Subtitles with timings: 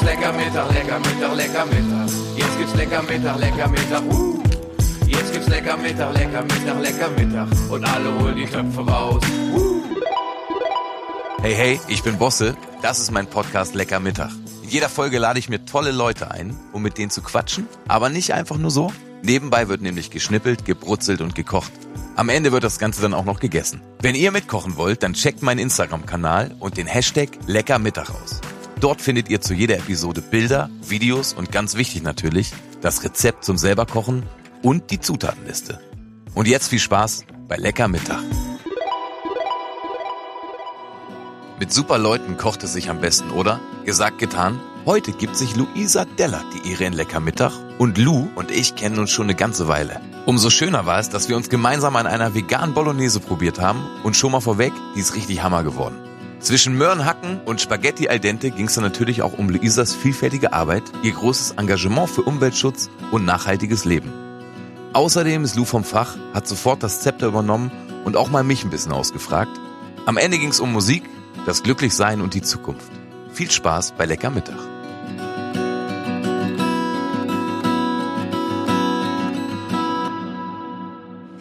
[0.00, 2.08] gibt's lecker Mittag, lecker Mittag, lecker Mittag.
[2.36, 4.02] Jetzt gibt's lecker Mittag, lecker Mittag.
[4.04, 4.42] Uh.
[5.06, 7.48] Jetzt gibt's lecker Mittag, lecker Mittag, lecker Mittag.
[7.70, 9.22] Und alle holen die Töpfe raus.
[9.54, 9.82] Uh.
[11.42, 12.56] Hey, hey, ich bin Bosse.
[12.82, 14.30] Das ist mein Podcast Lecker Mittag.
[14.62, 17.66] In jeder Folge lade ich mir tolle Leute ein, um mit denen zu quatschen.
[17.88, 18.92] Aber nicht einfach nur so.
[19.22, 21.72] Nebenbei wird nämlich geschnippelt, gebrutzelt und gekocht.
[22.16, 23.82] Am Ende wird das Ganze dann auch noch gegessen.
[24.00, 28.40] Wenn ihr mitkochen wollt, dann checkt meinen Instagram-Kanal und den Hashtag Leckermittag aus.
[28.80, 33.58] Dort findet ihr zu jeder Episode Bilder, Videos und ganz wichtig natürlich, das Rezept zum
[33.58, 34.22] selberkochen
[34.62, 35.78] und die Zutatenliste.
[36.34, 38.22] Und jetzt viel Spaß bei Lecker Mittag.
[41.58, 43.60] Mit super Leuten kocht es sich am besten, oder?
[43.84, 44.58] Gesagt, getan.
[44.86, 48.98] Heute gibt sich Luisa Dellert die Ehre in Lecker Mittag und Lou und ich kennen
[48.98, 50.00] uns schon eine ganze Weile.
[50.24, 54.16] Umso schöner war es, dass wir uns gemeinsam an einer veganen Bolognese probiert haben und
[54.16, 56.09] schon mal vorweg, die ist richtig Hammer geworden.
[56.40, 60.82] Zwischen Möhrenhacken und Spaghetti al dente ging es dann natürlich auch um Luisas vielfältige Arbeit,
[61.02, 64.10] ihr großes Engagement für Umweltschutz und nachhaltiges Leben.
[64.94, 67.70] Außerdem ist Lou vom Fach, hat sofort das Zepter übernommen
[68.06, 69.50] und auch mal mich ein bisschen ausgefragt.
[70.06, 71.02] Am Ende ging es um Musik,
[71.44, 72.90] das Glücklichsein und die Zukunft.
[73.34, 74.58] Viel Spaß bei Lecker Mittag.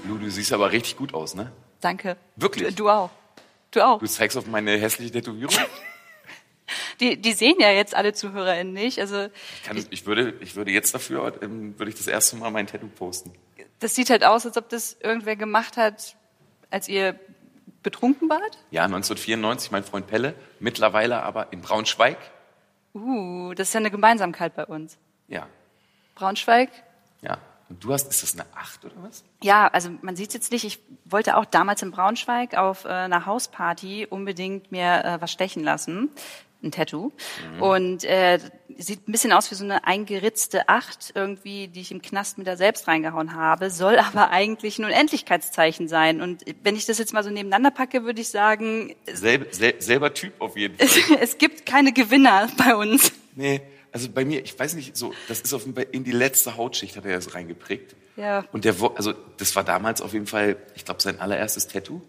[0.05, 1.53] Lu, du siehst aber richtig gut aus, ne?
[1.79, 2.17] Danke.
[2.35, 2.75] Wirklich?
[2.75, 3.09] Du auch.
[3.71, 3.99] Du auch.
[3.99, 5.55] Du zeigst auf meine hässliche Tätowierung.
[6.99, 8.99] Die, die sehen ja jetzt alle ZuhörerInnen nicht.
[8.99, 12.51] Also Ich, kann, ich, würde, ich würde jetzt dafür, ähm, würde ich das erste Mal
[12.51, 13.31] mein Tattoo posten.
[13.79, 16.15] das sieht halt aus, als ob das irgendwer gemacht hat,
[16.69, 17.17] als ihr
[17.81, 18.57] betrunken wart.
[18.69, 22.17] Ja, 1994, mein Freund Pelle, mittlerweile aber in Braunschweig.
[22.93, 24.97] Uh, das ist ja eine Gemeinsamkeit bei uns.
[25.27, 25.47] Ja,
[26.15, 26.69] Braunschweig.
[27.21, 27.37] ja.
[27.69, 29.23] Und du hast, ist das eine Acht oder was?
[29.43, 30.65] Ja, also man sieht jetzt nicht.
[30.65, 35.63] Ich wollte auch damals in Braunschweig auf äh, einer Hausparty unbedingt mir äh, was stechen
[35.63, 36.09] lassen.
[36.61, 37.13] Ein Tattoo.
[37.61, 38.37] Und äh,
[38.77, 42.47] sieht ein bisschen aus wie so eine eingeritzte Acht irgendwie, die ich im Knast mit
[42.47, 46.21] da selbst reingehauen habe, soll aber eigentlich ein Unendlichkeitszeichen sein.
[46.21, 49.75] Und wenn ich das jetzt mal so nebeneinander packe, würde ich sagen, es, Selb, sel,
[49.79, 51.17] selber Typ auf jeden Fall.
[51.21, 53.13] es gibt keine Gewinner bei uns.
[53.35, 53.61] Nee,
[53.91, 57.05] also bei mir, ich weiß nicht, so, das ist Fall in die letzte Hautschicht hat
[57.05, 57.95] er das reingeprägt.
[58.15, 58.45] Ja.
[58.51, 62.01] Und der, also das war damals auf jeden Fall, ich glaube, sein allererstes Tattoo.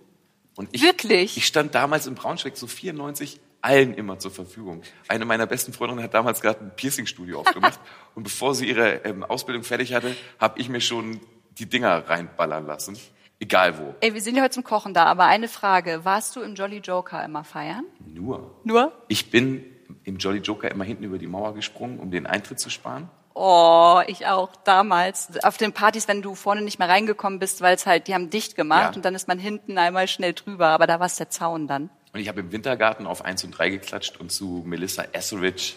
[0.56, 1.36] Und ich, Wirklich?
[1.36, 4.82] Ich stand damals in Braunschweig so 94 allen immer zur Verfügung.
[5.08, 7.80] Eine meiner besten Freundinnen hat damals gerade ein Piercing-Studio aufgemacht
[8.14, 11.20] und bevor sie ihre ähm, Ausbildung fertig hatte, habe ich mir schon
[11.58, 12.98] die Dinger reinballern lassen,
[13.38, 13.94] egal wo.
[14.00, 16.04] Ey, wir sind ja heute zum Kochen da, aber eine Frage.
[16.04, 17.84] Warst du im Jolly Joker immer feiern?
[17.98, 18.54] Nur.
[18.64, 18.92] Nur?
[19.08, 19.64] Ich bin
[20.04, 23.08] im Jolly Joker immer hinten über die Mauer gesprungen, um den Eintritt zu sparen.
[23.34, 25.42] Oh, ich auch damals.
[25.44, 28.28] Auf den Partys, wenn du vorne nicht mehr reingekommen bist, weil es halt, die haben
[28.28, 28.96] dicht gemacht Ja.
[28.96, 31.90] und dann ist man hinten einmal schnell drüber, aber da war es der Zaun dann.
[32.12, 35.74] Und ich habe im Wintergarten auf 1 und 3 geklatscht und zu Melissa Etheridge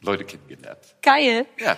[0.00, 0.78] Leute kennengelernt.
[1.02, 1.46] Geil.
[1.58, 1.76] Ja.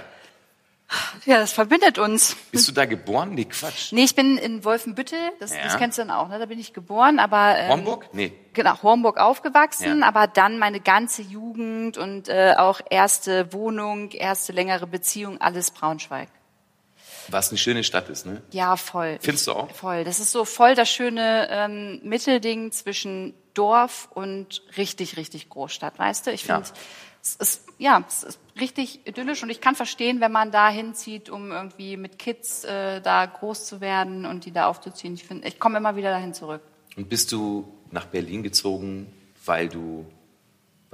[1.24, 2.36] Ja, das verbindet uns.
[2.52, 3.34] Bist du da geboren?
[3.34, 3.92] Nee, Quatsch.
[3.92, 5.62] Nee, ich bin in Wolfenbüttel, das, Ja.
[5.64, 6.38] das kennst du dann auch, ne?
[6.38, 8.08] Da bin ich geboren, aber ähm, Homburg?
[8.12, 8.32] Nee.
[8.52, 10.06] Genau, Hornburg aufgewachsen, Ja.
[10.08, 16.28] aber dann meine ganze Jugend und äh, auch erste Wohnung, erste längere Beziehung, alles Braunschweig.
[17.28, 18.42] Was eine schöne Stadt ist, ne?
[18.50, 19.18] Ja, voll.
[19.22, 19.70] Findest du auch?
[19.70, 20.04] Voll.
[20.04, 26.26] Das ist so voll das schöne ähm, Mittelding zwischen Dorf und richtig, richtig Großstadt, weißt
[26.26, 26.32] du?
[26.32, 26.56] Ich Ja.
[26.56, 26.70] finde,
[27.22, 31.28] es ist, ja, es ist richtig idyllisch und ich kann verstehen, wenn man da hinzieht,
[31.28, 35.14] um irgendwie mit Kids äh, da groß zu werden und die da aufzuziehen.
[35.14, 36.62] Ich ich komme immer wieder dahin zurück.
[36.96, 39.12] Und bist du nach Berlin gezogen,
[39.44, 40.06] weil du,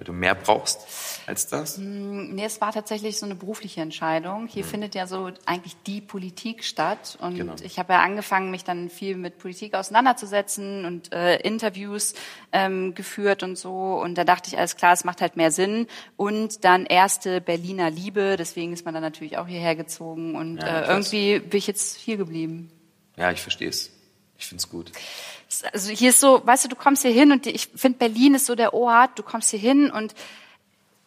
[0.00, 0.80] weil du mehr brauchst
[1.26, 1.76] als das?
[1.76, 4.46] Nee, es war tatsächlich so eine berufliche Entscheidung.
[4.46, 7.18] Hier findet ja so eigentlich die Politik statt.
[7.20, 7.38] Und Mhm.
[7.38, 7.54] Genau.
[7.62, 12.14] ich habe ja angefangen, mich dann viel mit Politik auseinanderzusetzen und äh, Interviews
[12.50, 14.00] ähm, geführt und so.
[14.02, 15.86] Und da dachte ich, alles klar, es macht halt mehr Sinn.
[16.16, 20.34] Und dann erste Berliner Liebe, deswegen ist man dann natürlich auch hierher gezogen.
[20.34, 22.72] Und Ja, äh, irgendwie bin ich jetzt hier geblieben.
[23.18, 23.90] Ja, ich verstehe es.
[24.38, 24.92] Ich find's gut.
[25.72, 28.34] Also hier ist so, weißt du, du kommst hier hin und die- ich finde Berlin
[28.34, 30.14] ist so der Ort, du kommst hier hin und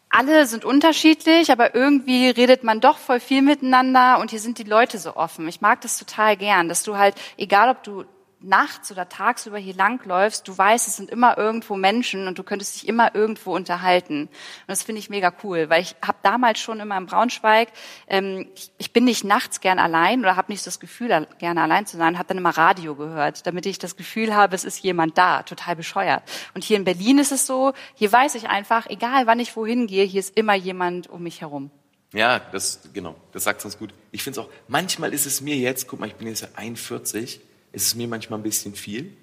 [0.09, 4.63] alle sind unterschiedlich, aber irgendwie redet man doch voll viel miteinander und hier sind die
[4.63, 5.47] Leute so offen.
[5.47, 8.05] Ich mag das total gern, dass du halt, egal ob du
[8.43, 12.75] nachts oder tagsüber hier langläufst, du weißt, es sind immer irgendwo Menschen und du könntest
[12.75, 14.23] dich immer irgendwo unterhalten.
[14.23, 14.29] Und
[14.67, 17.69] das finde ich mega cool, weil ich habe damals schon immer in Braunschweig,
[18.07, 21.85] ähm, ich, ich bin nicht nachts gern allein oder habe nicht das Gefühl, gerne allein
[21.85, 25.17] zu sein, habe dann immer Radio gehört, damit ich das Gefühl habe, es ist jemand
[25.17, 26.23] da, total bescheuert.
[26.53, 29.87] Und hier in Berlin ist es so, hier weiß ich einfach, egal wann ich wohin
[29.87, 31.71] gehe, hier ist immer jemand um mich herum.
[32.13, 33.93] Ja, das, genau, das sagt ganz gut.
[34.11, 36.49] Ich finde es auch, manchmal ist es mir jetzt, guck mal, ich bin jetzt ja
[36.55, 37.41] 41,
[37.73, 39.15] ist es mir manchmal ein bisschen viel.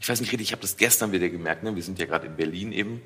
[0.00, 1.74] Ich weiß nicht ich habe das gestern wieder gemerkt, ne?
[1.74, 3.02] wir sind ja gerade in Berlin eben.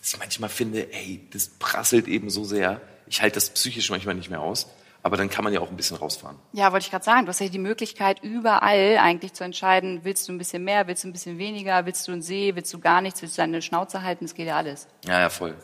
[0.00, 2.80] dass ich manchmal finde, ey, das prasselt eben so sehr.
[3.06, 4.66] Ich halte das psychisch manchmal nicht mehr aus.
[5.02, 6.36] Aber dann kann man ja auch ein bisschen rausfahren.
[6.52, 7.26] Ja, wollte ich gerade sagen.
[7.26, 11.04] Du hast ja die Möglichkeit, überall eigentlich zu entscheiden, willst du ein bisschen mehr, willst
[11.04, 13.62] du ein bisschen weniger, willst du einen See, willst du gar nichts, willst du deine
[13.62, 14.88] Schnauze halten, es geht ja alles.
[15.06, 15.54] Ja, ja, voll.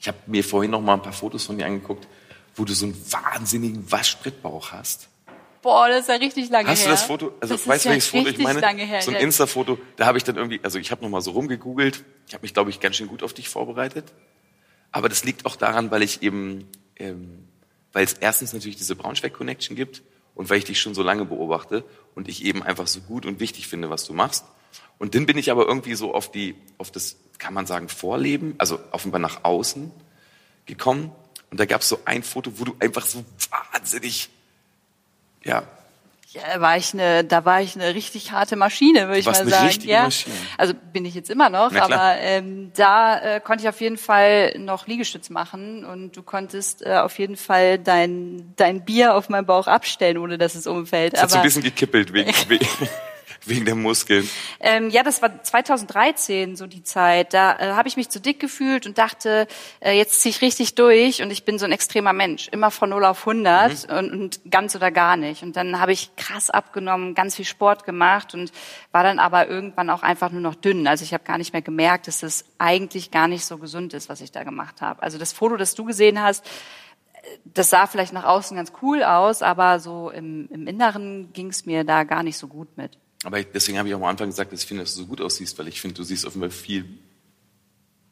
[0.00, 2.08] Ich habe mir vorhin noch mal ein paar Fotos von dir angeguckt,
[2.56, 5.08] wo du so einen wahnsinnigen Waschbrettbauch hast.
[5.62, 6.86] Boah, das ist ja richtig lange Hast her.
[6.86, 7.32] du das Foto?
[7.40, 8.60] Also das weißt du, ja welches Foto ich meine?
[8.60, 9.00] Lange her.
[9.00, 9.18] So ein.
[9.18, 9.78] Insta-Foto.
[9.96, 12.04] Da habe ich dann irgendwie, also ich habe noch mal so rumgegoogelt.
[12.26, 14.12] Ich habe mich, glaube ich, ganz schön gut auf dich vorbereitet.
[14.90, 17.48] Aber das liegt auch daran, weil ich eben, ähm,
[17.92, 20.02] weil es erstens natürlich diese Braunschweig-Connection gibt
[20.34, 23.38] und weil ich dich schon so lange beobachte und ich eben einfach so gut und
[23.38, 24.44] wichtig finde, was du machst.
[24.98, 28.54] Und dann bin ich aber irgendwie so auf die, auf das, kann man sagen, Vorleben,
[28.58, 29.90] also offenbar nach außen
[30.66, 31.12] gekommen.
[31.50, 33.24] Und da gab es so ein Foto, wo du einfach so
[33.72, 34.30] wahnsinnig,
[35.44, 35.62] ja,
[36.34, 39.80] Ja, war ich eine, da war ich eine richtig harte Maschine, würde ich mal sagen.
[39.82, 40.04] ja.
[40.04, 40.34] Maschine.
[40.56, 44.54] Also bin ich jetzt immer noch, aber ähm, da äh, konnte ich auf jeden Fall
[44.58, 49.44] noch Liegestütz machen und du konntest äh, auf jeden Fall dein dein Bier auf meinem
[49.44, 51.12] Bauch abstellen, ohne dass es umfällt.
[51.12, 52.32] es hat so ein Aber bisschen gekippelt wegen,
[53.46, 54.28] wegen, der Muskeln.
[54.60, 57.34] ähm, ja, das war 2013 so die Zeit.
[57.34, 59.46] Da äh, habe ich mich zu dick gefühlt und dachte,
[59.80, 62.90] äh, jetzt ziehe ich richtig durch und ich bin so ein extremer Mensch, immer von
[62.90, 63.96] 0 auf 100 Mhm.
[63.96, 65.42] und, und ganz oder gar nicht.
[65.42, 68.52] Und dann habe ich krass abgenommen, ganz viel Sport gemacht und
[68.92, 70.86] war dann aber irgendwann auch einfach nur noch dünn.
[70.86, 74.08] Also ich habe gar nicht mehr gemerkt, dass das eigentlich gar nicht so gesund ist,
[74.08, 75.02] was ich da gemacht habe.
[75.02, 76.44] Also das Foto, das du gesehen hast,
[77.44, 81.66] das sah vielleicht nach außen ganz cool aus, aber so im, im Inneren ging es
[81.66, 82.98] mir da gar nicht so gut mit.
[83.24, 85.06] Aber ich- deswegen habe ich auch am Anfang gesagt, dass ich finde, dass du so
[85.06, 86.84] gut aussiehst, weil ich finde, du siehst offenbar viel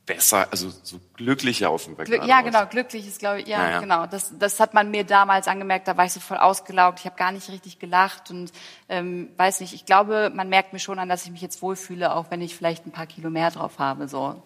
[0.07, 2.45] besser, also so glücklicher offenbar Glück, ja, aus.
[2.45, 3.81] genau, glücklich ist, glaube ich, ja, Ja, ja.
[3.81, 4.07] genau.
[4.07, 7.17] Das, das hat man mir damals angemerkt, da war ich so voll ausgelaugt, ich habe
[7.17, 8.51] gar nicht richtig gelacht und
[8.89, 12.15] ähm, weiß nicht, ich glaube, man merkt mir schon an, dass ich mich jetzt wohlfühle,
[12.15, 14.09] auch wenn ich vielleicht ein paar Kilo mehr drauf habe.
[14.09, 14.43] So.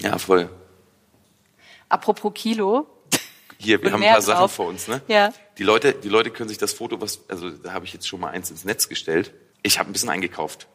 [0.00, 0.48] Ja, voll.
[1.88, 2.86] Apropos Kilo,
[3.56, 4.52] Hier, wir haben ein paar Sachen drauf.
[4.52, 5.00] vor uns, ne?
[5.08, 5.32] Ja.
[5.56, 8.20] Die Leute, die Leute können sich das Foto, was, also da habe ich jetzt schon
[8.20, 9.32] mal eins ins Netz gestellt.
[9.62, 10.68] Ich habe ein bisschen eingekauft.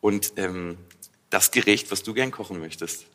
[0.00, 0.78] Und ähm,
[1.30, 3.06] das Gericht, was du gern kochen möchtest.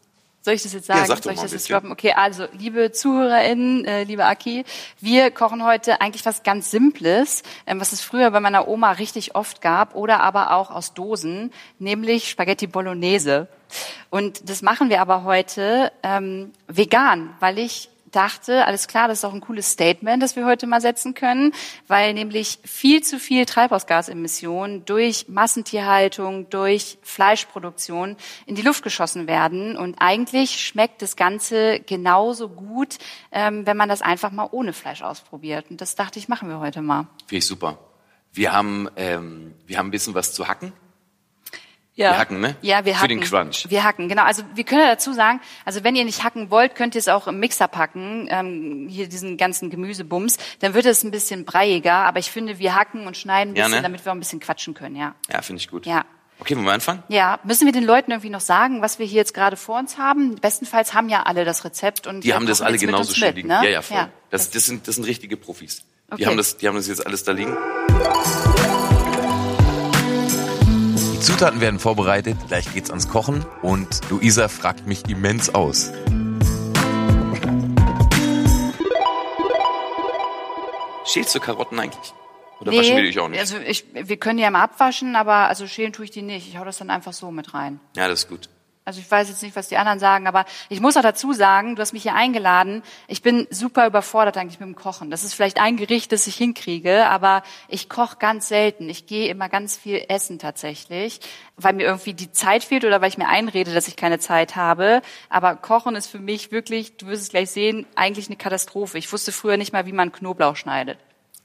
[0.41, 1.07] Soll ich das jetzt Ja, sagen?
[1.07, 1.91] sag doch Soll ich mal das jetzt droppen?
[1.91, 4.63] Okay, also, liebe ZuhörerInnen, äh, liebe Aki,
[5.01, 9.35] wir kochen heute eigentlich was ganz Simples, ähm, was es früher bei meiner Oma richtig
[9.35, 13.49] oft gab oder aber auch aus Dosen, nämlich Spaghetti Bolognese.
[14.09, 19.25] Und das machen wir aber heute ähm, vegan, weil ich dachte, alles klar, das ist
[19.25, 21.53] auch ein cooles Statement, das wir heute mal setzen können,
[21.87, 28.17] weil nämlich viel zu viel Treibhausgasemissionen durch Massentierhaltung, durch Fleischproduktion
[28.47, 29.77] in die Luft geschossen werden.
[29.77, 32.97] Und eigentlich schmeckt das Ganze genauso gut,
[33.31, 35.69] ähm, wenn man das einfach mal ohne Fleisch ausprobiert.
[35.69, 37.07] Und das dachte ich, machen wir heute mal.
[37.27, 37.77] Finde ich super.
[38.33, 40.73] Wir haben, ähm, wir haben ein bisschen was zu hacken.
[41.97, 42.11] Ja.
[42.11, 42.55] Wir hacken, ne?
[42.61, 43.09] Ja, wir Für hacken.
[43.09, 43.65] den Crunch.
[43.69, 44.21] Wir hacken, genau.
[44.23, 47.07] Also wir können ja dazu sagen, also wenn ihr nicht hacken wollt, könnt ihr es
[47.07, 50.37] auch im Mixer packen, ähm, hier diesen ganzen Gemüsebums.
[50.59, 53.65] Dann wird es ein bisschen breiiger, aber ich finde, wir hacken und schneiden ein Ja,
[53.65, 53.81] bisschen, ne?
[53.83, 55.15] damit wir auch ein bisschen quatschen können, ja.
[55.33, 55.87] Ja, finde ich gut.
[55.87, 56.05] Ja.
[56.39, 57.01] Okay, wollen wir anfangen?
[57.07, 59.97] Ja, müssen wir den Leuten irgendwie noch sagen, was wir hier jetzt gerade vor uns
[59.97, 60.35] haben?
[60.35, 63.47] Bestenfalls haben ja alle das Rezept und Die haben das alle genauso schön liegen.
[63.47, 63.59] Ne?
[63.63, 63.97] Ja, ja, voll.
[63.97, 64.09] Ja.
[64.29, 65.83] Das, das, sind, das sind richtige Profis.
[66.11, 66.17] Okay.
[66.21, 67.57] Die, haben das, die haben das jetzt alles da liegen.
[71.27, 75.91] Die Zutaten werden vorbereitet, gleich geht's ans Kochen und Luisa fragt mich immens aus.
[81.05, 82.13] Schälst du Karotten eigentlich?
[82.61, 83.41] Oder waschen wir dich auch nicht?
[83.41, 86.47] also ich, wir können die ja mal abwaschen, aber also schälen tue ich die nicht.
[86.47, 87.81] Ich hau das dann einfach so mit rein.
[87.97, 88.47] ja, das ist gut.
[88.87, 91.75] Also ich weiß jetzt nicht, was die anderen sagen, aber ich muss auch dazu sagen,
[91.75, 92.83] du hast mich hier eingeladen.
[93.09, 95.11] Ich bin super überfordert eigentlich mit dem Kochen.
[95.11, 98.87] Das ist vielleicht ein Gericht, das ich hinkriege, aber ich koche ganz selten.
[98.87, 101.19] Ich gehe immer ganz viel essen tatsächlich,
[101.57, 104.55] weil mir irgendwie die Zeit fehlt oder weil ich mir einrede, dass ich keine Zeit
[104.55, 105.01] habe.
[105.27, 108.97] Aber Kochen ist für mich wirklich, du wirst es gleich sehen, eigentlich eine Katastrophe.
[108.97, 110.97] Ich wusste früher nicht mal, wie man Knoblauch schneidet.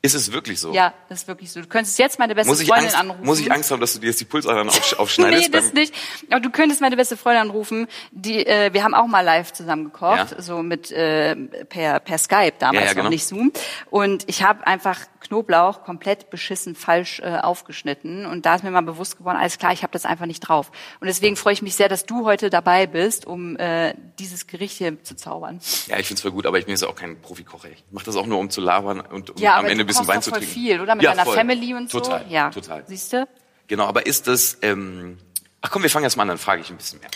[0.04, 0.72] Ist es wirklich so?
[0.72, 1.60] Ja, das ist wirklich so.
[1.60, 3.24] Du könntest jetzt meine beste Freundin Angst, anrufen.
[3.24, 5.42] muss ich Angst haben, dass du dir jetzt die Pulsadern aufsch aufschneidest?
[5.44, 5.94] nee, das nicht.
[6.28, 7.86] Aber du könntest meine beste Freundin anrufen.
[8.10, 10.42] Die, äh, wir haben auch mal live zusammen gekocht, Ja.
[10.42, 11.36] so mit äh,
[11.68, 13.04] per per Skype damals Ja, ja, genau.
[13.04, 13.52] noch nicht Zoom.
[13.90, 18.26] Und ich habe einfach Knoblauch komplett beschissen falsch äh, aufgeschnitten.
[18.26, 20.72] Und da ist mir mal bewusst geworden, alles klar, ich habe das einfach nicht drauf.
[21.00, 24.78] Und deswegen freue ich mich sehr, dass du heute dabei bist, um äh, dieses Gericht
[24.78, 25.60] hier zu zaubern.
[25.86, 27.68] Ja, ich find's voll gut, aber ich bin jetzt auch kein Profikocher.
[27.70, 30.22] Ich mache das auch nur, um zu labern und um Ja, am Ende bisschen Wein
[30.22, 30.54] zu voll trinken.
[30.54, 31.34] viel, oder mit ja, deiner voll.
[31.36, 32.32] Family und total, so.
[32.34, 32.84] Ja, Total.
[32.86, 33.26] Siehst du?
[33.68, 35.18] Genau, aber ist das, ähm,
[35.60, 37.10] ach komm, wir fangen erst mal an, dann frage ich ein bisschen mehr.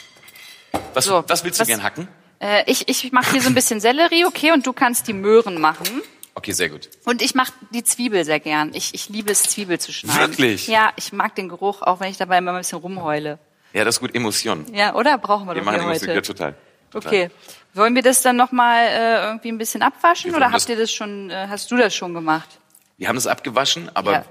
[0.95, 2.09] Was, So, was willst du was- gern hacken?
[2.39, 5.61] Äh, ich ich mache hier so ein bisschen Sellerie, okay, und du kannst die Möhren
[5.61, 5.87] machen.
[6.35, 6.91] Okay, sehr gut.
[7.07, 8.73] Und ich mache die Zwiebel sehr gern.
[8.75, 10.21] Ich, ich liebe es, Zwiebel zu schneiden.
[10.33, 10.67] Wirklich?
[10.69, 13.39] Ja, ich mag den Geruch, auch wenn ich dabei immer ein bisschen rumheule.
[13.73, 14.67] Ja, das ist gut, Emotion.
[14.75, 15.17] Ja, oder?
[15.17, 16.15] Brauchen wir Wir doch machen hier Emotion, heute.
[16.15, 16.55] ja, total.
[16.91, 17.09] Total.
[17.11, 17.31] Okay.
[17.73, 21.31] Wollen wir das dann nochmal äh, irgendwie ein bisschen abwaschen oder habt ihr das schon,
[21.31, 22.49] äh, hast du das schon gemacht?
[22.99, 24.25] Wir haben es abgewaschen, aber Ja.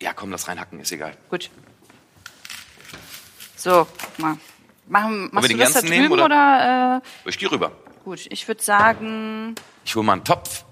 [0.00, 1.16] ja, komm, das reinhacken ist egal.
[1.30, 1.50] Gut.
[3.56, 4.36] So, guck mal.
[4.88, 7.00] Machen, machst du das da ganzen nehmen, drüben oder?
[7.24, 7.72] äh, Ich gehe rüber.
[8.04, 9.54] gut, ich würde sagen,
[9.84, 10.64] Ich hole mal einen Topf.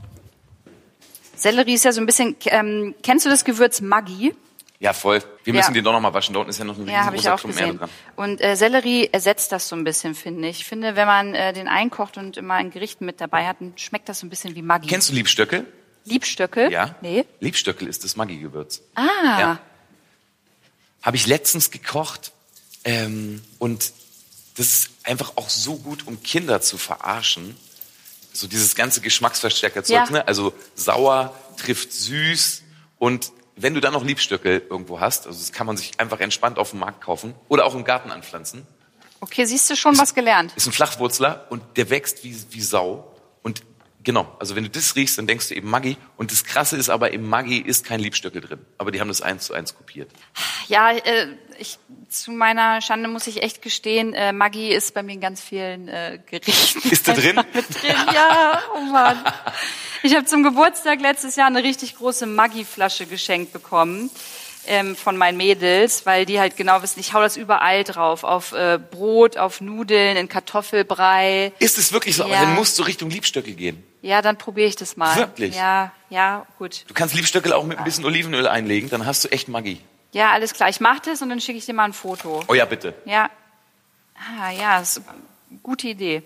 [1.37, 2.37] Sellerie ist ja so ein bisschen.
[2.47, 4.35] Ähm, kennst du das Gewürz Maggi?
[4.79, 5.23] Ja, voll.
[5.45, 5.61] Wir Ja.
[5.61, 6.33] müssen den doch noch mal waschen.
[6.35, 7.91] Da unten ist ja noch ein Ja, ich riesengroßer auch Klumpen Erde dran.
[8.17, 10.61] Und äh, Sellerie ersetzt das so ein bisschen, finde ich.
[10.61, 13.73] Ich finde, wenn man äh, den einkocht und immer ein Gericht mit dabei hat, dann
[13.77, 14.89] schmeckt das so ein bisschen wie Maggi.
[14.89, 15.67] Kennst du Liebstöckel?
[16.05, 16.71] Liebstöckel?
[16.73, 16.95] Ja.
[17.03, 17.25] Nee.
[17.41, 18.83] Liebstöckel ist das Maggi-Gewürz.
[18.95, 19.05] Ah.
[19.39, 19.61] Ja.
[21.03, 22.33] Habe ich letztens gekocht
[22.85, 23.93] ähm, und
[24.57, 27.57] das ist einfach auch so gut, um Kinder zu verarschen.
[28.33, 30.11] So dieses ganze Geschmacksverstärkerzeug, Ja.
[30.11, 30.29] ne?
[30.29, 32.63] Also sauer trifft süß
[32.99, 36.59] und wenn du dann noch Liebstöckel irgendwo hast, also das kann man sich einfach entspannt
[36.59, 38.67] auf dem Markt kaufen oder auch im Garten anpflanzen,
[39.23, 40.53] Okay, siehst du schon was gelernt?
[40.57, 43.15] ist ein Flachwurzler und der wächst wie, wie Sau.
[43.43, 43.63] Und
[44.03, 45.97] genau, also wenn du das riechst, dann denkst du eben Maggi.
[46.17, 48.59] Und das Krasse ist aber, im Maggi ist kein Liebstöckel drin.
[48.79, 50.11] Aber die haben das eins zu eins kopiert.
[50.69, 51.27] Ja, äh,
[51.59, 51.79] ich,
[52.09, 55.89] zu meiner Schande muss ich echt gestehen, äh, Maggi ist bei mir in ganz vielen
[55.89, 56.89] äh, Gerichten.
[56.91, 57.37] Ist da drin?
[57.55, 57.97] Mit drin.
[58.15, 59.23] Ja, oh Mann.
[60.03, 64.11] Ich habe zum Geburtstag letztes Jahr eine richtig große Maggi-Flasche geschenkt bekommen
[64.67, 68.53] ähm, von meinen Mädels, weil die halt genau wissen, ich hau das überall drauf, auf
[68.53, 71.53] äh, Brot, auf Nudeln, in Kartoffelbrei.
[71.59, 72.25] Ist es wirklich so?
[72.25, 72.43] Aber Ja.
[72.43, 73.83] dann musst du Richtung Liebstöckel gehen.
[74.03, 75.15] Ja, dann probiere ich das mal.
[75.17, 75.55] Wirklich?
[75.55, 76.85] Ja, ja, gut.
[76.89, 79.81] Du kannst Liebstöckel auch mit ein bisschen Olivenöl einlegen, dann hast du echt Maggi.
[80.13, 80.69] Ja, alles klar.
[80.69, 82.43] Ich mache das und dann schicke ich dir mal ein Foto.
[82.49, 82.95] Oh ja, bitte.
[83.05, 83.31] Ja.
[84.15, 86.23] Ah, ja, ist eine gute Idee.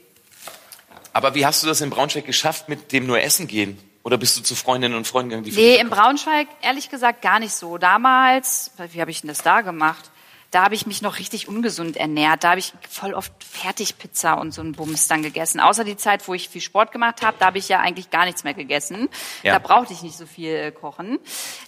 [1.13, 3.79] Aber wie hast du das in Braunschweig geschafft mit dem nur Essen gehen?
[4.03, 7.39] Oder bist du zu Freundinnen und Freunden gegangen, die Nee, in Braunschweig ehrlich gesagt gar
[7.39, 7.79] nicht so.
[7.79, 10.11] Damals, wie habe ich denn das da gemacht?
[10.55, 12.45] Da habe ich mich noch richtig ungesund ernährt.
[12.45, 15.59] Da habe ich voll oft Fertigpizza und so einen Bums dann gegessen.
[15.59, 18.25] Außer die Zeit, wo ich viel Sport gemacht habe, da habe ich ja eigentlich gar
[18.25, 19.09] nichts mehr gegessen.
[19.43, 19.55] Ja.
[19.55, 21.19] Da brauchte ich nicht so viel äh, kochen.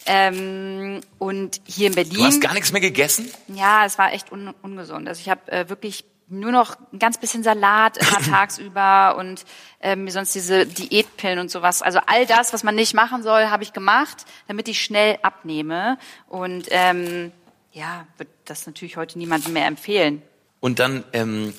[0.07, 2.15] Ähm, und hier in Berlin.
[2.15, 3.29] Du hast gar nichts mehr gegessen?
[3.49, 5.09] Ja, es war echt un ungesund.
[5.09, 9.45] Also ich habe äh, wirklich nur noch ein ganz bisschen Salat immer tagsüber und
[9.81, 11.83] ähm, mir sonst diese Diätpillen und sowas.
[11.83, 15.99] Also all das, was man nicht machen soll, habe ich gemacht, damit ich schnell abnehme.
[16.29, 17.33] Und ähm,
[17.77, 20.23] ja, wird das natürlich heute niemandem mehr empfehlen.
[20.61, 21.53] Und dann, ähm,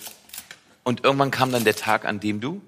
[0.83, 2.59] und irgendwann kam dann der Tag, an dem du?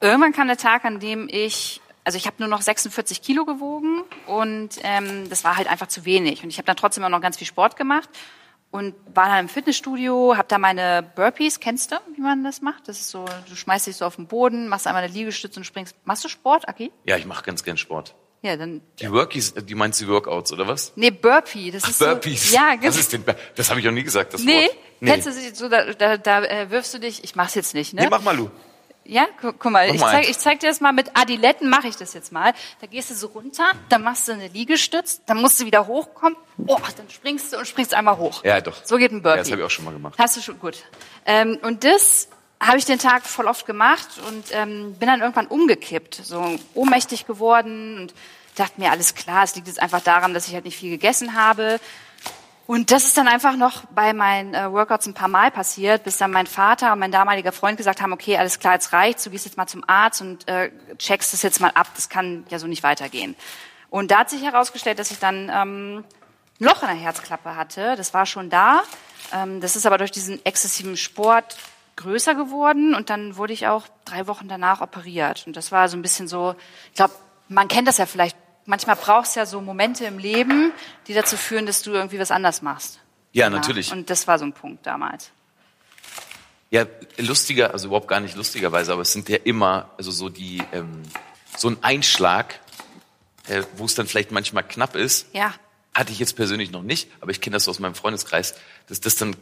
[0.00, 4.02] Irgendwann kam der Tag, an dem ich, also ich habe nur noch 46 Kilo gewogen
[4.26, 6.42] und ähm, das war halt einfach zu wenig.
[6.42, 8.08] Und ich habe dann trotzdem auch noch ganz viel Sport gemacht
[8.70, 12.88] und war dann im Fitnessstudio, habe da meine Burpees, kennst du, wie man das macht?
[12.88, 15.64] Das ist so, du schmeißt dich so auf den Boden, machst einmal eine Liegestütze und
[15.64, 15.94] springst.
[16.04, 16.90] Machst du Sport, Aki?
[17.04, 18.14] Ja, ich mache ganz gern Sport.
[18.44, 18.82] Ja, dann.
[19.00, 20.92] Die Workies, äh, die meinst die Workouts, oder was?
[20.96, 22.50] Nee, Burpee, das ist Burpees.
[22.50, 22.54] so.
[22.56, 24.76] Ja, ist denn, Bur- das habe ich auch nie gesagt, das Nee, Wort.
[25.02, 28.02] kennst du so, da, da, da äh, wirfst du dich, ich mach's jetzt nicht, ne?
[28.02, 28.50] Nee, mach mal, Lu.
[29.06, 31.70] Ja, gu guck mal, Mach ich mal zeig, ich zeig dir das mal mit Adiletten,
[31.70, 32.52] mache ich das jetzt mal.
[32.82, 36.36] Da gehst du so runter, dann machst du eine Liegestütz, dann musst du wieder hochkommen,
[36.66, 38.44] oh, dann springst du und springst einmal hoch.
[38.44, 38.76] Ja, doch.
[38.84, 39.36] So geht ein Burpee.
[39.38, 40.14] Ja, das habe ich auch schon mal gemacht.
[40.18, 40.84] Hast du schon, gut.
[41.26, 42.28] Ähm, und das
[42.60, 47.26] habe ich den Tag voll oft gemacht und ähm, bin dann irgendwann umgekippt, so ohnmächtig
[47.26, 48.14] geworden und
[48.54, 51.34] dachte mir, alles klar, es liegt jetzt einfach daran, dass ich halt nicht viel gegessen
[51.34, 51.80] habe.
[52.66, 56.16] Und das ist dann einfach noch bei meinen äh, Workouts ein paar Mal passiert, bis
[56.16, 59.30] dann mein Vater und mein damaliger Freund gesagt haben, okay, alles klar, jetzt reicht's, du
[59.30, 62.58] gehst jetzt mal zum Arzt und äh, checkst das jetzt mal ab, das kann ja
[62.58, 63.36] so nicht weitergehen.
[63.90, 67.96] Und da hat sich herausgestellt, dass ich dann ähm, ein Loch in der Herzklappe hatte,
[67.96, 68.82] das war schon da,
[69.34, 71.56] ähm, das ist aber durch diesen exzessiven Sport
[71.96, 75.44] größer geworden und dann wurde ich auch drei Wochen danach operiert.
[75.46, 76.54] Und das war so ein bisschen so,
[76.88, 77.14] ich glaube,
[77.48, 78.36] man kennt das ja vielleicht,
[78.66, 80.72] manchmal brauchst du ja so Momente im Leben,
[81.06, 83.00] die dazu führen, dass du irgendwie was anders machst.
[83.32, 83.92] Ja, natürlich.
[83.92, 85.30] Und das war so ein Punkt damals.
[86.70, 86.86] Ja,
[87.18, 91.02] lustiger, also überhaupt gar nicht lustigerweise, aber es sind ja immer, also so die, ähm,
[91.56, 92.58] so ein Einschlag,
[93.48, 95.54] äh, wo es dann vielleicht manchmal knapp ist, Ja.
[95.94, 98.54] hatte ich jetzt persönlich noch nicht, aber ich kenne das so aus meinem Freundeskreis,
[98.88, 99.36] dass das dann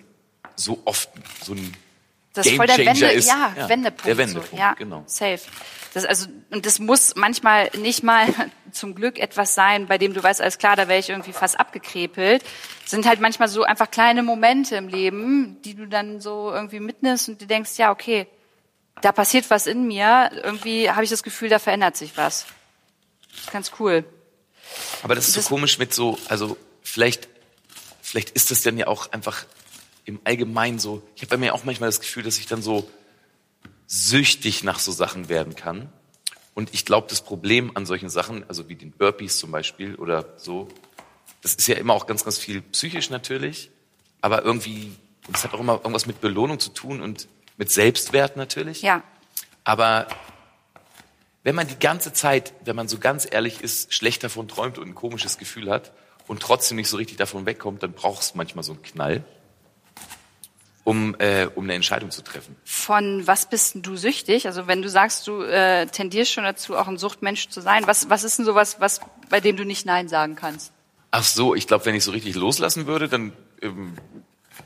[0.56, 1.08] so oft
[1.42, 1.74] so ein
[2.34, 3.28] Das ist voll der Wende, ist.
[3.28, 4.06] ja, Ja, Wendepunkt.
[4.06, 4.56] der Wendepunkt, so.
[4.56, 5.04] ja, genau.
[5.06, 5.40] Safe.
[5.94, 8.26] Das also und das muss manchmal nicht mal
[8.72, 11.60] zum Glück etwas sein, bei dem du weißt, alles klar, da wäre ich irgendwie fast
[11.60, 12.42] abgekrepelt.
[12.84, 16.80] Es sind halt manchmal so einfach kleine Momente im Leben, die du dann so irgendwie
[16.80, 18.26] mitnimmst und du denkst, ja, okay,
[19.02, 20.30] da passiert was in mir.
[20.42, 22.46] Irgendwie habe ich das Gefühl, da verändert sich was.
[23.44, 24.04] Das ganz cool.
[25.02, 27.28] Aber das ist so Das- komisch mit so, also vielleicht,
[28.00, 29.44] vielleicht ist das dann ja auch einfach
[30.04, 31.02] im Allgemeinen so.
[31.14, 32.88] Ich habe bei mir auch manchmal das Gefühl, dass ich dann so
[33.86, 35.92] süchtig nach so Sachen werden kann.
[36.54, 40.34] Und ich glaube, das Problem an solchen Sachen, also wie den Burpees zum Beispiel oder
[40.36, 40.68] so,
[41.42, 43.70] das ist ja immer auch ganz, ganz viel psychisch natürlich,
[44.20, 44.92] aber irgendwie,
[45.32, 48.82] es hat auch immer irgendwas mit Belohnung zu tun und mit Selbstwert natürlich.
[48.82, 49.02] Ja.
[49.64, 50.06] Aber
[51.42, 54.88] wenn man die ganze Zeit, wenn man so ganz ehrlich ist, schlecht davon träumt und
[54.88, 55.92] ein komisches Gefühl hat
[56.28, 59.24] und trotzdem nicht so richtig davon wegkommt, dann brauchst du manchmal so einen Knall,
[60.84, 62.56] um, äh, um eine Entscheidung zu treffen.
[62.64, 64.46] Von was bist denn du süchtig?
[64.46, 68.10] Also wenn du sagst, du äh, tendierst schon dazu, auch ein Suchtmensch zu sein, was,
[68.10, 70.72] was ist denn sowas, was, bei dem du nicht Nein sagen kannst?
[71.10, 73.94] Ach so, ich glaube, wenn ich so richtig loslassen würde, dann, ähm,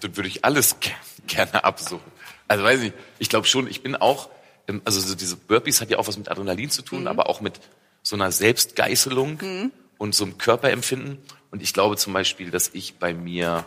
[0.00, 0.92] dann würde ich alles ge
[1.26, 2.12] gerne absuchen.
[2.46, 4.30] Also weiß ich, ich glaube schon, ich bin auch,
[4.68, 7.40] ähm, also so diese Burpees hat ja auch was mit Adrenalin zu tun, aber auch
[7.40, 7.60] mit
[8.02, 11.18] so einer Selbstgeißelung und so einem Körperempfinden.
[11.50, 13.64] Und ich glaube zum Beispiel, dass ich bei mir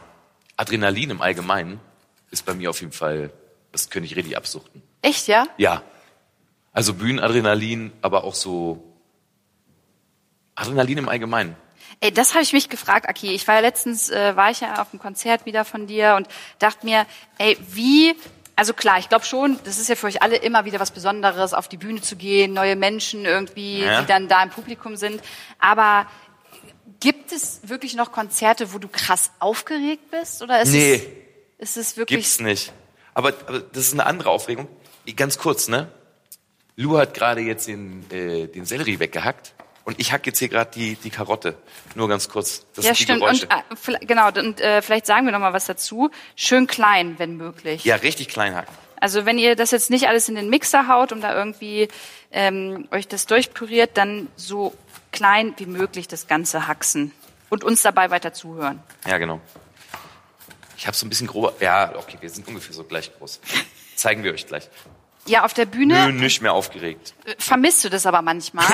[0.55, 1.81] Adrenalin im Allgemeinen
[2.31, 3.31] ist bei mir auf jeden Fall,
[3.71, 4.81] das könnte ich richtig absuchten.
[5.01, 5.45] Echt, ja?
[5.57, 5.81] Ja.
[6.71, 8.83] Also Bühnenadrenalin, aber auch so
[10.55, 11.55] Adrenalin im Allgemeinen.
[12.01, 13.31] Ey, das habe ich mich gefragt, Aki.
[13.33, 16.27] Ich war ja letztens, äh, war ich ja auf einem Konzert wieder von dir und
[16.59, 17.05] dachte mir,
[17.37, 18.15] ey, wie,
[18.55, 21.53] also klar, ich glaube schon, das ist ja für euch alle immer wieder was Besonderes,
[21.53, 24.01] auf die Bühne zu gehen, neue Menschen irgendwie, Ja.
[24.01, 25.21] die dann da im Publikum sind.
[25.59, 26.05] Aber
[26.99, 30.41] gibt es wirklich noch Konzerte, wo du krass aufgeregt bist?
[30.41, 31.01] Oder ist Nee.
[31.59, 32.73] Es, ist wirklich, Gibt's nicht.
[33.13, 34.67] Aber, aber das ist eine andere Aufregung.
[35.15, 35.91] Ganz kurz, ne?
[36.75, 40.71] Lou hat gerade jetzt den, äh, den Sellerie weggehackt und ich hack jetzt hier gerade
[40.71, 41.55] die, die Karotte.
[41.95, 42.65] Nur ganz kurz.
[42.75, 43.19] Das ja, stimmt.
[43.19, 43.47] Geräusche.
[43.47, 46.09] Und, äh, genau, und äh, vielleicht sagen wir noch mal was dazu.
[46.35, 47.83] Schön klein, wenn möglich.
[47.83, 48.73] ja, richtig klein hacken.
[49.01, 51.87] Also wenn ihr das jetzt nicht alles in den Mixer haut und da irgendwie
[52.31, 54.73] ähm, euch das durchpüriert, dann so
[55.11, 57.11] klein wie möglich das Ganze haxen
[57.49, 58.81] und uns dabei weiter zuhören.
[59.07, 59.41] Ja, genau.
[60.79, 61.53] Ich habe so ein bisschen grober.
[61.59, 63.41] Ja, okay, wir sind ungefähr so gleich groß.
[63.95, 64.69] Zeigen wir euch gleich.
[65.25, 67.13] Ja, auf der Nö, Bühne nicht mehr aufgeregt.
[67.25, 68.65] äh, vermisst du das aber manchmal.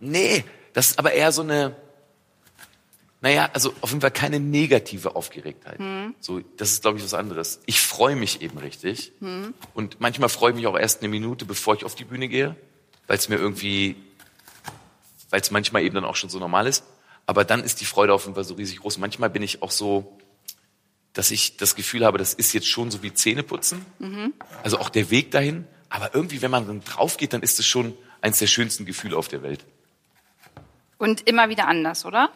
[0.00, 0.44] Nee,
[0.74, 1.74] das ist aber eher so eine,
[3.22, 5.78] naja, also auf jeden Fall keine negative Aufgeregtheit.
[6.20, 7.60] So, das ist, glaube ich, was anderes.
[7.64, 9.12] Ich freue mich eben richtig.
[9.72, 12.54] Und manchmal freue ich mich auch erst eine Minute, bevor ich auf die Bühne gehe,
[13.06, 13.96] weil es mir irgendwie,
[15.30, 16.84] weil es manchmal eben dann auch schon so normal ist.
[17.24, 18.98] Aber dann ist die Freude auf jeden Fall so riesig groß.
[18.98, 20.18] Manchmal bin ich auch so,
[21.14, 23.84] dass ich das Gefühl habe, das ist jetzt schon so wie Zähneputzen.
[24.62, 25.66] Also auch der Weg dahin.
[25.88, 29.16] Aber irgendwie, wenn man dann drauf geht, dann ist es schon eines der schönsten Gefühle
[29.16, 29.64] auf der Welt.
[30.98, 32.30] Und immer wieder anders, oder?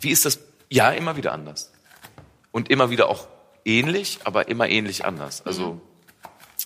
[0.00, 0.38] Wie ist das?
[0.70, 1.72] Ja, immer wieder anders.
[2.52, 3.26] Und immer wieder auch
[3.64, 5.44] ähnlich, aber immer ähnlich anders.
[5.44, 5.80] Also,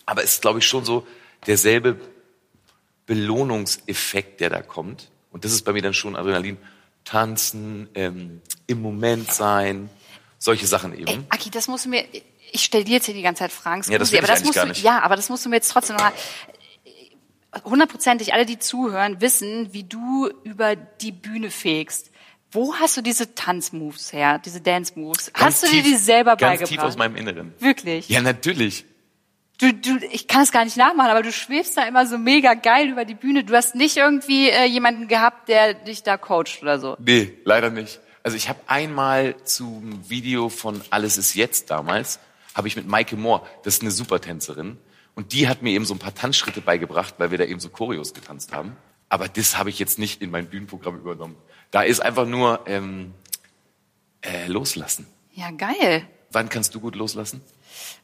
[0.04, 1.06] aber es ist, glaube ich, schon so
[1.46, 1.98] derselbe
[3.06, 5.10] Belohnungseffekt, der da kommt.
[5.30, 6.58] Und das ist bei mir dann schon Adrenalin.
[7.04, 9.88] Tanzen, ähm, im Moment sein,
[10.38, 11.06] solche Sachen eben.
[11.06, 12.04] Ey, Aki, das musst du mir.
[12.52, 13.82] Ich stelle dir jetzt hier die ganze Zeit Fragen.
[13.90, 14.82] Ja, das will aber ich das musst du.
[14.82, 16.12] Ja, aber das musst du mir jetzt trotzdem noch mal.
[17.64, 22.10] Hundertprozentig alle, die zuhören, wissen, wie du über die Bühne fegst.
[22.50, 25.32] Wo hast du diese Tanzmoves her, diese Dance-Moves?
[25.34, 26.68] Hast du dir die selber ganz beigebracht?
[26.68, 27.54] tief aus meinem Inneren.
[27.58, 28.08] Wirklich?
[28.08, 28.84] Ja, natürlich.
[29.58, 32.54] Du, du, ich kann es gar nicht nachmachen, aber du schwebst da immer so mega
[32.54, 33.42] geil über die Bühne.
[33.42, 36.96] Du hast nicht irgendwie äh, jemanden gehabt, der dich da coacht oder so.
[37.00, 38.00] Nee, leider nicht.
[38.26, 42.18] Also ich habe einmal zum Video von Alles ist jetzt damals,
[42.56, 44.78] habe ich mit Maike Moore, das ist eine Supertänzerin,
[45.14, 47.68] und die hat mir eben so ein paar Tanzschritte beigebracht, weil wir da eben so
[47.68, 48.76] Choreos getanzt haben.
[49.08, 51.36] Aber das habe ich jetzt nicht in mein Bühnenprogramm übernommen.
[51.70, 53.14] Da ist einfach nur ähm,
[54.22, 55.06] äh, loslassen.
[55.32, 56.04] Ja, geil.
[56.32, 57.42] Wann kannst du gut loslassen?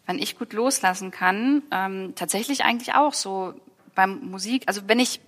[0.07, 3.55] Wann ich gut loslassen kann, ähm, tatsächlich eigentlich auch so
[3.97, 4.63] beim Musik.
[4.69, 5.19] Also wenn ich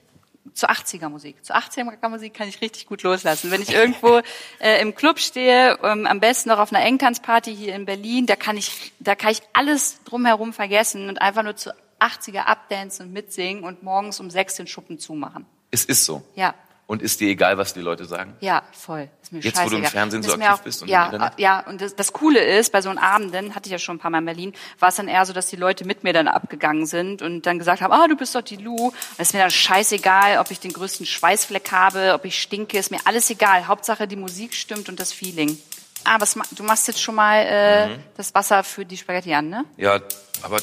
[0.53, 3.51] zu 80er Musik, zu 80er Musik kann ich richtig gut loslassen.
[3.51, 4.21] Wenn ich irgendwo
[4.61, 8.37] äh, im Club stehe, ähm, am besten noch auf einer Engtanzparty hier in Berlin, da
[8.37, 13.13] kann ich, da kann ich alles drumherum vergessen und einfach nur zu 80er abdancen und
[13.13, 15.47] mitsingen und morgens um sechs den Schuppen zumachen.
[15.71, 16.23] Es ist so.
[16.35, 16.55] Ja.
[16.87, 18.37] Und ist dir egal, was die Leute sagen?
[18.41, 19.09] Ja, voll.
[19.35, 19.91] Mir Jetzt, wo du im scheißegal.
[19.91, 21.33] Fernsehen so aktiv auch, bist und ja, Internet?
[21.39, 23.99] ja, und das, das Coole ist, bei so einem Abenden, hatte ich ja schon ein
[23.99, 26.29] paar Mal in Berlin, war es dann eher so, dass die Leute mit mir dann
[26.29, 28.89] abgegangen sind und dann gesagt haben, ah, du bist doch die Lu.
[28.89, 32.79] Und es ist mir dann scheißegal, ob ich den größten Schweißfleck habe, ob ich stinke,
[32.79, 33.67] ist mir alles egal.
[33.67, 35.59] Hauptsache die Musik stimmt und das Feeling.
[36.05, 38.01] Ah, was, ma- du machst jetzt schon mal äh, Mhm.
[38.17, 39.65] das Wasser für die Spaghetti an, ne?
[39.77, 40.01] Ja,
[40.43, 40.59] aber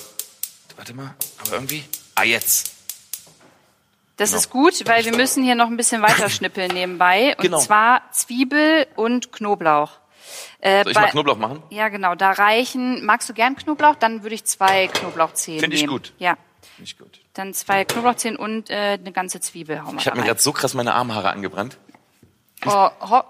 [0.76, 1.84] warte mal, aber irgendwie.
[2.16, 2.71] Ah, jetzt.
[4.22, 4.40] Das Genau.
[4.40, 7.36] ist gut, weil wir müssen hier noch ein bisschen weiter schnippeln nebenbei.
[7.38, 7.60] Und Genau.
[7.60, 9.94] zwar Zwiebel und Knoblauch.
[10.60, 11.64] Äh, Soll ich bei- mal Knoblauch machen?
[11.72, 12.14] Ja, genau.
[12.16, 13.04] Da reichen.
[13.04, 13.96] Magst du gern Knoblauch?
[13.96, 15.94] Dann würde ich zwei Knoblauchzehen Find ich nehmen.
[15.94, 16.14] gut.
[16.20, 16.38] Ja.
[16.78, 17.20] Nicht gut.
[17.34, 19.82] Dann zwei Knoblauchzehen und äh, eine ganze Zwiebel.
[19.84, 21.78] Hau mal Ich habe mir gerade so krass meine Armhaare angebrannt.
[22.66, 23.24] oh, ho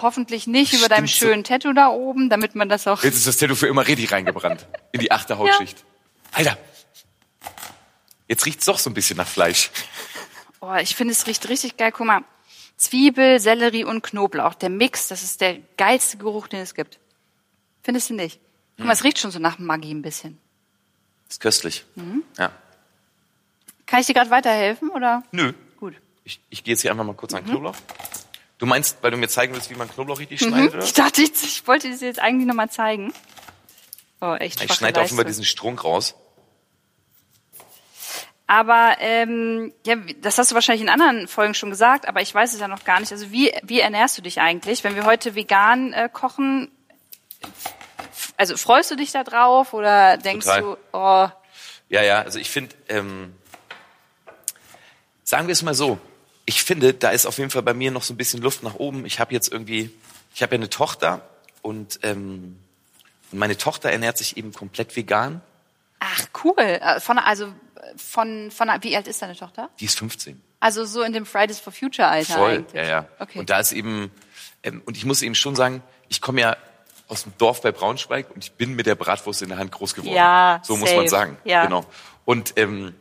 [0.00, 1.26] hoffentlich nicht über deinem Stimmt so.
[1.26, 3.02] schönen Tattoo da oben, damit man das auch.
[3.04, 4.66] Jetzt ist das Tattoo für immer richtig reingebrannt.
[4.90, 5.84] In die achte Hautschicht.
[6.32, 6.56] Alter.
[8.26, 9.70] Jetzt riecht's doch so ein bisschen nach Fleisch.
[10.64, 11.90] Oh, ich finde, es riecht richtig geil.
[11.92, 12.22] Guck mal.
[12.76, 14.54] Zwiebel, Sellerie und Knoblauch.
[14.54, 16.98] Der Mix, das ist der geilste Geruch, den es gibt.
[17.82, 18.40] Findest du nicht?
[18.76, 20.38] Guck mal, es riecht schon so nach Maggi ein bisschen.
[21.28, 21.84] Ist köstlich.
[21.96, 22.22] Mhm.
[22.38, 22.52] Ja.
[23.86, 25.22] Kann ich dir gerade weiterhelfen oder?
[25.32, 25.52] Nö.
[25.78, 25.94] Gut.
[26.24, 27.38] Ich, ich gehe jetzt hier einfach mal kurz Mhm.
[27.38, 27.76] an den Knoblauch.
[28.58, 30.84] Du meinst, weil du mir zeigen willst, wie man Knoblauch richtig schneidet, oder?
[30.84, 33.12] Ich dachte, ich, ich wollte dir das jetzt eigentlich nochmal zeigen.
[34.20, 36.14] Oh, echt Ich schneide auch immer diesen Strunk raus.
[38.52, 42.52] Aber ähm, ja, das hast du wahrscheinlich in anderen Folgen schon gesagt, aber ich weiß
[42.52, 43.10] es ja noch gar nicht.
[43.10, 44.84] Also wie, wie ernährst du dich eigentlich?
[44.84, 46.70] Wenn wir heute vegan äh, kochen,
[48.36, 50.60] also freust du dich da drauf oder denkst Total.
[50.60, 51.28] du, oh,
[51.88, 53.34] Ja, ja, also ich finde, ähm,
[55.24, 55.98] sagen wir es mal so,
[56.44, 58.74] ich finde, da ist auf jeden Fall bei mir noch so ein bisschen Luft nach
[58.74, 59.06] oben.
[59.06, 59.88] Ich habe jetzt irgendwie,
[60.34, 61.26] ich habe ja eine Tochter
[61.62, 62.58] und, ähm,
[63.30, 65.40] meine Tochter ernährt sich eben komplett vegan.
[66.00, 66.58] ach cool.
[66.58, 67.54] Äh, Von, also
[67.96, 69.70] von, von, wie alt ist deine Tochter?
[69.80, 70.40] Die ist 15.
[70.60, 72.74] Also so in dem Fridays for Future Alter Voll, eigentlich.
[72.74, 73.08] ja, ja.
[73.18, 73.38] Okay.
[73.38, 74.10] Und da ist eben,
[74.62, 76.56] ähm, und ich muss eben schon sagen, ich komme ja
[77.08, 79.94] aus dem Dorf bei Braunschweig und ich bin mit der Bratwurst in der Hand groß
[79.94, 80.14] geworden.
[80.14, 81.00] Ja, So muss safe.
[81.00, 81.36] man sagen.
[81.44, 81.64] Ja.
[81.64, 81.84] Genau.
[82.24, 82.94] Und ähm,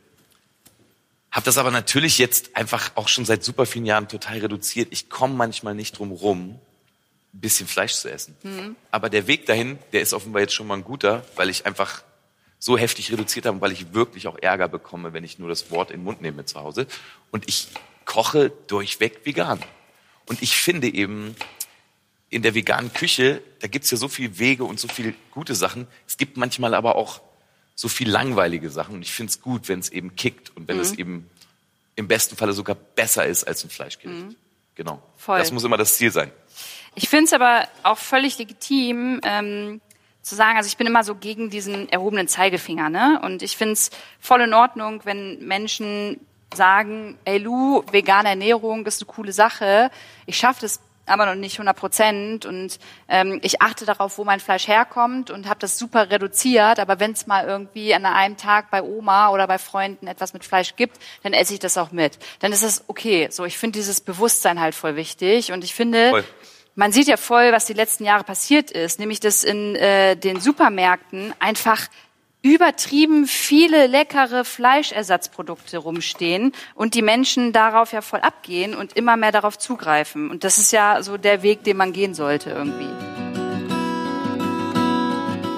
[1.32, 4.90] habe das aber natürlich jetzt einfach auch schon seit super vielen Jahren total reduziert.
[4.92, 6.60] Ich komme manchmal nicht drum rum,
[7.34, 8.36] ein bisschen Fleisch zu essen.
[8.44, 8.76] Mhm.
[8.90, 12.04] Aber der Weg dahin, der ist offenbar jetzt schon mal ein guter, weil ich einfach
[12.64, 15.90] so heftig reduziert habe, weil ich wirklich auch Ärger bekomme, wenn ich nur das Wort
[15.90, 16.86] in den Mund nehme zu Hause.
[17.32, 17.70] Und ich
[18.06, 19.60] koche durchweg vegan.
[20.28, 21.36] Und ich finde eben,
[22.30, 25.88] in der veganen Küche, da gibt's ja so viele Wege und so viele gute Sachen.
[26.08, 27.20] Es gibt manchmal aber auch
[27.74, 28.94] so viel langweilige Sachen.
[28.96, 30.82] Und ich finde es gut, wenn es eben kickt und wenn Mhm.
[30.84, 31.30] es eben
[31.96, 34.38] im besten Falle sogar besser ist als ein Fleischgericht.
[34.76, 34.96] Genau.
[34.98, 35.00] Mhm.
[35.18, 35.40] Voll.
[35.40, 36.32] Das muss immer das Ziel sein.
[36.94, 39.82] Ich finde es aber auch völlig legitim, ähm,
[40.22, 43.20] zu sagen, also ich bin immer so gegen diesen erhobenen Zeigefinger, ne?
[43.24, 46.20] Und ich finde es voll in Ordnung, wenn Menschen
[46.54, 49.90] sagen, ey Lu, vegane Ernährung ist eine coole Sache.
[50.26, 54.40] Ich schaffe das aber noch nicht 100 Prozent und ähm, ich achte darauf, wo mein
[54.40, 56.80] Fleisch herkommt und habe das super reduziert.
[56.80, 60.46] Aber wenn es mal irgendwie an einem Tag bei Oma oder bei Freunden etwas mit
[60.46, 62.20] Fleisch gibt, dann esse ich das auch mit.
[62.40, 63.28] Dann ist das okay.
[63.32, 66.26] So, ich finde dieses Bewusstsein halt voll wichtig und ich finde, Voll.
[66.76, 70.40] Man sieht ja voll, was die letzten Jahre passiert ist, nämlich dass in äh, den
[70.40, 71.88] Supermärkten einfach
[72.44, 79.32] übertrieben viele leckere Fleischersatzprodukte rumstehen und die Menschen darauf ja voll abgehen und immer mehr
[79.32, 80.32] darauf zugreifen.
[80.32, 82.90] Und das ist ja so der Weg, den man gehen sollte irgendwie.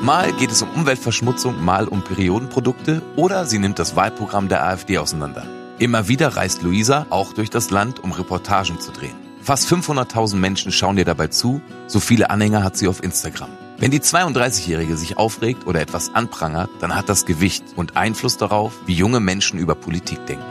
[0.01, 4.97] Mal geht es um Umweltverschmutzung, mal um Periodenprodukte oder sie nimmt das Wahlprogramm der AfD
[4.97, 5.47] auseinander.
[5.79, 9.22] Immer wieder reist Luisa auch durch das Land, um Reportagen zu drehen.
[9.43, 13.49] Fast 500.000 Menschen schauen ihr dabei zu, so viele Anhänger hat sie auf Instagram.
[13.77, 18.71] Wenn die 32-Jährige sich aufregt oder etwas anprangert, dann hat das Gewicht und Einfluss darauf,
[18.85, 20.45] wie junge Menschen über Politik denken.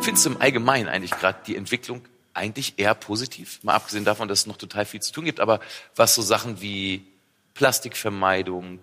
[0.00, 2.00] Findest du im Allgemeinen eigentlich gerade die Entwicklung
[2.32, 3.62] eigentlich eher positiv?
[3.62, 5.60] Mal abgesehen davon, dass es noch total viel zu tun gibt, aber
[5.94, 7.04] was so Sachen wie
[7.52, 8.78] Plastikvermeidung,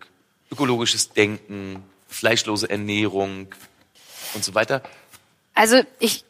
[0.52, 3.47] ökologisches Denken, fleischlose Ernährung
[4.34, 4.82] und so weiter.
[5.54, 6.23] Also ich,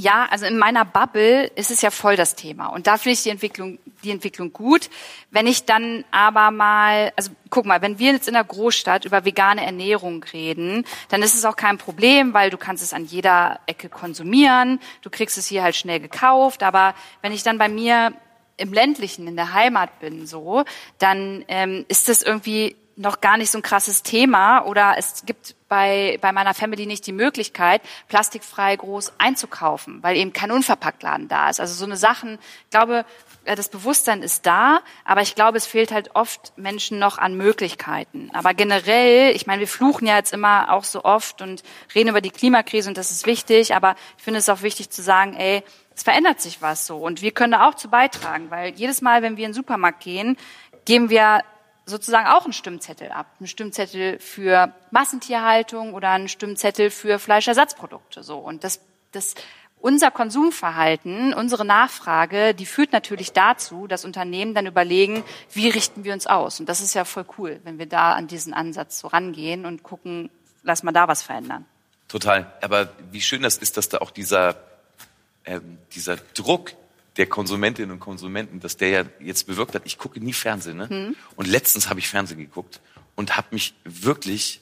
[0.00, 2.68] ja, also in meiner Bubble ist es ja voll das Thema.
[2.68, 4.90] Und da finde ich die Entwicklung, die Entwicklung gut.
[5.32, 9.24] Wenn ich dann aber mal, also guck mal, wenn wir jetzt in der Großstadt über
[9.24, 13.58] vegane Ernährung reden, dann ist es auch kein Problem, weil du kannst es an jeder
[13.66, 14.78] Ecke konsumieren.
[15.02, 16.62] Du kriegst es hier halt schnell gekauft.
[16.62, 18.12] Aber wenn ich dann bei mir
[18.56, 20.64] im ländlichen, in der Heimat bin, so,
[20.98, 25.54] dann ähm, ist das irgendwie noch gar nicht so ein krasses Thema oder es gibt
[25.68, 31.48] bei, bei meiner Family nicht die Möglichkeit, plastikfrei groß einzukaufen, weil eben kein Unverpacktladen da
[31.48, 31.60] ist.
[31.60, 33.04] Also so eine Sachen, ich glaube,
[33.44, 38.30] das Bewusstsein ist da, aber ich glaube, es fehlt halt oft Menschen noch an Möglichkeiten.
[38.32, 41.62] Aber generell, ich meine, wir fluchen ja jetzt immer auch so oft und
[41.94, 45.02] reden über die Klimakrise und das ist wichtig, aber ich finde es auch wichtig zu
[45.02, 45.62] sagen, ey,
[45.94, 49.22] es verändert sich was so und wir können da auch zu beitragen, weil jedes Mal,
[49.22, 50.36] wenn wir in den Supermarkt gehen,
[50.84, 51.42] geben wir
[51.88, 53.26] sozusagen auch einen Stimmzettel ab.
[53.38, 58.22] Einen Stimmzettel für Massentierhaltung oder einen Stimmzettel für Fleischersatzprodukte.
[58.22, 58.38] So.
[58.38, 58.80] Und das,
[59.12, 59.34] das,
[59.80, 66.12] unser Konsumverhalten, unsere Nachfrage, die führt natürlich dazu, dass Unternehmen dann überlegen, wie richten wir
[66.12, 66.60] uns aus.
[66.60, 69.82] Und das ist ja voll cool, wenn wir da an diesen Ansatz so rangehen und
[69.82, 70.30] gucken,
[70.62, 71.64] lass mal da was verändern.
[72.08, 72.52] Total.
[72.60, 74.56] Aber wie schön das ist, dass da auch dieser,
[75.44, 76.72] ähm, dieser Druck
[77.18, 80.76] der Konsumentinnen und Konsumenten, dass der ja jetzt bewirkt hat, ich gucke nie Fernsehen.
[80.78, 81.14] Ne?
[81.36, 82.80] Und letztens habe ich Fernsehen geguckt
[83.16, 84.60] und habe mich wirklich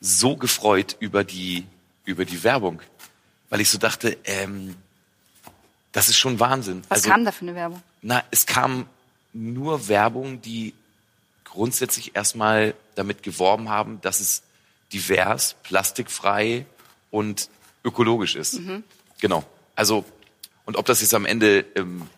[0.00, 1.64] so gefreut über die,
[2.04, 2.82] über die Werbung,
[3.48, 4.74] weil ich so dachte, ähm,
[5.92, 6.82] das ist schon Wahnsinn.
[6.88, 7.82] Was Also- kam da für eine Werbung?
[8.02, 8.86] na, es kam
[9.32, 10.74] nur Werbung, die
[11.44, 14.42] grundsätzlich erstmal damit geworben haben, dass es
[14.92, 16.66] divers, plastikfrei
[17.10, 17.48] und
[17.84, 18.60] ökologisch ist.
[19.20, 19.44] Genau.
[19.76, 20.04] Also,
[20.72, 22.08] und ob das jetzt am Ende ähm,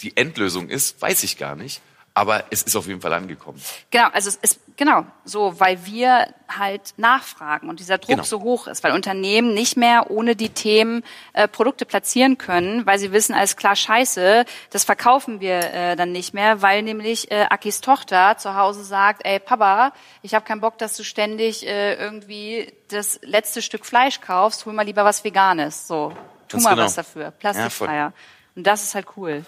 [0.00, 1.80] die Endlösung ist, weiß ich gar nicht.
[2.14, 3.60] Aber es ist auf jeden Fall angekommen.
[3.90, 8.22] Genau, also es ist genau so, weil wir halt nachfragen und dieser Druck Genau.
[8.22, 12.98] so hoch ist, weil Unternehmen nicht mehr ohne die Themen äh, Produkte platzieren können, weil
[13.00, 17.46] sie wissen, alles klar, scheiße, das verkaufen wir äh, dann nicht mehr, weil nämlich äh,
[17.50, 19.92] Akis Tochter zu Hause sagt, ey Papa,
[20.22, 24.72] ich habe keinen Bock, dass du ständig äh, irgendwie das letzte Stück Fleisch kaufst, hol
[24.72, 25.86] mal lieber was Veganes.
[25.86, 26.14] So,
[26.48, 26.84] tu Ganz mal genau.
[26.84, 28.12] was dafür, Ja, plastikfreier.
[28.54, 29.44] und das ist halt cool.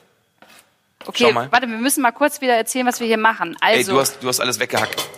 [1.06, 3.56] Okay, warte, wir müssen mal kurz wieder erzählen, was wir hier machen.
[3.60, 5.08] Also, Ey, du hast, du hast alles weggehackt.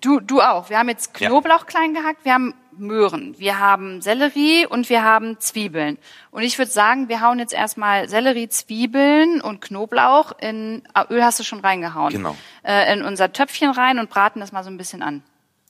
[0.00, 0.68] Du, du auch.
[0.70, 1.28] Wir haben jetzt Ja.
[1.28, 5.98] Knoblauch klein gehackt, wir haben Möhren, wir haben Sellerie und wir haben Zwiebeln.
[6.30, 11.24] Und ich würde sagen, wir hauen jetzt erstmal Sellerie, Zwiebeln und Knoblauch in ah, Öl
[11.24, 12.12] hast du schon reingehauen.
[12.12, 12.36] Genau.
[12.62, 15.22] Äh, in unser Töpfchen rein und braten das mal so ein bisschen an.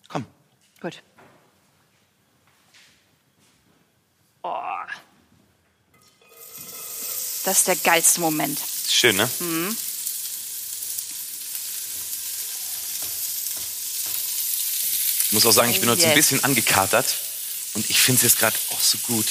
[0.08, 0.26] Komm.
[0.82, 1.02] Gut.
[4.42, 4.54] Oh.
[7.48, 8.58] Das ist der geilste Moment.
[8.90, 9.26] Schön, ne?
[9.38, 9.74] Mhm.
[15.24, 17.06] Ich muss auch sagen, ich bin Oh, heute so ein bisschen angekatert.
[17.72, 19.24] Und ich finde es jetzt gerade auch so gut.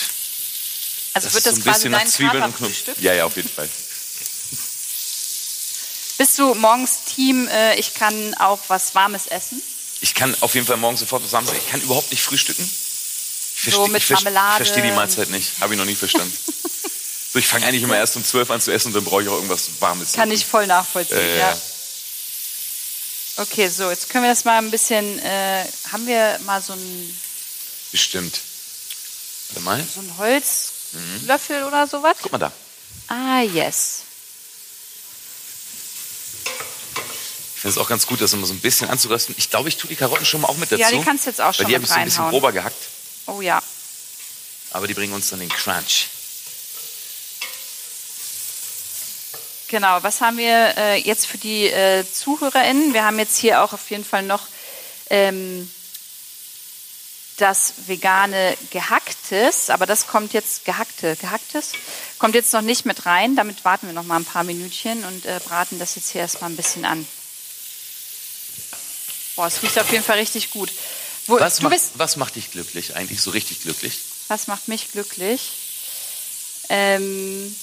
[1.13, 2.55] Also dass wird das so ein quasi bisschen nach Zwiebeln und?
[2.57, 2.97] Knoblauch.
[3.01, 3.69] Ja, ja, auf jeden Fall.
[6.17, 9.61] Bist du morgens Team, äh, ich kann auch was Warmes essen?
[10.01, 11.47] Ich kann auf jeden Fall morgen sofort was sagen.
[11.55, 12.63] Ich kann überhaupt nicht frühstücken.
[13.63, 14.63] Ich So mit verste- Marmelade.
[14.63, 15.51] Ich verstehe die Mahlzeit nicht.
[15.59, 16.35] Habe ich noch nie verstanden.
[17.37, 19.29] so, ich fange eigentlich immer erst um 12 an zu essen und dann brauche ich
[19.29, 20.13] auch irgendwas Warmes.
[20.13, 21.57] Kann ich voll nachvollziehen, Äh, ja.
[23.37, 27.19] Okay, so, jetzt können wir das mal ein bisschen, äh, haben wir mal so einen,
[27.91, 28.41] Bestimmt.
[29.49, 29.85] Warte mal.
[29.93, 32.17] so einen Holzlöffel oder sowas?
[32.23, 32.51] Guck mal da.
[33.07, 33.99] Ah, yes.
[37.55, 39.35] Ich finde es auch ganz gut, das immer so ein bisschen anzurösten.
[39.37, 40.81] Ich glaube, ich tue die Karotten schon mal auch mit dazu.
[40.81, 42.29] Ja, die kannst du jetzt auch schon Weil die habe mit ich so ein bisschen
[42.29, 42.75] grober gehackt.
[43.27, 43.61] Oh ja.
[44.71, 46.07] Aber die bringen uns dann den Crunch.
[49.67, 52.93] Genau, was haben wir äh, jetzt für die äh, ZuhörerInnen?
[52.93, 54.47] Wir haben jetzt hier auch auf jeden Fall noch
[55.09, 55.69] ähm,
[57.35, 61.73] das vegane Gehacktes, aber das kommt jetzt, gehackte, gehacktes,
[62.17, 63.35] kommt jetzt noch nicht mit rein.
[63.35, 66.49] Damit warten wir noch mal ein paar Minütchen und äh, braten das jetzt hier erstmal
[66.49, 67.05] ein bisschen an.
[69.35, 70.71] Boah, es riecht auf jeden Fall richtig gut.
[71.27, 73.99] Wo, Was, macht, was macht dich glücklich eigentlich, so richtig glücklich?
[74.29, 75.51] was macht mich glücklich?
[76.69, 77.55] Ähm,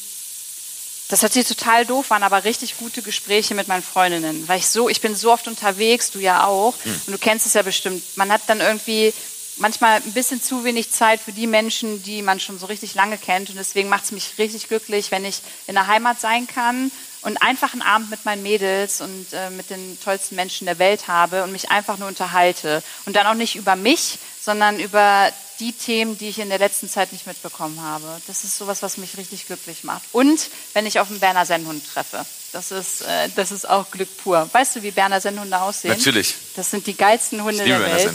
[1.09, 4.49] das hört sich total doof an, aber richtig gute Gespräche mit meinen Freundinnen.
[4.49, 7.55] Weil ich so, ich bin so oft unterwegs, du ja auch, und du kennst es
[7.55, 8.03] ja bestimmt.
[8.17, 9.13] Man hat dann irgendwie
[9.57, 13.19] manchmal ein bisschen zu wenig Zeit für die Menschen, die man schon so richtig lange
[13.19, 13.51] kennt.
[13.51, 16.91] Und deswegen macht es mich richtig glücklich, wenn ich in der Heimat sein kann
[17.25, 21.09] und einfach einen Abend mit meinen Mädels und äh, mit den tollsten Menschen der Welt
[21.09, 22.83] habe und mich einfach nur unterhalte.
[23.07, 26.89] Und dann auch nicht über mich, sondern über die Themen, die ich in der letzten
[26.89, 28.21] Zeit nicht mitbekommen habe.
[28.27, 30.03] Das ist sowas, was mich richtig glücklich macht.
[30.13, 32.25] Und wenn ich auf einen Berner Sennhund treffe.
[32.53, 34.49] Das ist, äh, das ist auch Glück pur.
[34.53, 35.97] Weißt du, wie Berner Sennhunde aussehen?
[35.97, 36.35] Natürlich.
[36.55, 38.13] Das sind die geilsten Hunde der Welt.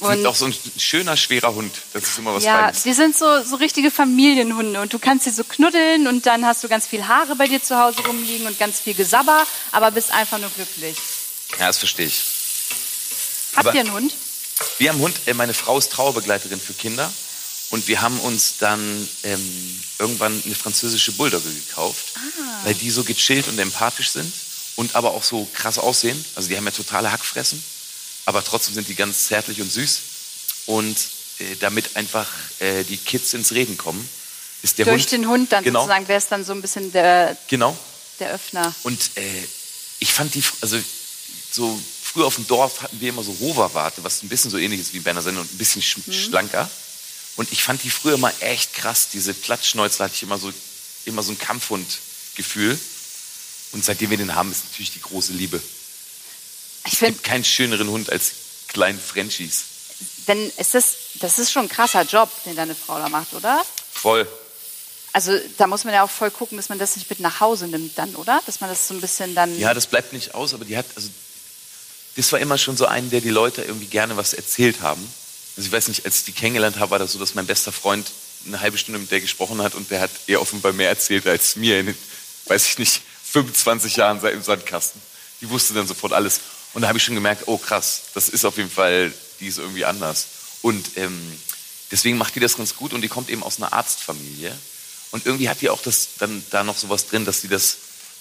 [0.00, 1.74] Und- Sind auch so ein schöner, schwerer Hund.
[1.92, 2.82] Das ist immer was ja, Feines.
[2.84, 6.64] die sind so, so richtige Familienhunde und du kannst sie so knuddeln und dann hast
[6.64, 10.10] du ganz viel Haare bei dir zu Hause rumliegen und ganz viel Gesabber, aber bist
[10.10, 10.96] einfach nur glücklich.
[11.58, 12.22] Ja, das verstehe ich.
[13.56, 14.14] Habt Aber- ihr einen Hund?
[14.78, 17.10] Wir haben einen Hund, äh, meine Frau ist Trauerbegleiterin für Kinder.
[17.70, 22.60] Und wir haben uns dann ähm, irgendwann eine französische Bulldogge gekauft, Ah.
[22.64, 24.32] weil die so gechillt und empathisch sind
[24.74, 26.22] und aber auch so krass aussehen.
[26.34, 27.62] Also die haben ja totale Hackfressen,
[28.30, 30.00] aber trotzdem sind die ganz zärtlich und süß.
[30.66, 30.96] Und
[31.40, 32.28] äh, damit einfach
[32.60, 34.08] äh, die Kids ins Reden kommen,
[34.62, 35.12] ist der Durch Hund...
[35.12, 37.76] den Hund dann genau, sozusagen wäre es dann so ein bisschen der, Genau.
[38.20, 38.72] der Öffner.
[38.84, 39.42] Und äh,
[39.98, 40.78] ich fand die, also
[41.50, 44.80] so früher auf dem Dorf hatten wir immer so Roverwarte, was ein bisschen so ähnlich
[44.80, 46.12] ist wie Berner Senne und ein bisschen sch Mhm.
[46.12, 46.70] schlanker.
[47.36, 49.08] Und ich fand die früher mal echt krass.
[49.12, 50.52] Diese Klatschschnäuzel hatte ich immer so,
[51.04, 52.78] immer so ein Kampfhundgefühl.
[53.72, 55.60] Und seitdem wir den haben, ist natürlich die große Liebe.
[56.86, 58.32] Ich Es finde, gibt keinen schöneren Hund als
[58.68, 59.64] kleinen Frenchies.
[60.26, 63.64] wenn ist das, das ist schon ein krasser Job, den deine Frau da macht, oder?
[63.92, 64.26] Voll.
[65.12, 67.66] Also da muss man ja auch voll gucken, dass man das nicht mit nach Hause
[67.66, 68.40] nimmt dann, oder?
[68.46, 69.58] Dass man das so ein bisschen dann.
[69.58, 71.08] Ja, das bleibt nicht aus, aber die hat, also,
[72.16, 75.02] das war immer schon so ein, der die Leute irgendwie gerne was erzählt haben.
[75.56, 77.72] Also ich weiß nicht, als ich die kennengelernt habe, war das so, dass mein bester
[77.72, 78.06] Freund
[78.46, 81.56] eine halbe Stunde mit der gesprochen hat und der hat ihr offenbar mehr erzählt als
[81.56, 81.98] mir in, den,
[82.46, 85.02] weiß ich nicht, 25 Jahren seit im Sandkasten.
[85.40, 86.40] Die wusste dann sofort alles.
[86.72, 89.58] Und da habe ich schon gemerkt, oh krass, das ist auf jeden Fall, die ist
[89.58, 90.26] irgendwie anders.
[90.62, 91.38] Und ähm,
[91.90, 94.56] deswegen macht die das ganz gut und die kommt eben aus einer Arztfamilie.
[95.10, 97.76] Und irgendwie hat die auch das, dann da noch sowas drin, dass sie das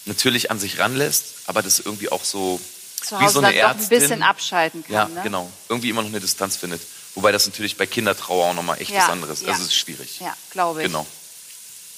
[0.06, 2.60] natürlich an sich ranlässt, aber das irgendwie auch so
[3.04, 4.00] zu wie so eine doch ein Ärztin.
[4.00, 4.94] bisschen abschalten kann.
[4.94, 5.22] Ja, ne?
[5.24, 5.52] genau.
[5.70, 6.82] Irgendwie immer noch eine Distanz findet.
[7.16, 9.46] Wobei das natürlich bei Kindertrauer auch nochmal echt Ja, was anderes ist.
[9.46, 9.52] ja.
[9.54, 10.20] Also es ist schwierig.
[10.20, 10.88] Ja, glaube ich.
[10.88, 11.06] Genau.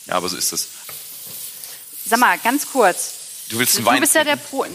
[0.07, 0.67] Ja, aber so ist es.
[2.05, 3.13] Sag mal, ganz kurz.
[3.49, 4.35] Du willst einen Du Wein bist ja der?
[4.35, 4.65] Pro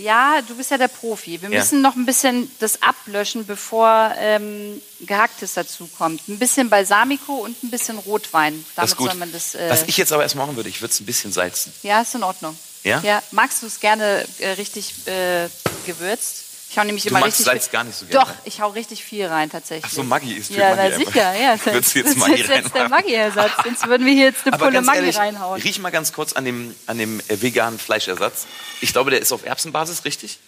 [0.00, 1.40] ja, du bist ja der Profi.
[1.42, 1.58] Wir Ja.
[1.60, 6.26] müssen noch ein bisschen das ablöschen, bevor ähm, Gehacktes dazu kommt.
[6.28, 8.52] Ein bisschen Balsamico und ein bisschen Rotwein.
[8.52, 9.08] Damit Das ist gut.
[9.10, 9.54] soll man das.
[9.54, 11.72] Äh, Was ich jetzt aber erst machen würde, ich würde es ein bisschen salzen.
[11.82, 12.56] ja, ist in Ordnung.
[12.84, 13.00] Ja?
[13.04, 13.22] Ja.
[13.30, 15.48] Magst du es gerne äh, richtig äh,
[15.86, 16.44] gewürzt?
[16.72, 17.44] Ich hau nämlich Du immer richtig.
[17.44, 18.24] Salz gar nicht so gerne.
[18.24, 19.84] Doch, ich hau richtig viel rein tatsächlich.
[19.86, 21.54] Ach so, Maggi ist für Ja, Maggi na sicher, ja.
[21.56, 22.90] Ich würd's jetzt das Maggi ist jetzt der reinmachen.
[22.90, 23.50] Maggi-Ersatz.
[23.64, 25.60] Sonst würden wir hier jetzt eine Aber Pulle Maggi ehrlich, reinhauen.
[25.60, 28.46] riech mal ganz kurz an dem, an dem äh, veganen Fleischersatz.
[28.80, 30.38] Ich glaube, der ist auf Erbsenbasis, richtig?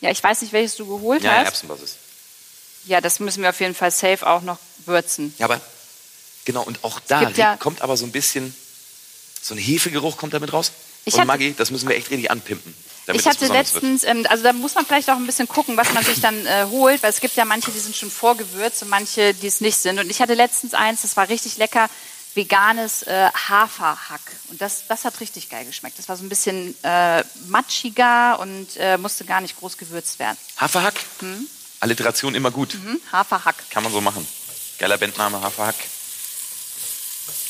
[0.00, 1.44] Ja, ich weiß nicht, welches du geholt Ja, hast.
[1.46, 1.96] Erbsenbasis.
[2.86, 5.32] Ja, das müssen wir auf jeden Fall safe auch noch würzen.
[5.38, 5.60] Ja, aber
[6.46, 8.52] genau, und auch da ja- kommt aber so ein bisschen,
[9.40, 10.72] so ein Hefegeruch kommt damit raus.
[11.04, 12.74] Ich und Maggi, das müssen wir echt richtig anpimpen.
[13.14, 16.04] Ich hatte letztens, ähm, also da muss man vielleicht auch ein bisschen gucken, was man
[16.04, 19.34] sich dann äh, holt, weil es gibt ja manche, die sind schon vorgewürzt und manche,
[19.34, 19.98] die es nicht sind.
[19.98, 21.88] Und ich hatte letztens eins, das war richtig lecker,
[22.34, 24.20] veganes äh, Haferhack.
[24.48, 25.98] Und das, das hat richtig geil geschmeckt.
[25.98, 30.36] Das war so ein bisschen äh, matschiger und äh, musste gar nicht groß gewürzt werden.
[30.56, 30.94] Haferhack?
[31.80, 32.74] Alliteration immer gut.
[32.74, 33.00] Hm?
[33.12, 33.56] Haferhack.
[33.70, 34.26] Kann man so machen.
[34.78, 35.76] Geiler Bandname, Haferhack.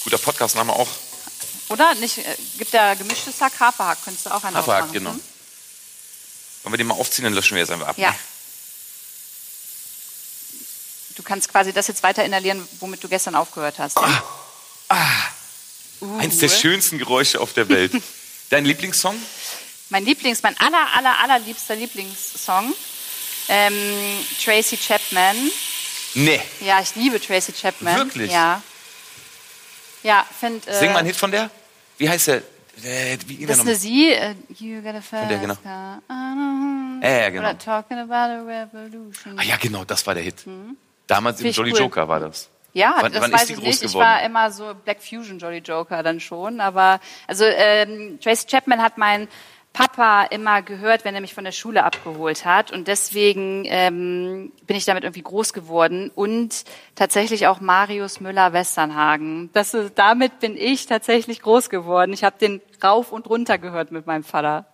[0.05, 0.89] Guter Podcastname auch.
[1.69, 1.95] Oder?
[1.97, 3.99] Nicht, äh, gibt ja gemischtes Hack, Haferhack.
[4.05, 5.13] Könntest du auch einen Haferhack, genau.
[5.13, 5.21] Hm?
[6.63, 7.99] Wenn wir den mal aufziehen, dann löschen wir jetzt einfach ab.
[7.99, 8.11] Ja.
[8.11, 8.17] ne?
[11.17, 13.99] Du kannst quasi das jetzt weiter inhalieren, womit du gestern aufgehört hast.
[13.99, 14.23] Ah.
[16.01, 16.19] Uh.
[16.19, 17.93] Eins der schönsten Geräusche auf der Welt.
[18.51, 19.17] Dein Lieblingssong?
[19.91, 22.75] Mein Lieblings, mein aller, aller, allerliebster Lieblingssong.
[23.49, 23.75] Ähm,
[24.43, 25.37] Tracy Chapman.
[26.15, 26.41] Nee.
[26.61, 27.97] Ja, ich liebe Tracy Chapman.
[27.97, 28.33] Wirklich?
[28.33, 28.63] Ja.
[30.03, 31.51] Ja, find, äh, Sing mal einen Hit von der.
[31.99, 32.43] Wie heißt der?
[32.85, 34.13] Äh, wie Das ist eine Sie.
[34.13, 35.55] Äh, you got a fast der, genau.
[35.63, 36.01] car.
[36.09, 37.43] Ja, ja, genau.
[37.51, 39.39] Oder Talking about a revolution.
[39.39, 40.45] Ah ja, genau, das war der Hit.
[41.07, 41.79] Damals im ich Jolly cool.
[41.81, 42.49] Joker war das.
[42.73, 43.83] Ja, Wann- das wann weiß ich nicht.
[43.83, 44.05] Ich geworden?
[44.07, 46.61] war immer so Black Fusion Jolly Joker dann schon.
[46.61, 49.27] Aber also ähm, Tracy Chapman hat mein
[49.73, 52.73] Papa immer gehört, wenn er mich von der Schule abgeholt hat.
[52.73, 56.11] Und deswegen ähm, bin ich damit irgendwie groß geworden.
[56.15, 56.65] Und
[56.97, 59.51] tatsächlich auch Marius Müller-Westernhagen.
[59.53, 62.13] Das ist, damit bin ich tatsächlich groß geworden.
[62.13, 64.67] Ich habe den rauf und runter gehört mit meinem Vater.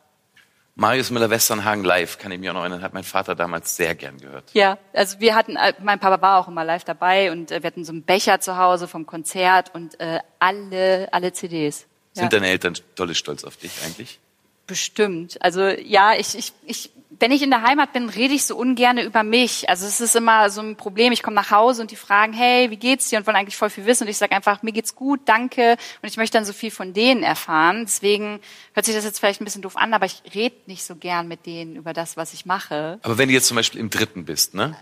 [0.79, 4.19] Marius Müller-Westernhagen live, kann ich mich auch noch erinnern, hat mein Vater damals sehr gern
[4.19, 4.45] gehört.
[4.53, 7.69] Ja, also wir hatten, äh, mein Papa war auch immer live dabei und äh, wir
[7.69, 11.87] hatten so einen Becher zu Hause vom Konzert und äh, alle, alle CDs.
[12.15, 12.23] Ja.
[12.23, 14.21] Sind deine Eltern dolle stolz auf dich eigentlich?
[14.67, 15.41] Bestimmt.
[15.43, 18.99] Also ja, ich, ich, ich, wenn ich in der Heimat bin, rede ich so ungern
[18.99, 19.69] über mich.
[19.69, 21.13] Also es ist immer so ein Problem.
[21.13, 23.19] Ich komme nach Hause und die fragen, hey, wie geht's dir?
[23.19, 24.05] Und wollen eigentlich voll viel wissen.
[24.05, 25.77] Und ich sage einfach, mir geht's gut, danke.
[26.03, 27.85] Und ich möchte dann so viel von denen erfahren.
[27.85, 28.41] Deswegen
[28.75, 31.29] hört sich das jetzt vielleicht ein bisschen doof an, aber ich rede nicht so gern
[31.29, 32.99] mit denen über das, was ich mache.
[33.03, 34.77] Aber wenn du jetzt zum Beispiel im dritten bist, ne?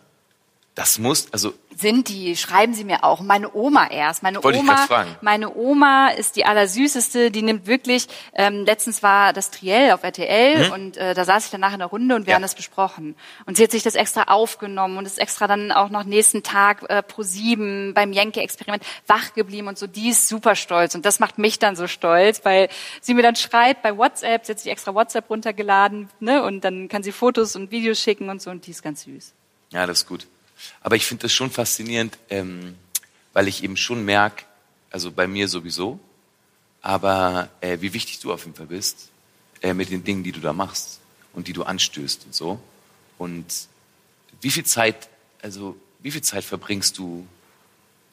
[0.76, 3.20] Das muss, also Sind die, schreiben sie mir auch.
[3.20, 4.24] Meine Oma erst.
[4.24, 5.14] Meine Wollte Oma, fragen.
[5.20, 7.30] meine Oma ist die allersüßeste.
[7.30, 8.08] Die nimmt wirklich.
[8.34, 11.87] Ähm, letztens war das Triell auf RTL und äh, da saß ich danach in der
[11.87, 12.28] Runde und wir Mhm.
[12.30, 12.34] Ja.
[12.34, 13.14] haben das besprochen.
[13.46, 16.84] Und sie hat sich das extra aufgenommen und ist extra dann auch noch nächsten Tag
[16.90, 19.87] äh, pro sieben beim Jenke-Experiment wach geblieben und so.
[19.87, 22.68] Die ist super stolz und das macht mich dann so stolz, weil
[23.00, 26.42] sie mir dann schreibt bei WhatsApp, sie hat sich extra WhatsApp runtergeladen, ne?
[26.42, 29.32] Und dann kann sie Fotos und Videos schicken und so und die ist ganz süß.
[29.70, 30.26] Ja, das ist gut.
[30.81, 32.77] Aber ich finde das schon faszinierend, ähm,
[33.33, 34.45] weil ich eben schon merke,
[34.90, 35.99] also bei mir sowieso,
[36.83, 39.11] aber äh, wie wichtig du auf jeden Fall bist
[39.62, 41.01] äh, mit den Dingen, die du da machst
[41.33, 42.61] und die du anstößt und so.
[43.19, 43.47] Und
[44.40, 45.09] wie viel Zeit,
[45.43, 47.27] also wie viel Zeit verbringst du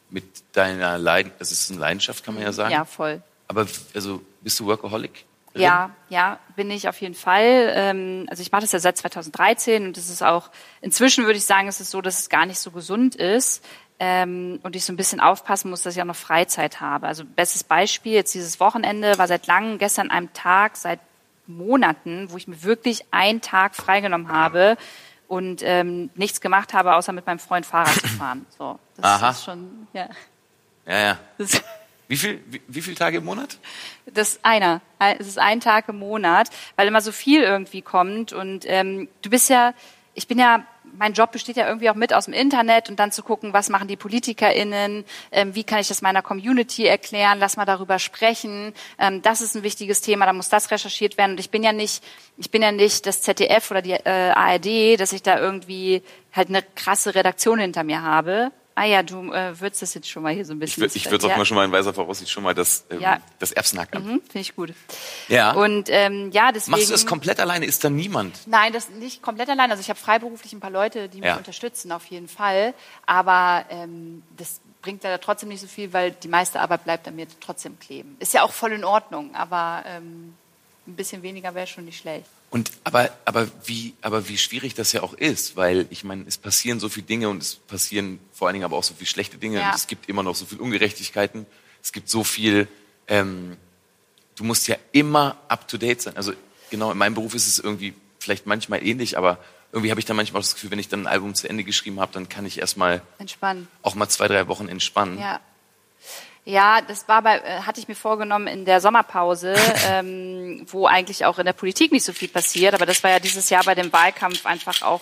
[0.10, 0.24] mit
[0.54, 2.72] deiner Leidenschaft, das ist eine Leidenschaft, kann man ja sagen.
[2.72, 3.22] Ja, voll.
[3.48, 5.26] Aber also bist du Workaholic?
[5.54, 7.72] Ja, ja, bin ich auf jeden Fall.
[7.76, 10.50] Ähm, also ich mache das ja seit 2013 und es ist auch,
[10.82, 13.64] inzwischen würde ich sagen, es ist so, dass es gar nicht so gesund ist
[14.00, 17.08] ähm, und ich so ein bisschen aufpassen muss, dass ich auch noch Freizeit habe.
[17.08, 21.00] Also bestes Beispiel, jetzt dieses Wochenende war seit langem, gestern einem Tag, seit
[21.48, 24.78] Monaten, wo ich mir wirklich einen Tag freigenommen habe
[25.28, 28.46] und ähm, nichts gemacht habe, außer mit meinem Freund Fahrrad zu fahren.
[28.58, 29.30] So, das Aha.
[29.32, 30.10] ist schon, ja.
[30.86, 31.20] Ja, ja.
[31.38, 31.62] Das,
[32.12, 33.58] Wie viel, wie, wie viele Tage im Monat?
[34.06, 34.82] Das einer.
[35.18, 38.34] Es ist ein Tag im Monat, weil immer so viel irgendwie kommt.
[38.34, 39.74] Und ähm, du bist ja,
[40.14, 40.66] ich bin ja,
[40.98, 43.70] mein Job besteht ja irgendwie auch mit aus dem Internet und dann zu gucken, was
[43.70, 48.74] machen die PolitikerInnen, ähm, wie kann ich das meiner Community erklären, lass mal darüber sprechen.
[49.00, 51.32] Ähm, das ist ein wichtiges Thema, da muss das recherchiert werden.
[51.32, 52.04] Und ich bin ja nicht,
[52.36, 56.04] ich bin ja nicht das ZDF oder die äh, ARD, dass ich da irgendwie
[56.34, 58.52] halt eine krasse Redaktion hinter mir habe.
[58.74, 60.82] Ah ja, du äh, würdest das jetzt schon mal hier so ein Ich bisschen.
[60.82, 61.38] würde ich würd auch ja.
[61.38, 63.20] mal schon mal in weiser Voraussicht schon mal das, ähm, Ja.
[63.40, 64.02] das Erbsenhack ab.
[64.04, 64.74] Mhm, Finde ich gut.
[65.28, 65.52] Ja.
[65.52, 66.72] Und ähm, ja, deswegen.
[66.78, 67.66] Machst du das komplett alleine?
[67.66, 68.48] Ist da niemand?
[68.48, 69.70] Nein, das nicht komplett allein.
[69.72, 71.36] Also ich habe freiberuflich ein paar Leute, die mich Ja.
[71.38, 72.74] unterstützen, auf jeden Fall.
[73.06, 77.16] Aber ähm, das bringt leider trotzdem nicht so viel, weil die meiste Arbeit bleibt an
[77.16, 78.16] mir trotzdem kleben.
[78.20, 80.34] Ist ja auch voll in Ordnung, aber ähm,
[80.88, 82.26] ein bisschen weniger wäre schon nicht schlecht.
[82.50, 86.38] Und aber aber wie aber wie schwierig das ja auch ist, weil ich meine, es
[86.38, 89.38] passieren so viele Dinge und es passieren vor allen Dingen aber auch so viele schlechte
[89.38, 89.60] Dinge.
[89.60, 89.70] Ja.
[89.70, 91.46] Und es gibt immer noch so viel Ungerechtigkeiten.
[91.82, 92.68] Es gibt so viel.
[93.08, 93.58] Ähm,
[94.36, 96.18] du musst ja immer up to date sein.
[96.18, 96.34] Also
[96.70, 99.38] genau in meinem Beruf ist es irgendwie vielleicht manchmal ähnlich, aber
[99.72, 101.64] irgendwie habe ich dann manchmal auch das Gefühl, wenn ich dann ein Album zu Ende
[101.64, 103.68] geschrieben habe, dann kann ich erstmal Entspannen.
[103.82, 105.20] auch mal zwei drei Wochen entspannen.
[105.20, 105.40] Ja.
[106.44, 109.54] Ja, das war bei, äh, hatte ich mir vorgenommen in der Sommerpause,
[109.90, 112.74] ähm, wo eigentlich auch in der Politik nicht so viel passiert.
[112.74, 115.02] Aber das war ja dieses Jahr bei dem Wahlkampf einfach auch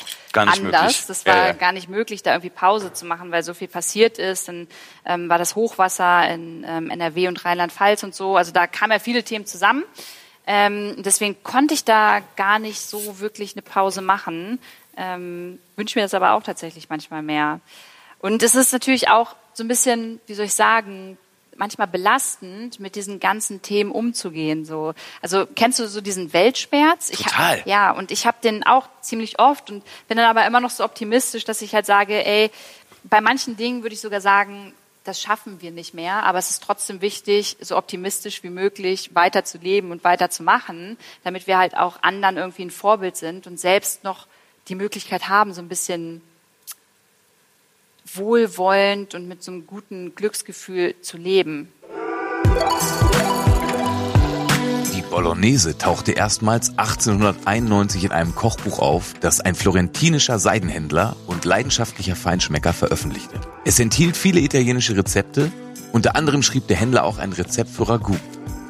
[0.59, 0.81] anders.
[0.81, 1.05] möglich.
[1.07, 1.53] Das war Ja, ja.
[1.53, 4.49] gar nicht möglich, da irgendwie Pause zu machen, weil so viel passiert ist.
[4.49, 4.67] Dann
[5.05, 8.35] ähm, war das Hochwasser in ähm, NRW und Rheinland-Pfalz und so.
[8.35, 9.85] Also da kamen ja viele Themen zusammen.
[10.45, 14.59] Ähm, deswegen konnte ich da gar nicht so wirklich eine Pause machen.
[14.97, 17.61] Ähm, Wünsche mir das aber auch tatsächlich manchmal mehr.
[18.19, 21.17] Und es ist natürlich auch so ein bisschen, wie soll ich sagen,
[21.59, 24.65] manchmal belastend, mit diesen ganzen Themen umzugehen.
[24.65, 27.09] So, also kennst du so diesen Weltschmerz?
[27.09, 27.59] Ich Total.
[27.59, 30.71] Hab, ja, und ich habe den auch ziemlich oft und bin dann aber immer noch
[30.71, 32.49] so optimistisch, dass ich halt sage, ey,
[33.03, 36.63] bei manchen Dingen würde ich sogar sagen, das schaffen wir nicht mehr, aber es ist
[36.63, 41.57] trotzdem wichtig, so optimistisch wie möglich weiter zu leben und weiter zu machen, damit wir
[41.57, 44.27] halt auch anderen irgendwie ein Vorbild sind und selbst noch
[44.67, 46.21] die Möglichkeit haben, so ein bisschen
[48.15, 51.69] wohlwollend und mit so einem guten Glücksgefühl zu leben.
[54.95, 62.15] Die Bolognese tauchte erstmals 1891 in einem Kochbuch auf, das ein florentinischer Seidenhändler und leidenschaftlicher
[62.15, 63.39] Feinschmecker veröffentlichte.
[63.65, 65.51] Es enthielt viele italienische Rezepte,
[65.91, 68.19] unter anderem schrieb der Händler auch ein Rezept für Ragout.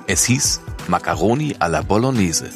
[0.08, 2.50] Es hieß Macaroni alla Bolognese.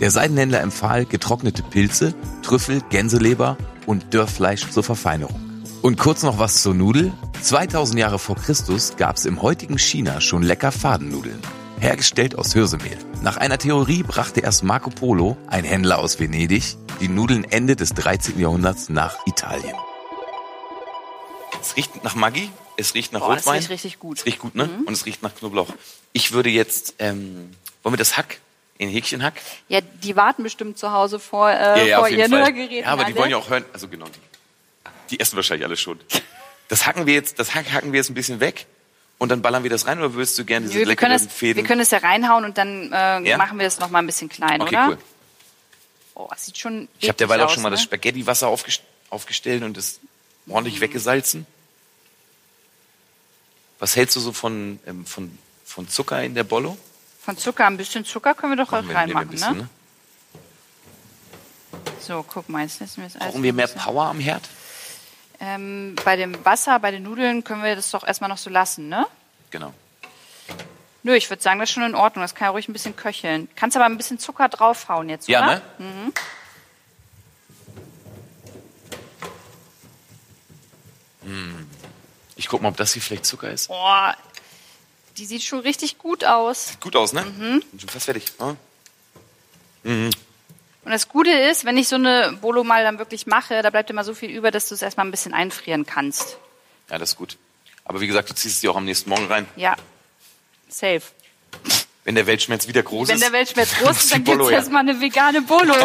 [0.00, 5.49] Der Seidenhändler empfahl getrocknete Pilze, Trüffel, Gänseleber und Dörrfleisch zur Verfeinerung.
[5.82, 7.12] Und kurz noch was zur Nudel.
[7.40, 11.40] 2000 Jahre vor Christus gab es im heutigen China schon lecker Fadennudeln.
[11.80, 12.98] Hergestellt aus Hirsemehl.
[13.22, 17.94] Nach einer Theorie brachte erst Marco Polo, ein Händler aus Venedig, die Nudeln Ende des
[17.94, 18.38] 13.
[18.38, 19.74] Jahrhunderts nach Italien.
[21.62, 23.56] Es riecht nach Maggi, es riecht nach Boah, Rotwein.
[23.58, 24.18] riecht richtig gut.
[24.18, 24.68] Es riecht gut, ne?
[24.84, 25.68] Und es riecht nach Knoblauch.
[26.12, 27.50] Ich würde jetzt, ähm,
[27.82, 28.40] wollen wir das Hack
[28.76, 29.34] in Häkchenhack?
[29.68, 32.84] Ja, die warten bestimmt zu Hause vor, äh, vor ihren Hörgeräten.
[32.84, 33.16] Ja, aber die alle.
[33.20, 33.64] wollen ja auch hören.
[33.72, 34.06] Also genau,
[35.10, 36.00] die, essen wahrscheinlich alle schon.
[36.68, 38.66] Das hacken wir jetzt, das Hack hacken wir jetzt ein bisschen weg
[39.18, 41.28] und dann ballern wir das rein oder würdest du gerne diese Nö, wir, können leckeren
[41.28, 41.56] es, Fäden?
[41.56, 43.36] wir können es ja reinhauen und dann äh, Ja?
[43.36, 44.88] machen wir es noch mal ein bisschen klein, okay, oder?
[44.90, 44.98] cool.
[46.14, 47.84] Oh, das sieht schon Ich habe derweil auch schon mal das ne?
[47.84, 49.98] Spaghetti-Wasser aufgest aufgestellt und das
[50.48, 50.80] ordentlich Mhm.
[50.82, 51.46] weggesalzen.
[53.80, 56.76] Was hältst du so von, ähm, von, von Zucker in der Bollo?
[57.24, 59.68] Von Zucker, ein bisschen Zucker können wir doch ein reinmachen, bisschen, ne?
[62.00, 64.48] So, guck mal, jetzt lassen wir es Brauchen wir mehr Power am Herd?
[65.40, 68.88] Ähm, bei dem Wasser, bei den Nudeln können wir das doch erstmal noch so lassen,
[68.88, 69.06] ne?
[69.50, 69.72] Genau.
[71.02, 72.22] Nö, ich würde sagen, das ist schon in Ordnung.
[72.22, 73.48] Das kann ja ruhig ein bisschen köcheln.
[73.56, 75.62] Kannst aber ein bisschen Zucker draufhauen jetzt, Ja, oder?
[75.78, 76.12] ne?
[82.36, 83.68] Ich guck mal, ob das hier vielleicht Zucker ist.
[83.68, 84.16] Boah,
[85.16, 86.72] die sieht schon richtig gut aus.
[86.80, 87.22] Gut aus, ne?
[87.24, 87.62] Mhm.
[87.70, 88.24] Bin schon fast fertig.
[88.38, 88.56] Ja?
[90.90, 93.90] Und das Gute ist, wenn ich so eine Bolo mal dann wirklich mache, da bleibt
[93.90, 96.36] immer so viel über, dass du es erstmal ein bisschen einfrieren kannst.
[96.90, 97.36] ja, das ist gut.
[97.84, 99.46] Aber wie gesagt, du ziehst es dir auch am nächsten Morgen rein.
[99.54, 99.76] Ja,
[100.68, 101.02] safe.
[102.02, 103.22] Wenn der Weltschmerz wieder groß Wenn ist.
[103.22, 104.58] der Weltschmerz groß ist, dann gibt's Bolo her.
[104.58, 105.76] erstmal eine vegane Bolo.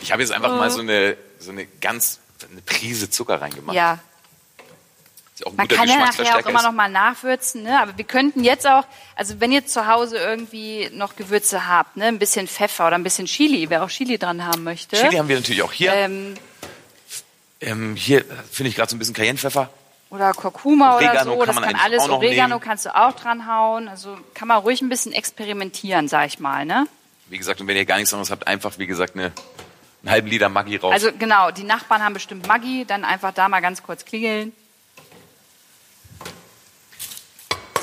[0.00, 2.18] Ich habe jetzt einfach mal so eine, so eine ganz
[2.50, 3.76] eine Prise Zucker reingemacht.
[3.76, 5.23] ja, Ist ja auch ein
[5.56, 7.80] Man kann ja nachher auch immer noch mal nachwürzen, ne?
[7.80, 8.84] Aber wir könnten jetzt auch,
[9.16, 13.02] also wenn ihr zu Hause irgendwie noch Gewürze habt, ne, ein bisschen Pfeffer oder ein
[13.02, 14.96] bisschen Chili, wer auch Chili dran haben möchte.
[14.96, 15.92] Chili haben wir natürlich auch hier.
[15.92, 16.34] ähm,
[17.60, 19.70] Ähm, hier finde ich gerade so ein bisschen Cayennepfeffer.
[20.10, 22.08] oder Kurkuma oder Oregano so, kann das kann alles.
[22.08, 22.60] Oregano nehmen.
[22.60, 23.88] kannst du auch dran hauen.
[23.88, 26.86] Also kann man ruhig ein bisschen experimentieren, sag ich mal, ne?
[27.28, 29.32] Wie gesagt, und wenn ihr gar nichts anderes habt, einfach, wie gesagt, eine,
[30.02, 30.92] einen halben Liter Maggi rauf.
[30.92, 34.52] Also genau, die Nachbarn haben bestimmt Maggi, dann einfach da mal ganz kurz klingeln.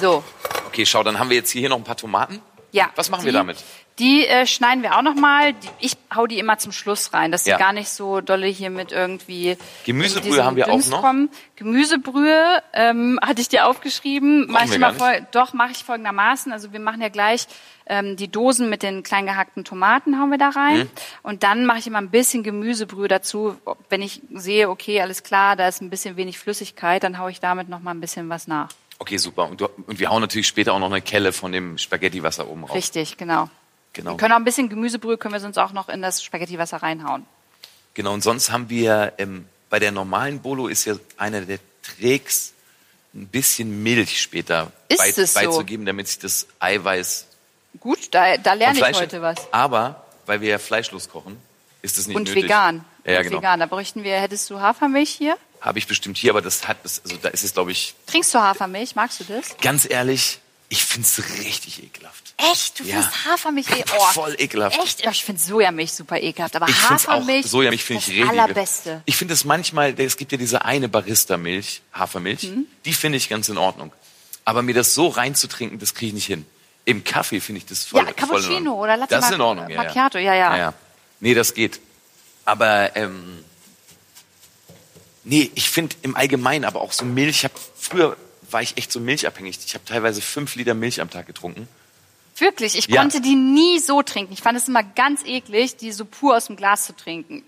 [0.01, 0.23] So,
[0.65, 2.41] okay, schau, dann haben wir jetzt hier noch ein paar Tomaten.
[2.71, 2.89] Ja.
[2.95, 3.57] Was machen die, wir damit?
[3.99, 5.53] Die äh, schneiden wir auch nochmal.
[5.79, 7.59] Ich hau die immer zum Schluss rein, dass die Ja.
[7.59, 9.57] gar nicht so dolle hier mit irgendwie.
[9.85, 11.01] Gemüsebrühe haben wir auch Dünst noch.
[11.01, 11.29] Kommen.
[11.55, 14.47] Gemüsebrühe ähm, hatte ich dir aufgeschrieben.
[14.49, 16.51] Mach ich immer voll, doch, mache ich folgendermaßen.
[16.51, 17.45] Also wir machen ja gleich
[17.85, 20.77] ähm, die Dosen mit den klein gehackten Tomaten hauen wir da rein.
[20.79, 20.89] Mhm.
[21.21, 23.55] Und dann mache ich immer ein bisschen Gemüsebrühe dazu.
[23.89, 27.39] Wenn ich sehe, okay, alles klar, da ist ein bisschen wenig Flüssigkeit, dann hau ich
[27.39, 28.69] damit noch mal ein bisschen was nach.
[29.01, 29.49] Okay, super.
[29.49, 32.65] Und, du, und wir hauen natürlich später auch noch eine Kelle von dem Spaghettiwasser oben
[32.65, 32.75] rauf.
[32.75, 33.49] Richtig, genau.
[33.93, 34.11] Genau.
[34.11, 37.25] Wir können auch ein bisschen Gemüsebrühe, können wir sonst auch noch in das Spaghettiwasser reinhauen.
[37.95, 42.53] Genau, und sonst haben wir, ähm, bei der normalen Bolo ist ja einer der Tricks,
[43.15, 45.33] ein bisschen Milch später bei, so?
[45.33, 47.25] beizugeben, damit sich das Eiweiß
[47.79, 49.51] Gut, da, da lerne ich heute was.
[49.51, 51.37] Aber, weil wir ja fleischlos kochen,
[51.81, 52.43] ist es nicht Und nötig.
[52.43, 52.85] vegan.
[53.03, 53.37] Ja, ja Und genau.
[53.37, 53.59] vegan.
[53.61, 55.37] Da bräuchten wir, hättest du Hafermilch hier?
[55.61, 58.39] Habe ich bestimmt hier, aber das hat, also da ist es, glaube ich, Trinkst du
[58.39, 58.95] Hafermilch?
[58.95, 59.55] Magst du das?
[59.61, 60.39] ganz ehrlich,
[60.69, 62.33] ich finde es richtig ekelhaft.
[62.51, 62.79] Echt?
[62.79, 62.95] Du Ja.
[63.01, 64.05] findest Hafermilch eh oh.
[64.13, 64.79] Voll ekelhaft.
[64.81, 65.05] Echt?
[65.05, 68.29] Ich finde Sojamilch super ekelhaft, aber Ich finde auch, Hafermilch Sojamilch finde ich das richtig.
[68.39, 69.01] allerbeste.
[69.05, 72.65] Ich finde es manchmal, es gibt ja diese eine Barista-Milch, Hafermilch, Mhm.
[72.85, 73.91] die finde ich ganz in Ordnung.
[74.45, 76.45] Aber mir das so reinzutrinken, das kriege ich nicht hin.
[76.85, 78.79] Im Kaffee finde ich das voll, Ja, voll in Cappuccino Ordnung.
[78.79, 80.51] oder Latte Das ist in Ordnung, ja, Macchiato, ja, ja.
[80.53, 80.73] ja, ja.
[81.19, 81.79] Nee, das geht.
[82.45, 83.45] Aber, ähm,
[85.23, 88.17] nee, ich finde im Allgemeinen, aber auch so Milch, ich hab, früher
[88.49, 89.59] war ich echt so milchabhängig.
[89.65, 91.67] Ich habe teilweise fünf Liter Milch am Tag getrunken.
[92.37, 93.01] Wirklich, ich Ja.
[93.01, 94.33] konnte die nie so trinken.
[94.33, 97.43] Ich fand es immer ganz eklig, die so pur aus dem Glas zu trinken.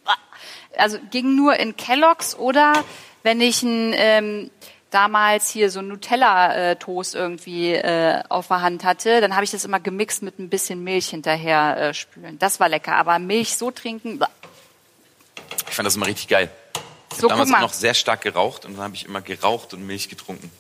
[0.78, 2.84] Also ging nur in Kelloggs oder
[3.24, 4.52] wenn ich ein, ähm,
[4.92, 9.80] damals hier so Nutella-Toast irgendwie äh, auf der Hand hatte, dann habe ich das immer
[9.80, 12.38] gemixt mit ein bisschen Milch hinterher äh, spülen.
[12.38, 14.20] Das war lecker, aber Milch so trinken.
[15.70, 16.50] Ich fand das immer richtig geil.
[17.16, 19.86] Ich So, habe damals noch sehr stark geraucht und dann habe ich immer geraucht und
[19.86, 20.52] Milch getrunken.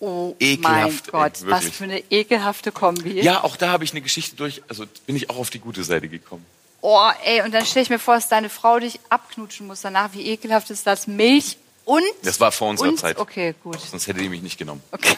[0.00, 3.20] oh Ekelhaft, mein Gott, ey, was für eine ekelhafte Kombi.
[3.20, 5.84] Ja, auch da habe ich eine Geschichte durch, also bin ich auch auf die gute
[5.84, 6.44] Seite gekommen.
[6.80, 10.12] Oh, ey, und dann stelle ich mir vor, dass deine Frau dich abknutschen muss danach.
[10.12, 11.06] Wie ekelhaft ist das?
[11.06, 11.56] Milch
[11.86, 12.02] und...
[12.22, 13.18] Das war vor unserer und, Zeit.
[13.18, 13.80] Okay, gut.
[13.80, 14.82] Sonst hätte die mich nicht genommen.
[14.90, 15.16] Okay.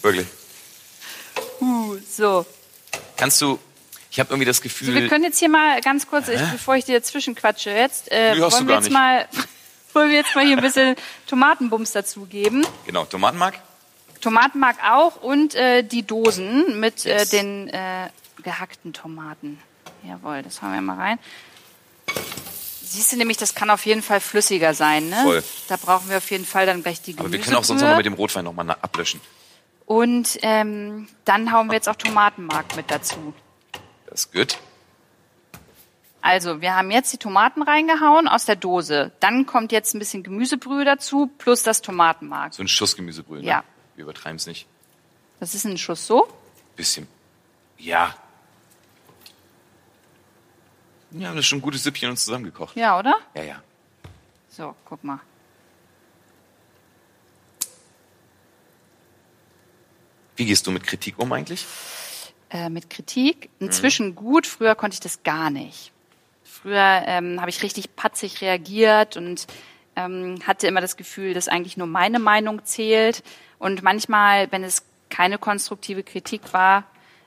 [0.00, 0.26] Wirklich.
[1.60, 2.46] Uh, so.
[3.16, 3.58] Kannst du,
[4.12, 4.62] ich habe irgendwie das so.
[4.64, 8.12] Wir Gefühl, können jetzt hier mal ganz kurz, ich, bevor ich dir dazwischen quatsche jetzt,
[8.12, 8.92] äh, wollen wir jetzt nicht.
[8.92, 9.26] mal...
[9.94, 10.96] Wollen wir jetzt mal hier ein bisschen
[11.26, 12.66] Tomatenbums dazugeben?
[12.86, 13.60] genau, Tomatenmark,
[14.22, 17.30] Tomatenmark auch und äh, die Dosen mit Yes.
[17.30, 18.08] äh, den äh,
[18.42, 19.58] gehackten Tomaten.
[20.02, 21.18] Jawohl, das hauen wir mal rein.
[22.82, 25.20] Siehst du nämlich, das kann auf jeden Fall flüssiger sein, ne?
[25.24, 25.44] Voll.
[25.68, 27.88] Da brauchen wir auf jeden Fall dann gleich die aber wir können auch sonst noch
[27.88, 29.20] mal mit dem Rotwein noch mal na- ablöschen.
[29.84, 33.34] Und ähm, dann hauen wir jetzt auch Tomatenmark mit dazu.
[34.12, 34.58] Das ist gut.
[36.20, 39.10] Also, wir haben jetzt die Tomaten reingehauen aus der Dose.
[39.20, 42.52] Dann kommt jetzt ein bisschen Gemüsebrühe dazu, plus das Tomatenmark.
[42.52, 43.40] So ein Schuss Gemüsebrühe.
[43.40, 43.46] Ne?
[43.46, 43.64] Ja.
[43.96, 44.66] Wir übertreiben es nicht.
[45.40, 46.28] Das ist ein Schuss so.
[46.76, 47.08] Bisschen.
[47.78, 48.14] Ja.
[51.12, 52.76] Ja, das ist schon ein gutes Süppchen uns zusammengekocht.
[52.76, 53.14] Ja, oder?
[53.34, 53.62] Ja, ja.
[54.50, 55.20] So, guck mal.
[60.36, 61.66] Wie gehst du mit Kritik um eigentlich?
[62.52, 63.48] Äh, mit Kritik.
[63.58, 63.66] Mhm.
[63.66, 65.90] Inzwischen gut, früher konnte ich das gar nicht.
[66.44, 69.46] Früher ähm, habe ich richtig patzig reagiert und
[69.96, 73.22] ähm, hatte immer das Gefühl, dass eigentlich nur meine Meinung zählt.
[73.58, 76.84] Und manchmal, wenn es keine konstruktive Kritik war,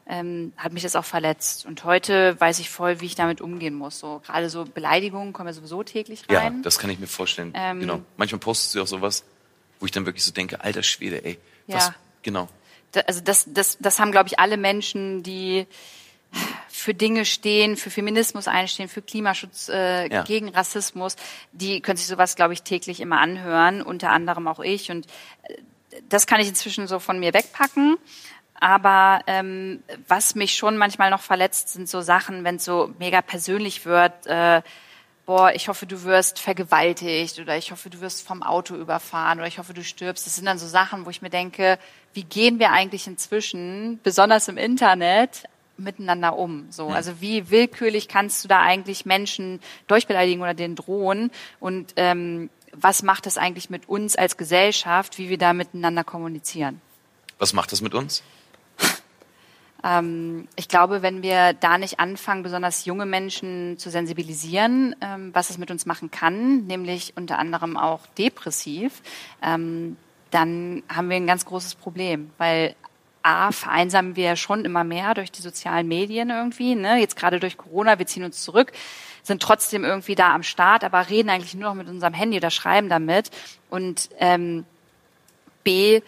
[0.08, 1.66] ähm, hat mich das auch verletzt.
[1.66, 3.98] Und heute weiß ich voll, wie ich damit umgehen muss.
[3.98, 6.62] So gerade so Beleidigungen kommen ja sowieso täglich Ja, rein.
[6.62, 7.52] das kann ich mir vorstellen.
[7.56, 8.02] Ähm, genau.
[8.18, 9.24] Manchmal postest du auch sowas,
[9.80, 11.40] wo ich dann wirklich so denke, alter Schwede, ey.
[11.66, 11.88] Was?
[11.88, 11.96] Ja.
[12.22, 12.48] Genau.
[13.08, 15.68] Also das, das, das haben, glaube ich, alle Menschen, die
[16.68, 20.24] für Dinge stehen, für Feminismus einstehen, für Klimaschutz, äh, Ja.
[20.24, 21.16] gegen Rassismus,
[21.54, 24.92] die können sich sowas, glaube ich, täglich immer anhören, unter anderem auch ich.
[24.92, 25.08] Und
[25.44, 25.56] äh,
[26.10, 27.98] das kann ich inzwischen so von mir wegpacken.
[28.60, 33.22] Aber ähm, was mich schon manchmal noch verletzt, sind so Sachen, wenn es so mega
[33.22, 34.28] persönlich wird.
[34.28, 34.62] Äh,
[35.26, 39.48] boah, ich hoffe, du wirst vergewaltigt oder ich hoffe, du wirst vom Auto überfahren oder
[39.48, 40.26] ich hoffe, du stirbst.
[40.26, 41.80] Das sind dann so Sachen, wo ich mir denke,
[42.14, 45.44] wie gehen wir eigentlich inzwischen, besonders im Internet,
[45.78, 46.68] miteinander um?
[46.70, 51.32] So, also wie willkürlich kannst du da eigentlich Menschen durchbeleidigen oder denen drohen?
[51.60, 56.82] Und ähm, was macht das eigentlich mit uns als Gesellschaft, wie wir da miteinander kommunizieren?
[57.40, 58.24] Was macht das mit uns?
[59.86, 65.52] Ähm, ich glaube, wenn wir da nicht anfangen, besonders junge Menschen zu sensibilisieren, ähm, was
[65.52, 69.02] es mit uns machen kann, nämlich unter anderem auch depressiv,
[69.44, 69.96] ähm,
[70.32, 72.76] dann haben wir ein ganz großes Problem, weil
[73.22, 76.98] A, vereinsamen wir schon immer mehr durch die sozialen Medien irgendwie, ne?
[77.00, 78.72] jetzt gerade durch Corona, wir ziehen uns zurück,
[79.24, 82.52] sind trotzdem irgendwie da am Start, aber reden eigentlich nur noch mit unserem Handy oder
[82.52, 83.32] schreiben damit
[83.70, 84.66] und ähm,
[85.64, 86.02] B,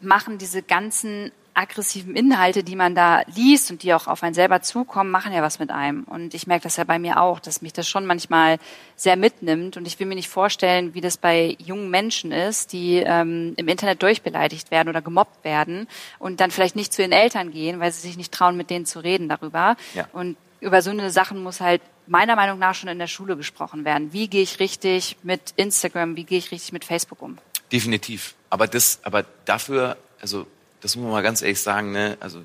[0.00, 4.62] machen diese ganzen aggressiven Inhalte, die man da liest und die auch auf einen selber
[4.62, 6.04] zukommen, machen ja was mit einem.
[6.04, 8.58] Und ich merke das ja bei mir auch, dass mich das schon manchmal
[8.96, 9.76] sehr mitnimmt.
[9.76, 13.68] Und ich will mir nicht vorstellen, wie das bei jungen Menschen ist, die ähm, im
[13.68, 15.88] Internet durchbeleidigt werden oder gemobbt werden
[16.18, 18.86] und dann vielleicht nicht zu ihren Eltern gehen, weil sie sich nicht trauen, mit denen
[18.86, 19.76] zu reden darüber.
[19.94, 20.08] Ja.
[20.12, 23.84] Und über so eine Sachen muss halt meiner Meinung nach schon in der Schule gesprochen
[23.84, 24.12] werden.
[24.12, 27.38] Wie gehe ich richtig mit Instagram, wie gehe ich richtig mit Facebook um?
[27.70, 28.34] Definitiv.
[28.50, 30.46] Aber das, aber dafür, also
[30.82, 32.18] das muss man mal ganz ehrlich sagen, ne?
[32.20, 32.42] Also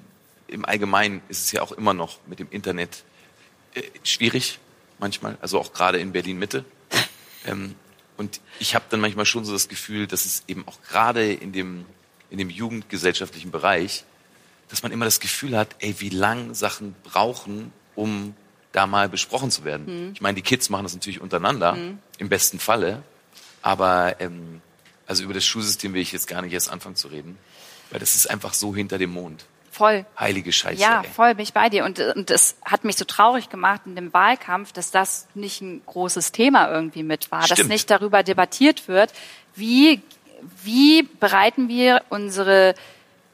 [0.48, 3.04] im Allgemeinen ist es ja auch immer noch mit dem Internet
[3.74, 4.60] äh, schwierig
[5.00, 6.66] manchmal, also auch gerade in Berlin Mitte.
[7.46, 7.76] Ähm,
[8.18, 11.54] und ich habe dann manchmal schon so das Gefühl, dass es eben auch gerade in
[11.54, 11.86] dem
[12.30, 14.04] in dem jugendgesellschaftlichen Bereich
[14.70, 18.36] dass man immer das Gefühl hat, ey, wie lang Sachen brauchen, um
[18.72, 20.12] da mal besprochen zu werden.
[20.14, 21.78] Ich meine, die Kids machen das natürlich untereinander,
[22.18, 23.02] im besten Falle.
[23.62, 24.62] Aber ähm,
[25.06, 27.38] also über das Schulsystem will ich jetzt gar nicht erst anfangen zu reden,
[27.92, 29.46] weil das ist einfach so hinter dem Mond.
[29.72, 30.06] Voll.
[30.20, 30.82] Heilige Scheiße.
[30.82, 31.10] Ja, ey.
[31.10, 31.86] voll bin ich bei dir.
[31.86, 35.84] Und, und es hat mich so traurig gemacht in dem Wahlkampf, dass das nicht ein
[35.86, 37.70] großes Thema irgendwie mit war, dass Stimmt.
[37.70, 39.14] nicht darüber debattiert wird,
[39.54, 40.02] wie,
[40.64, 42.74] wie bereiten wir unsere,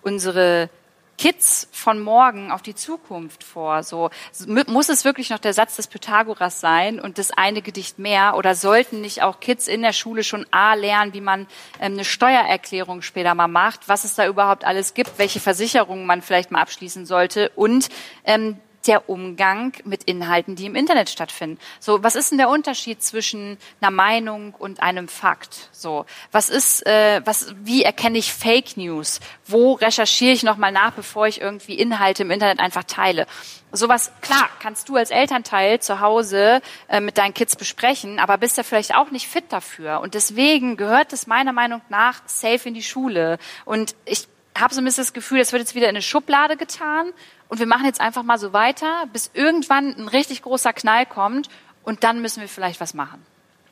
[0.02, 0.70] unsere
[1.18, 3.84] Kids von morgen auf die Zukunft vor.
[3.84, 4.10] So
[4.48, 8.36] mu- muss es wirklich noch der Satz des Pythagoras sein und das eine Gedicht mehr
[8.36, 11.42] oder sollten nicht auch Kids in der Schule schon a lernen, wie man
[11.80, 16.22] ähm, eine Steuererklärung später mal macht, was es da überhaupt alles gibt, welche Versicherungen man
[16.22, 17.90] vielleicht mal abschließen sollte und
[18.26, 18.58] ähm,
[18.88, 21.60] der Umgang mit Inhalten, die im Internet stattfinden.
[21.80, 25.70] So, was ist denn der Unterschied zwischen einer Meinung und einem Fakt?
[25.72, 29.20] So, was ist, äh, was, wie erkenne ich Fake News?
[29.46, 33.26] Wo recherchiere ich nochmal nach, bevor ich irgendwie Inhalte im Internet einfach teile?
[33.72, 38.58] Sowas, klar, kannst du als Elternteil zu Hause äh, mit deinen Kids besprechen, aber bist
[38.58, 40.00] ja vielleicht auch nicht fit dafür.
[40.02, 43.40] Und deswegen gehört es meiner Meinung nach safe in die Schule.
[43.66, 46.58] Und ich habe so ein bisschen das Gefühl, es wird jetzt wieder in eine Schublade
[46.58, 47.12] getan
[47.54, 51.50] und wir machen jetzt einfach mal so weiter, bis irgendwann ein richtig großer Knall kommt
[51.84, 53.24] und dann müssen wir vielleicht was machen.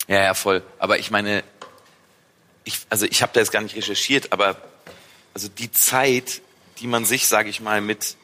[0.07, 0.61] Ja, ja, voll.
[0.77, 1.43] Aber ich meine,
[2.63, 4.55] ich, also ich habe da jetzt gar nicht recherchiert, aber
[5.33, 6.43] also die Zeit,
[6.77, 8.17] die man sich, sage ich mal, mit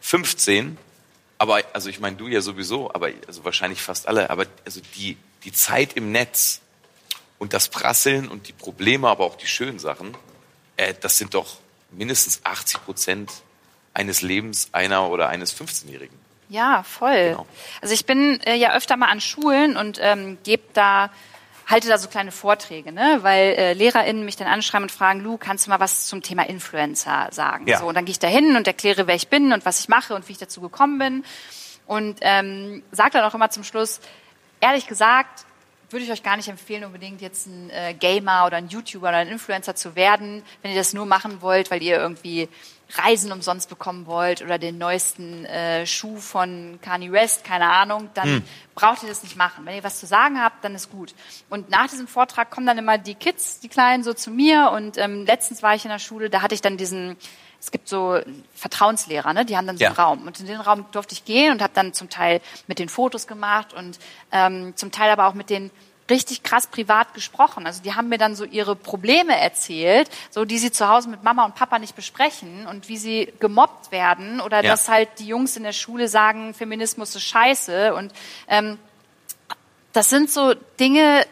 [0.00, 0.76] 15,
[1.38, 5.16] aber also ich meine du ja sowieso, aber also wahrscheinlich fast alle, aber also die
[5.44, 6.62] die Zeit im Netz
[7.38, 10.16] und das Prasseln und die Probleme, aber auch die schönen Sachen,
[10.76, 11.58] äh, das sind doch
[11.92, 13.30] mindestens 80 Prozent
[14.00, 16.18] eines Lebens einer oder eines 15-Jährigen.
[16.48, 17.30] Ja, voll.
[17.30, 17.46] Genau.
[17.80, 21.10] Also ich bin äh, ja öfter mal an Schulen und ähm, gebe da
[21.66, 23.18] halte da so kleine Vorträge, ne?
[23.22, 26.48] weil äh, LehrerInnen mich dann anschreiben und fragen, Lu, kannst du mal was zum Thema
[26.48, 27.68] Influencer sagen?
[27.68, 27.78] Ja.
[27.78, 29.88] So, und dann gehe ich da hin und erkläre, wer ich bin und was ich
[29.88, 31.24] mache und wie ich dazu gekommen bin.
[31.86, 34.00] Und ähm, sage dann auch immer zum Schluss,
[34.60, 35.44] ehrlich gesagt,
[35.90, 39.18] würde ich euch gar nicht empfehlen, unbedingt jetzt ein äh, Gamer oder ein YouTuber oder
[39.18, 42.48] ein Influencer zu werden, wenn ihr das nur machen wollt, weil ihr irgendwie
[42.94, 48.42] Reisen umsonst bekommen wollt oder den neuesten äh, Schuh von Kanye West, keine Ahnung, dann
[48.74, 49.64] braucht ihr das nicht machen.
[49.64, 51.14] Wenn ihr was zu sagen habt, dann ist gut.
[51.48, 54.70] Und nach diesem Vortrag kommen dann immer die Kids, die Kleinen, so zu mir.
[54.74, 57.16] Und ähm, letztens war ich in der Schule, da hatte ich dann diesen,
[57.60, 58.18] es gibt so
[58.54, 59.44] Vertrauenslehrer, ne?
[59.44, 60.02] die haben dann so einen Ja.
[60.02, 60.26] Raum.
[60.26, 63.26] Und in den Raum durfte ich gehen und habe dann zum Teil mit den Fotos
[63.26, 63.98] gemacht und
[64.32, 65.70] ähm, zum Teil aber auch mit den
[66.10, 67.66] richtig krass privat gesprochen.
[67.66, 71.22] Also die haben mir dann so ihre Probleme erzählt, so die sie zu Hause mit
[71.22, 74.70] Mama und Papa nicht besprechen und wie sie gemobbt werden oder Ja.
[74.72, 78.12] dass halt die Jungs in der Schule sagen, Feminismus ist scheiße und
[78.48, 78.78] ähm,
[79.92, 81.24] das sind so Dinge,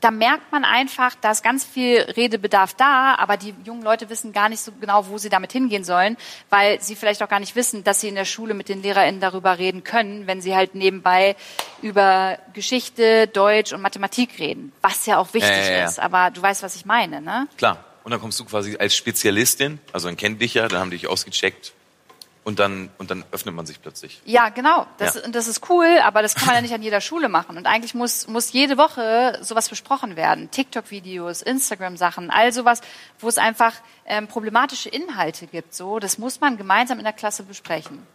[0.00, 4.32] da merkt man einfach, da ist ganz viel Redebedarf da, aber die jungen Leute wissen
[4.32, 6.16] gar nicht so genau, wo sie damit hingehen sollen,
[6.50, 9.20] weil sie vielleicht auch gar nicht wissen, dass sie in der Schule mit den LehrerInnen
[9.20, 11.36] darüber reden können, wenn sie halt nebenbei
[11.82, 15.86] über Geschichte, Deutsch und Mathematik reden, was ja auch wichtig Ja, ja, ja.
[15.86, 15.98] ist.
[15.98, 17.48] Aber du weißt, was ich meine, ne?
[17.56, 17.84] Klar.
[18.04, 20.96] Und dann kommst du quasi als Spezialistin, also dann kennen dich ja, dann haben die
[20.96, 21.72] dich ausgecheckt
[22.44, 24.22] und dann, und dann öffnet man sich plötzlich.
[24.24, 24.86] Ja, genau.
[24.96, 25.28] Das, Ja.
[25.28, 27.56] das ist cool, aber das kann man ja nicht an jeder Schule machen.
[27.58, 30.50] Und eigentlich muss, muss jede Woche sowas besprochen werden.
[30.50, 32.80] TikTok-Videos, Instagram-Sachen, all sowas,
[33.18, 33.74] wo es einfach
[34.06, 35.74] ähm, problematische Inhalte gibt.
[35.74, 38.06] So, das muss man gemeinsam in der Klasse besprechen.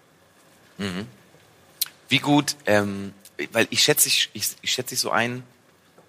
[2.10, 3.14] Wie gut, ähm,
[3.52, 5.44] weil ich schätze dich, ich, ich schätze dich so ein,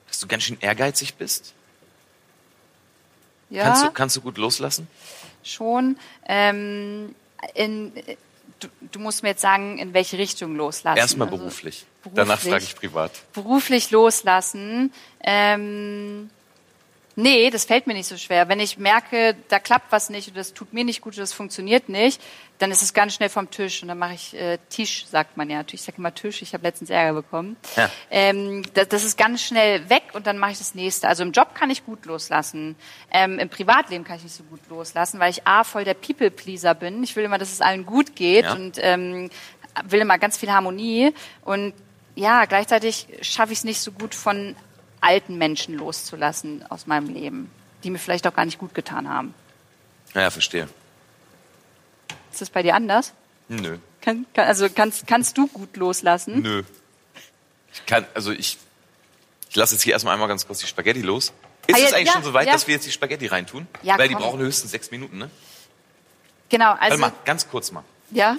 [0.08, 1.52] dass du ganz schön ehrgeizig bist.
[3.50, 4.88] Ja, Kannst, du, kannst du gut loslassen?
[5.44, 5.98] schon.
[6.26, 7.14] Ähm,
[7.54, 7.92] in,
[8.60, 10.98] du, du musst mir jetzt sagen, in welche Richtung loslassen.
[10.98, 11.84] Erstmal Also, beruflich.
[12.02, 12.14] beruflich.
[12.26, 13.12] Danach frage ich privat.
[13.32, 14.92] beruflich loslassen.
[15.22, 16.30] Ähm,
[17.16, 18.48] nee, das fällt mir nicht so schwer.
[18.48, 21.32] Wenn ich merke, da klappt was nicht oder das tut mir nicht gut oder das
[21.32, 22.20] funktioniert nicht,
[22.58, 25.50] dann ist es ganz schnell vom Tisch und dann mache ich äh, Tisch, sagt man
[25.50, 25.58] ja.
[25.58, 27.56] Natürlich, ich sage immer Tisch, ich habe letztens Ärger bekommen.
[27.76, 27.90] Ja.
[28.10, 31.08] Ähm, das, das ist ganz schnell weg und dann mache ich das nächste.
[31.08, 32.76] Also im Job kann ich gut loslassen.
[33.10, 36.74] Ähm, Im Privatleben kann ich nicht so gut loslassen, weil ich A, voll der People-Pleaser
[36.74, 37.02] bin.
[37.02, 38.54] Ich will immer, dass es allen gut geht Ja.
[38.54, 39.30] und ähm,
[39.84, 41.12] will immer ganz viel Harmonie
[41.42, 41.74] und
[42.16, 44.54] ja, gleichzeitig schaffe ich es nicht so gut von
[45.04, 47.50] alten Menschen loszulassen aus meinem Leben,
[47.82, 49.34] die mir vielleicht auch gar nicht gut getan haben.
[50.14, 50.68] Ja, verstehe.
[52.32, 53.12] Ist das bei dir anders?
[53.48, 53.78] Nö.
[54.00, 56.40] Kann, kann, also kannst, kannst du gut loslassen?
[56.42, 56.62] Nö.
[57.72, 58.58] Ich kann, also ich,
[59.48, 61.32] ich lasse jetzt hier erstmal einmal ganz kurz die Spaghetti los.
[61.66, 62.52] Ist Ah, es ja, eigentlich ja, schon so weit, ja.
[62.52, 63.66] dass wir jetzt die Spaghetti reintun?
[63.82, 64.22] Ja, Weil die komm.
[64.24, 65.30] brauchen höchstens sechs Minuten, ne?
[66.50, 67.82] Genau, Warte also mal, ganz kurz mal.
[68.10, 68.36] ja.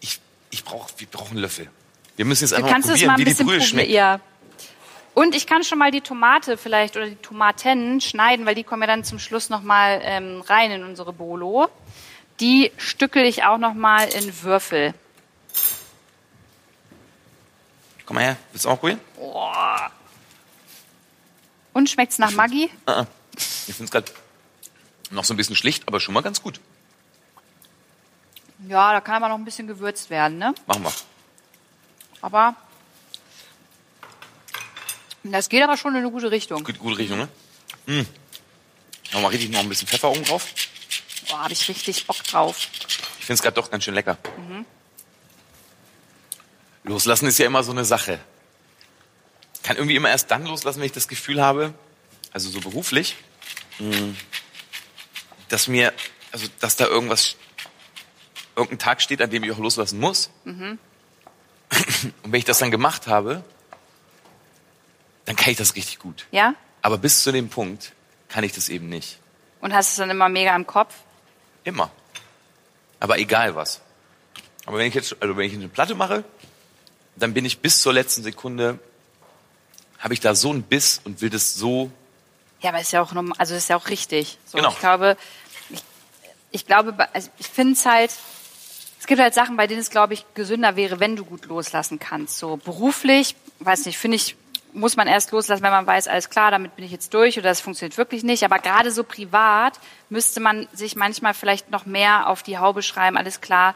[0.00, 1.68] Ich, ich brauch, wir brauchen einen Löffel.
[2.16, 3.62] Wir müssen jetzt einfach mal es probieren, mal ein wie die Brühe probieren.
[3.62, 3.90] schmeckt.
[3.90, 4.20] Ja.
[5.14, 8.82] Und ich kann schon mal die Tomate vielleicht oder die Tomaten schneiden, weil die kommen
[8.82, 11.68] ja dann zum Schluss noch mal ähm, rein in unsere Bolo.
[12.40, 14.94] die stückel ich auch noch mal in Würfel.
[18.06, 19.00] Komm mal her, willst du auch probieren?
[21.72, 22.70] Und schmeckt's nach Maggi?
[22.86, 23.06] Ah, ah.
[23.36, 24.12] Ich finde es gerade
[25.10, 26.60] noch so ein bisschen schlicht, aber schon mal ganz gut.
[28.68, 30.54] Ja, da kann aber noch ein bisschen gewürzt werden, ne?
[30.66, 30.92] Machen wir.
[32.20, 32.56] Aber
[35.24, 36.64] das geht aber schon in eine gute Richtung.
[36.64, 37.28] Gute, gute Richtung, ne?
[37.86, 38.06] Mm.
[39.12, 40.48] Noch mal richtig noch ein bisschen Pfeffer oben drauf.
[41.28, 42.68] Boah, habe ich richtig Bock drauf.
[43.18, 44.18] Ich finde es gerade doch ganz schön lecker.
[46.84, 48.18] Loslassen ist ja immer so eine Sache.
[49.62, 51.72] Kann irgendwie immer erst dann loslassen, wenn ich das Gefühl habe,
[52.32, 53.16] also so beruflich,
[53.78, 54.14] mh,
[55.48, 55.92] dass mir,
[56.32, 57.36] also dass da irgendwas,
[58.56, 60.30] irgendein Tag steht, an dem ich auch loslassen muss.
[60.44, 60.78] Und
[62.24, 63.44] wenn ich das dann gemacht habe,
[65.24, 66.26] dann kann ich das richtig gut.
[66.30, 66.54] Ja?
[66.82, 67.92] Aber bis zu dem Punkt
[68.28, 69.18] kann ich das eben nicht.
[69.60, 70.94] Und hast es dann immer mega im Kopf?
[71.64, 71.90] Immer.
[72.98, 73.80] Aber egal was.
[74.66, 76.24] Aber wenn ich jetzt, also wenn ich eine Platte mache,
[77.16, 78.78] dann bin ich bis zur letzten Sekunde,
[79.98, 81.90] habe ich da so einen Biss und will das so,
[82.60, 84.38] Ja, aber ist ja auch normal, also ist ja auch richtig.
[84.46, 84.70] So, Genau.
[84.70, 85.16] Ich glaube,
[85.70, 85.82] ich,
[86.50, 88.12] ich glaube, also ich finde es halt,
[88.98, 91.98] es gibt halt Sachen, bei denen es, glaube ich, gesünder wäre, wenn du gut loslassen
[91.98, 92.38] kannst.
[92.38, 94.36] So beruflich, weiß nicht, finde ich,
[94.72, 97.48] muss man erst loslassen, wenn man weiß, alles klar, damit bin ich jetzt durch oder
[97.50, 98.42] das funktioniert wirklich nicht.
[98.44, 103.16] Aber gerade so privat müsste man sich manchmal vielleicht noch mehr auf die Haube schreiben,
[103.16, 103.74] alles klar,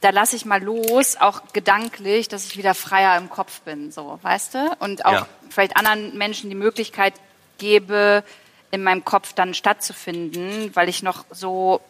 [0.00, 4.18] da lasse ich mal los, auch gedanklich, dass ich wieder freier im Kopf bin, so,
[4.22, 4.76] weißt du?
[4.80, 5.26] Und auch Ja.
[5.50, 7.14] vielleicht anderen Menschen die Möglichkeit
[7.58, 8.24] gebe,
[8.72, 11.80] in meinem Kopf dann stattzufinden, weil ich noch so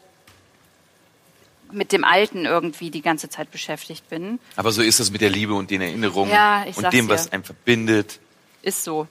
[1.71, 4.39] mit dem Alten irgendwie die ganze Zeit beschäftigt bin.
[4.57, 7.45] aber so ist es mit der Liebe und den Erinnerungen Ja, und dem, was einem
[7.45, 8.21] verbindet,
[8.63, 9.09] Ist so.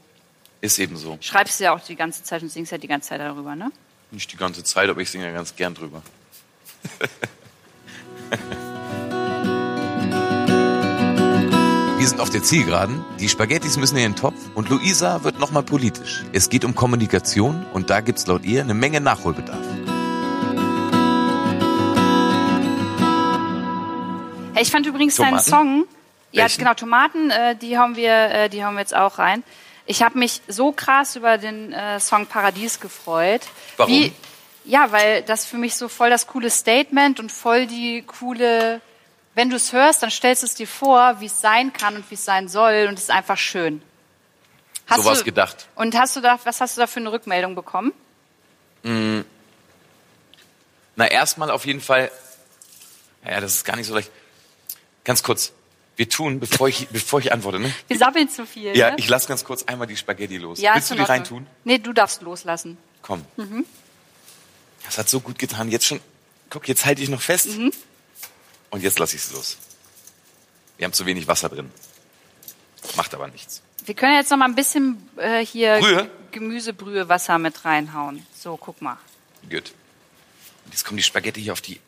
[0.62, 1.18] ist eben so.
[1.20, 3.70] Schreibst du ja auch die ganze Zeit und singst ja die ganze Zeit darüber, ne?
[4.12, 6.02] Nicht die ganze Zeit, aber ich singe ja ganz gern drüber.
[11.98, 15.64] Wir sind auf der Zielgeraden, die Spaghettis müssen in den Topf und Luisa wird nochmal
[15.64, 16.24] politisch.
[16.32, 19.60] Es geht um Kommunikation und da gibt's laut ihr eine Menge Nachholbedarf.
[24.54, 25.40] Hey, ich fand übrigens deinen?
[25.40, 25.86] Song.
[26.32, 26.60] Ja, Welchen?
[26.60, 29.44] genau, Tomaten, äh, die haben wir, äh, die haben wir jetzt auch rein.
[29.86, 33.42] Ich habe mich so krass über den äh, Song Paradies gefreut.
[33.78, 33.92] Warum?
[33.92, 34.14] Wie,
[34.64, 38.80] ja, weil das für mich so voll das coole Statement und voll die coole,
[39.36, 42.10] wenn du es hörst, dann stellst du es dir vor, wie es sein kann und
[42.12, 43.82] wie es sein soll und es ist einfach schön.
[44.88, 45.68] Hast So war's du- gedacht.
[45.76, 47.92] Und hast du da, was hast du da für eine Rückmeldung bekommen?
[50.96, 52.12] Na, erstmal auf jeden Fall,
[53.26, 54.12] ja, das ist gar nicht so leicht.
[55.04, 55.52] Ganz kurz,
[55.98, 57.74] wir tun, bevor ich, bevor ich antworte, ne?
[57.88, 58.76] Wir sabbeln zu viel.
[58.76, 58.96] Ja, ne?
[58.98, 60.60] ich lass ganz kurz einmal die Spaghetti los.
[60.60, 61.46] ja, Willst du die reintun?
[61.64, 62.78] Nee, du darfst loslassen.
[63.02, 63.26] Komm.
[63.38, 63.66] Mhm.
[64.86, 65.70] Das hat so gut getan.
[65.70, 66.00] Jetzt schon,
[66.50, 67.58] guck, jetzt halte ich noch fest.
[67.58, 67.72] Mhm.
[68.70, 69.58] Und jetzt lasse ich es los.
[70.78, 71.70] Wir haben zu wenig Wasser drin.
[72.96, 73.62] Macht aber nichts.
[73.86, 76.10] Wir können jetzt noch mal ein bisschen äh, hier Brühe?
[76.32, 78.26] Gemüsebrühe Wasser mit reinhauen.
[78.36, 78.98] So, guck mal.
[79.50, 79.74] Gut.
[80.66, 81.80] Und jetzt kommen die Spaghetti hier auf die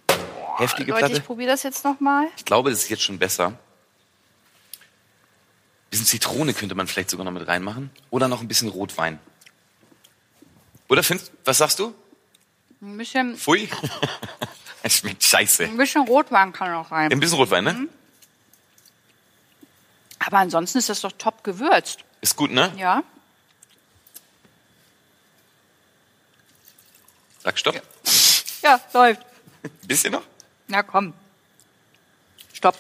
[0.58, 1.18] heftige Leute, Platte.
[1.18, 2.28] ich probiere das jetzt noch mal.
[2.38, 3.58] Ich glaube, das ist jetzt schon besser.
[5.94, 7.91] Ein bisschen Zitrone könnte man vielleicht sogar noch mit reinmachen.
[8.10, 9.20] Oder noch ein bisschen Rotwein.
[10.89, 11.94] Oder findest, was sagst du?
[12.82, 13.70] Ein bisschen, Pfui.
[14.86, 15.66] Es schmeckt scheiße.
[15.66, 17.12] ein bisschen Rotwein kann noch rein.
[17.12, 17.70] Ein bisschen Rotwein, Mhm.
[17.84, 17.88] ne?
[20.20, 22.00] Aber ansonsten ist das doch top gewürzt.
[22.22, 22.74] Ist gut, ne?
[22.76, 23.04] Ja?
[27.44, 27.82] Sag Stopp.
[28.64, 29.22] Ja, läuft.
[29.64, 30.24] Ein bisschen noch?
[30.68, 31.14] Na komm.
[32.52, 32.76] Stopp.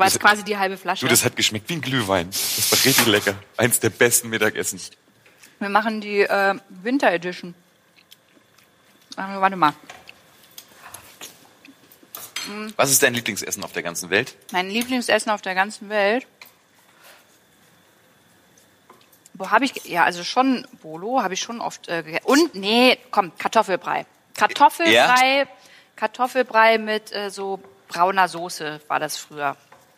[0.00, 1.04] Das war jetzt quasi die halbe Flasche.
[1.04, 2.30] Du, das hat geschmeckt wie ein Glühwein.
[2.30, 3.34] Das war richtig lecker.
[3.58, 4.80] Eins der besten Mittagessen.
[5.58, 7.54] Wir machen die äh, Winter Edition.
[9.16, 9.74] Äh, warte mal.
[12.76, 14.34] Was ist dein Lieblingsessen auf der ganzen Welt?
[14.52, 16.26] Mein Lieblingsessen auf der ganzen Welt.
[19.34, 22.24] Wo habe ich, ja, also schon Bolo habe ich schon oft äh, gegessen.
[22.24, 24.06] Und, nee, komm, Kartoffelbrei.
[24.34, 25.46] Kartoffelbrei,
[25.96, 29.56] Kartoffelbrei mit äh, so brauner Soße war das früher.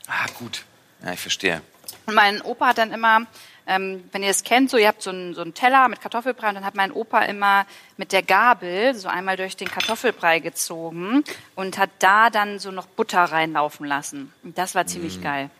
[0.08, 0.64] Ah, gut.
[1.04, 1.62] Ja, ich verstehe.
[2.06, 3.26] Und mein Opa hat dann immer,
[3.66, 6.48] ähm, wenn ihr es kennt, so ihr habt so einen, so einen Teller mit Kartoffelbrei
[6.48, 11.24] und dann hat mein Opa immer mit der Gabel so einmal durch den Kartoffelbrei gezogen
[11.54, 14.32] und hat da dann so noch Butter reinlaufen lassen.
[14.42, 15.22] Und das war ziemlich Mm.
[15.22, 15.50] geil.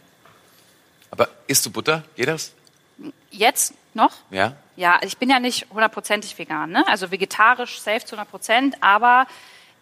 [1.10, 2.04] Aber isst du Butter?
[2.16, 2.52] Geht das?
[3.30, 4.12] Jetzt noch?
[4.30, 4.56] Ja?
[4.76, 6.84] Ja, ich bin ja nicht hundertprozentig vegan, ne?
[6.88, 9.26] Also vegetarisch safe zu 100 Prozent, aber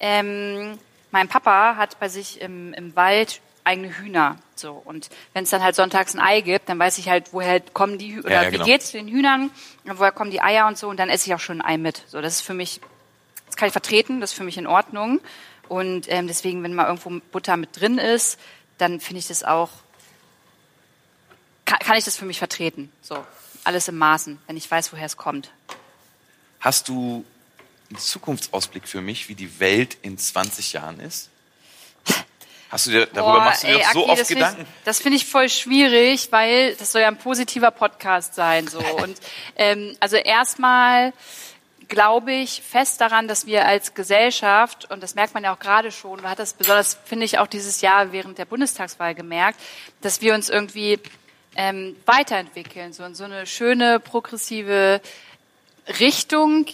[0.00, 0.78] ähm,
[1.12, 3.40] mein Papa hat bei sich im, im Wald
[3.70, 4.36] eigene Hühner.
[4.56, 7.60] So und wenn es dann halt sonntags ein Ei gibt, dann weiß ich halt, woher
[7.60, 8.64] kommen die Hü- oder Ja, ja, wie genau.
[8.64, 9.50] geht's den Hühnern,
[9.84, 11.78] und woher kommen die Eier und so und dann esse ich auch schon ein Ei
[11.78, 12.02] mit.
[12.08, 12.80] So, das ist für mich,
[13.46, 15.20] das kann ich vertreten, das ist für mich in Ordnung.
[15.68, 18.40] Und ähm, deswegen, wenn mal irgendwo Butter mit drin ist,
[18.78, 19.70] dann finde ich das auch,
[21.64, 22.90] kann, kann ich das für mich vertreten.
[23.02, 23.24] So,
[23.62, 25.52] alles im Maßen, wenn ich weiß, woher es kommt.
[26.58, 27.24] Hast du
[27.88, 31.30] einen Zukunftsausblick für mich, wie die Welt in 20 Jahren ist?
[32.70, 34.56] Hast du dir, darüber Boah, machst du dir ey, doch so Aki, oft das Gedanken?
[34.56, 38.68] Find ich, das finde ich voll schwierig, weil das soll ja ein positiver Podcast sein.
[38.68, 38.78] So.
[39.02, 39.16] Und
[39.56, 41.12] ähm, also erstmal
[41.88, 45.90] glaube ich fest daran, dass wir als Gesellschaft, und das merkt man ja auch gerade
[45.90, 49.58] schon, man hat das besonders, finde ich, auch dieses Jahr während der Bundestagswahl gemerkt,
[50.00, 51.00] dass wir uns irgendwie
[51.56, 55.00] ähm, weiterentwickeln, so in so eine schöne, progressive
[55.98, 56.66] Richtung,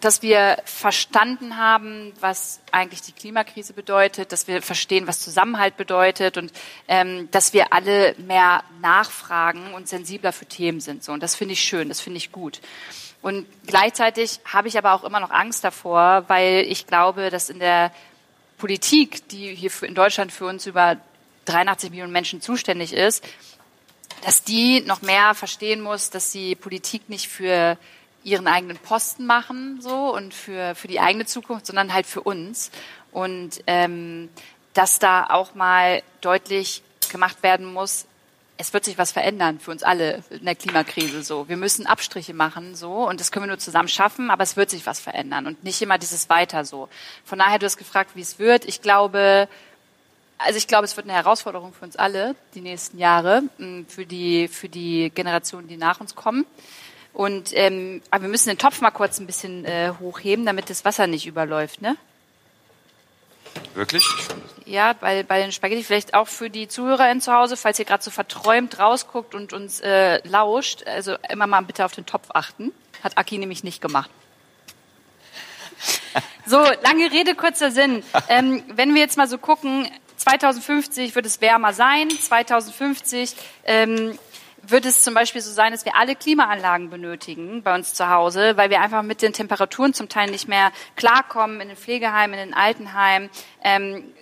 [0.00, 6.36] dass wir verstanden haben, was eigentlich die Klimakrise bedeutet, dass wir verstehen, was Zusammenhalt bedeutet
[6.36, 6.52] und
[6.88, 11.04] ähm, dass wir alle mehr nachfragen und sensibler für Themen sind.
[11.04, 11.12] So.
[11.12, 12.60] Und das finde ich schön, das finde ich gut.
[13.22, 17.58] Und gleichzeitig habe ich aber auch immer noch Angst davor, weil ich glaube, dass in
[17.58, 17.92] der
[18.58, 20.96] Politik, die hier in Deutschland für uns über
[21.46, 23.24] 83 Millionen Menschen zuständig ist,
[24.24, 27.76] dass die noch mehr verstehen muss, dass sie Politik nicht für
[28.26, 32.72] ihren eigenen Posten machen so und für, für die eigene Zukunft, sondern halt für uns.
[33.12, 34.28] Und ähm,
[34.74, 38.06] dass da auch mal deutlich gemacht werden muss,
[38.58, 41.48] es wird sich was verändern für uns alle in der Klimakrise so.
[41.48, 44.70] Wir müssen Abstriche machen so und das können wir nur zusammen schaffen, aber es wird
[44.70, 46.88] sich was verändern und nicht immer dieses weiter so.
[47.24, 48.64] Von daher du hast gefragt, wie es wird.
[48.64, 49.48] Ich glaube,
[50.38, 53.44] also ich glaube, es wird eine Herausforderung für uns alle die nächsten Jahre,
[53.86, 56.44] für die für die Generationen, die nach uns kommen.
[57.16, 60.84] Und ähm, aber wir müssen den Topf mal kurz ein bisschen äh, hochheben, damit das
[60.84, 61.96] Wasser nicht überläuft, ne?
[63.72, 64.04] Wirklich?
[64.66, 68.04] Ja, bei, bei den Spaghetti vielleicht auch für die ZuhörerInnen zu Hause, falls ihr gerade
[68.04, 72.70] so verträumt rausguckt und uns äh, lauscht, also immer mal bitte auf den Topf achten.
[73.02, 74.10] Hat Aki nämlich nicht gemacht.
[76.48, 78.04] So, lange Rede, kurzer Sinn.
[78.28, 84.16] Ähm, wenn wir jetzt mal so gucken, 2050 wird es wärmer sein, 2050 ähm,
[84.70, 88.56] wird es zum Beispiel so sein, dass wir alle Klimaanlagen benötigen bei uns zu Hause,
[88.56, 92.48] weil wir einfach mit den Temperaturen zum Teil nicht mehr klarkommen in den Pflegeheimen, in
[92.50, 93.30] den Altenheimen.
[93.62, 94.12] Ähm,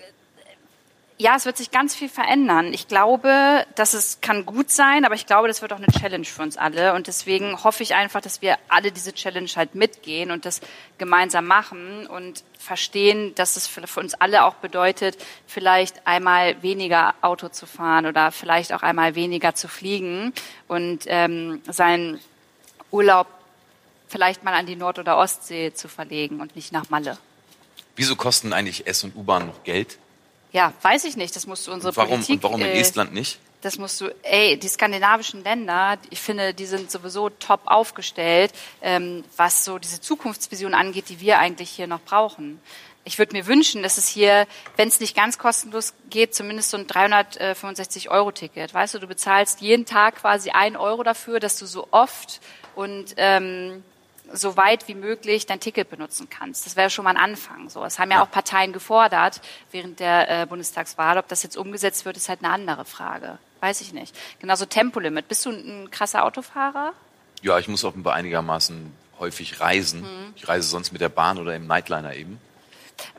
[1.17, 2.73] ja, es wird sich ganz viel verändern.
[2.73, 6.25] Ich glaube, dass es kann gut sein, aber ich glaube, das wird auch eine Challenge
[6.25, 6.93] für uns alle.
[6.95, 10.61] Und deswegen hoffe ich einfach, dass wir alle diese Challenge halt mitgehen und das
[10.99, 17.49] gemeinsam machen und verstehen, dass es für uns alle auch bedeutet, vielleicht einmal weniger Auto
[17.49, 20.33] zu fahren oder vielleicht auch einmal weniger zu fliegen
[20.67, 22.19] und ähm, seinen
[22.91, 23.29] Urlaub
[24.09, 27.19] vielleicht mal an die Nord- oder Ostsee zu verlegen und nicht nach Malle.
[27.95, 29.99] Wieso kosten eigentlich S- und U-Bahn noch Geld?
[30.55, 31.35] Ja, weiß ich nicht.
[31.35, 32.37] Das musst du unsere warum, Politik.
[32.37, 33.41] und warum in äh, Estland nicht?
[33.61, 39.25] Das musst du, ey, die skandinavischen Länder, ich finde, die sind sowieso top aufgestellt, ähm,
[39.37, 42.61] was so diese Zukunftsvision angeht, die wir eigentlich hier noch brauchen.
[43.03, 44.47] Ich würde mir wünschen, dass es hier,
[44.77, 48.73] wenn es nicht ganz kostenlos geht, zumindest so ein 365-Euro-Ticket.
[48.73, 52.41] Weißt du, du bezahlst jeden Tag quasi einen Euro dafür, dass du so oft
[52.77, 53.83] und ähm,
[54.33, 56.67] so weit wie möglich dein Ticket benutzen kannst.
[56.67, 57.69] Das wäre schon mal ein Anfang.
[57.71, 58.23] So, das haben ja, Ja.
[58.25, 61.19] auch Parteien gefordert während der äh, Bundestagswahl.
[61.19, 63.39] Ob das jetzt umgesetzt wird, ist halt eine andere Frage.
[63.61, 64.15] Weiß ich nicht.
[64.41, 65.29] Genauso Tempolimit.
[65.29, 66.93] Bist du ein, ein krasser Autofahrer?
[67.43, 70.01] Ja, ich muss offenbar einigermaßen häufig reisen.
[70.03, 70.33] Mhm.
[70.37, 72.41] Ich reise sonst mit der Bahn oder im Nightliner eben.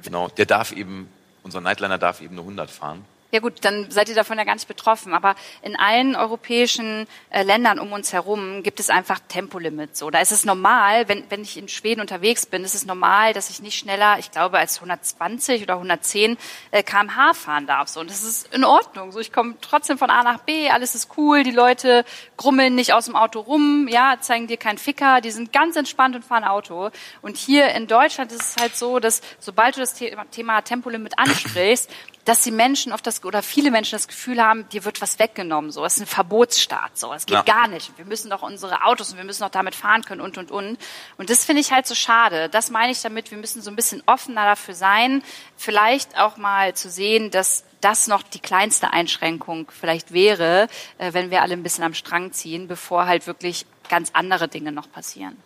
[0.04, 1.10] Genau, der darf eben,
[1.44, 3.06] unser Nightliner darf eben nur 100 fahren.
[3.36, 5.14] Ja gut, dann seid ihr davon ja gar nicht betroffen.
[5.14, 10.00] Aber in allen europäischen äh, Ländern um uns herum gibt es einfach Tempolimits.
[10.00, 13.34] So, da ist es normal, wenn, wenn ich in Schweden unterwegs bin, ist es normal,
[13.34, 16.38] dass ich nicht schneller, ich glaube, als 120 oder 110
[16.72, 17.90] äh, km/h fahren darf.
[17.90, 19.12] So, und das ist in Ordnung.
[19.12, 22.06] So, ich komme trotzdem von A nach B, alles ist cool, die Leute
[22.38, 26.16] grummeln nicht aus dem Auto rum, ja, zeigen dir keinen Ficker, die sind ganz entspannt
[26.16, 26.90] und fahren Auto.
[27.22, 31.20] Und hier in Deutschland ist es halt so, dass sobald du das The Thema Tempolimit
[31.20, 31.92] ansprichst,
[32.26, 35.72] dass die Menschen oft das oder viele Menschen das Gefühl haben, dir wird was weggenommen,
[35.72, 37.42] so, es ist ein Verbotsstaat, so, es geht Ja.
[37.44, 37.96] gar nicht.
[37.98, 40.78] Wir müssen doch unsere Autos und wir müssen doch damit fahren können und und und.
[41.18, 42.50] Und das finde ich halt so schade.
[42.50, 45.24] Das meine ich damit, wir müssen so ein bisschen offener dafür sein,
[45.56, 50.68] vielleicht auch mal zu sehen, dass das noch die kleinste Einschränkung vielleicht wäre,
[50.98, 54.72] äh, wenn wir alle ein bisschen am Strang ziehen, bevor halt wirklich ganz andere Dinge
[54.72, 55.38] noch passieren.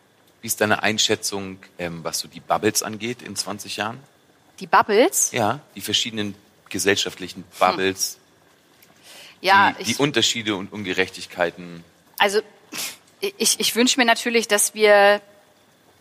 [0.42, 4.00] Wie ist deine Einschätzung, ähm, was so die Bubbles angeht in 20 Jahren?
[4.62, 6.34] Die Bubbles, Ja, die verschiedenen
[6.70, 8.18] gesellschaftlichen Bubbles,
[9.42, 11.84] ja, die, die Unterschiede und Ungerechtigkeiten.
[12.18, 12.42] Also
[13.20, 15.22] ich, ich wünsche mir natürlich, dass wir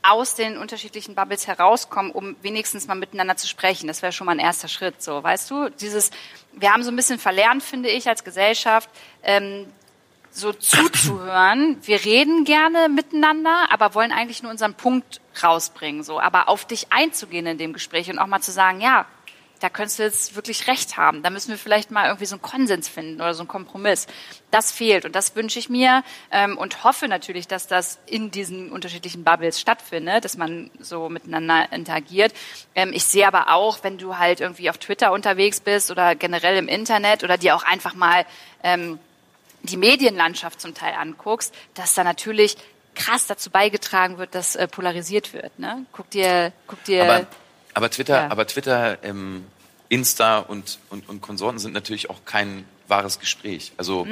[0.03, 3.89] aus den unterschiedlichen Bubbles herauskommen, um wenigstens mal miteinander zu sprechen.
[3.89, 5.03] Das wäre schon mal ein erster Schritt.
[5.03, 6.11] So, weißt du, dieses,
[6.53, 8.89] wir haben so ein bisschen verlernt, finde ich, als Gesellschaft,
[9.23, 9.66] ähm,
[10.31, 11.79] so zuzuhören.
[11.83, 16.21] Wir reden gerne miteinander, aber wollen eigentlich nur unseren Punkt rausbringen, so.
[16.21, 19.07] Aber auf dich einzugehen in dem Gespräch und auch mal zu sagen, ja,
[19.61, 21.23] da könntest du jetzt wirklich recht haben.
[21.23, 24.07] Da müssen wir vielleicht mal irgendwie so einen Konsens finden oder so einen Kompromiss.
[24.51, 28.71] Das fehlt und das wünsche ich mir ähm, und hoffe natürlich, dass das in diesen
[28.71, 32.33] unterschiedlichen Bubbles stattfindet, dass man so miteinander interagiert.
[32.75, 36.57] Ähm, ich sehe aber auch, wenn du halt irgendwie auf Twitter unterwegs bist oder generell
[36.57, 38.25] im Internet oder dir auch einfach mal
[38.63, 38.99] ähm,
[39.63, 42.57] die Medienlandschaft zum Teil anguckst, dass da natürlich
[42.95, 45.59] krass dazu beigetragen wird, dass äh, polarisiert wird.
[45.59, 45.87] Ne?
[45.93, 47.05] Guck dir, guck dir.
[47.05, 47.27] Aber,
[47.79, 48.31] aber Twitter, Ja.
[48.31, 49.47] aber Twitter, ähm,
[49.89, 53.72] Insta und, und, und Konsorten sind natürlich auch kein wahres Gespräch.
[53.79, 54.07] Also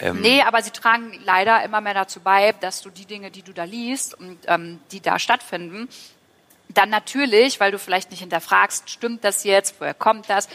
[0.00, 3.42] ähm, Nee, aber sie tragen leider immer mehr dazu bei, dass du die Dinge, die
[3.42, 5.88] du da liest und ähm, die da stattfinden,
[6.68, 10.48] dann natürlich, weil du vielleicht nicht hinterfragst, stimmt das jetzt, woher kommt das?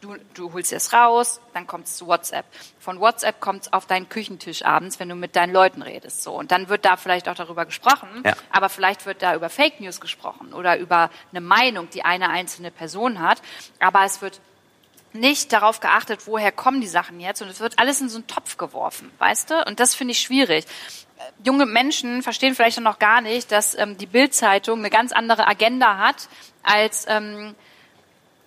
[0.00, 2.44] Du, du holst es raus, dann kommt es zu WhatsApp.
[2.78, 6.22] Von WhatsApp kommt es auf deinen Küchentisch abends, wenn du mit deinen Leuten redest.
[6.22, 6.34] So.
[6.34, 8.34] Und dann wird da vielleicht auch darüber gesprochen, Ja.
[8.52, 12.70] aber vielleicht wird da über Fake News gesprochen oder über eine Meinung, die eine einzelne
[12.70, 13.42] Person hat.
[13.80, 14.40] Aber es wird
[15.12, 18.26] nicht darauf geachtet, woher kommen die Sachen jetzt und es wird alles in so einen
[18.28, 19.64] Topf geworfen, weißt du?
[19.66, 20.64] Und das finde ich schwierig.
[21.16, 25.10] Äh, Junge Menschen verstehen vielleicht auch noch gar nicht, dass ähm, die Bild-Zeitung eine ganz
[25.12, 26.28] andere Agenda hat
[26.62, 27.56] als ähm,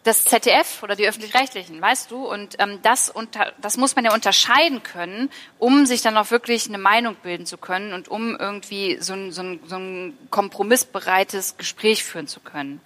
[0.04, 2.26] das ZDF oder die öffentlich-rechtlichen, weißt du?
[2.26, 5.30] Und ähm, das, unter, das muss man ja unterscheiden können,
[5.60, 9.32] um sich dann auch wirklich eine Meinung bilden zu können und um irgendwie so ein,
[9.32, 12.82] so ein, so ein kompromissbereites Gespräch führen zu können.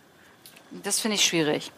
[0.72, 1.72] Das finde ich schwierig.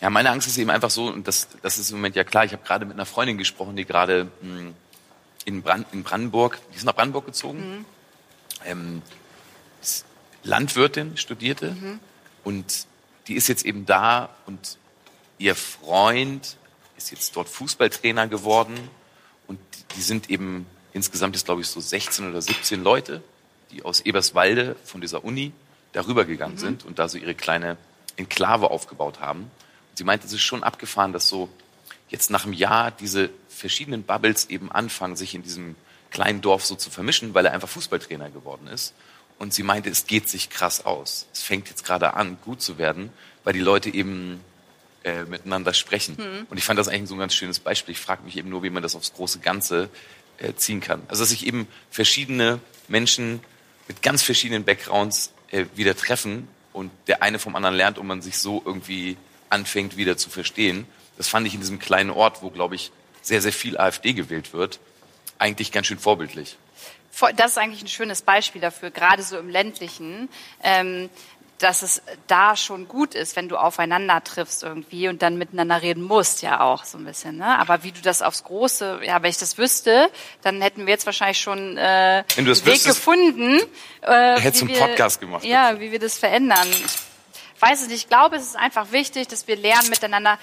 [0.00, 2.44] Ja, meine Angst ist eben einfach so, und das, das ist im Moment ja klar,
[2.44, 4.72] ich habe gerade mit einer Freundin gesprochen, die gerade mh,
[5.44, 7.84] in, Brand, in Brandenburg, die ist nach Brandenburg gezogen,
[8.64, 9.02] ähm,
[9.80, 10.04] ist
[10.42, 11.76] Landwirtin, studierte
[12.42, 12.86] und
[13.28, 14.78] die ist jetzt eben da und
[15.38, 16.56] ihr Freund
[16.96, 18.76] ist jetzt dort Fußballtrainer geworden
[19.46, 19.58] und
[19.96, 23.22] die sind eben insgesamt ist glaube ich so 16 oder 17 Leute,
[23.70, 25.52] die aus Eberswalde von dieser Uni
[25.92, 27.76] darüber gegangen sind und da so ihre kleine
[28.16, 29.42] Enklave aufgebaut haben.
[29.42, 31.48] Und sie meinte, es ist schon abgefahren, dass so
[32.08, 35.76] jetzt nach einem Jahr diese verschiedenen Bubbles eben anfangen, sich in diesem
[36.10, 38.94] kleinen Dorf so zu vermischen, weil er einfach Fußballtrainer geworden ist.
[39.42, 41.26] Und sie meinte, es geht sich krass aus.
[41.32, 43.10] Es fängt jetzt gerade an, gut zu werden,
[43.42, 44.38] weil die Leute eben
[45.02, 46.16] äh, miteinander sprechen.
[46.48, 47.90] Und ich fand das eigentlich so ein ganz schönes Beispiel.
[47.90, 49.88] Ich frage mich eben nur, wie man das aufs große Ganze
[50.38, 51.02] äh, ziehen kann.
[51.08, 53.40] Also dass sich eben verschiedene Menschen
[53.88, 58.22] mit ganz verschiedenen Backgrounds äh, wieder treffen und der eine vom anderen lernt und man
[58.22, 59.16] sich so irgendwie
[59.50, 60.86] anfängt wieder zu verstehen.
[61.16, 64.52] Das fand ich in diesem kleinen Ort, wo, glaube ich, sehr, sehr viel AfD gewählt
[64.52, 64.78] wird,
[65.40, 66.58] eigentlich ganz schön vorbildlich.
[67.36, 70.28] Das ist eigentlich ein schönes Beispiel dafür, gerade so im ländlichen,
[70.62, 71.10] ähm,
[71.62, 76.02] dass es da schon gut ist, wenn du aufeinander triffst irgendwie und dann miteinander reden
[76.02, 77.36] musst, ja auch so ein bisschen.
[77.36, 77.58] Ne?
[77.58, 80.10] Aber wie du das aufs Große, ja, wenn ich das wüsste,
[80.42, 83.60] dann hätten wir jetzt wahrscheinlich schon äh, einen Weg wüsstest, gefunden.
[84.00, 86.68] Äh, hättest einen Podcast gemacht Ja, wie wir das verändern.
[87.54, 87.98] Ich weiß es nicht.
[87.98, 90.38] Ich glaube, es ist einfach wichtig, dass wir lernen miteinander.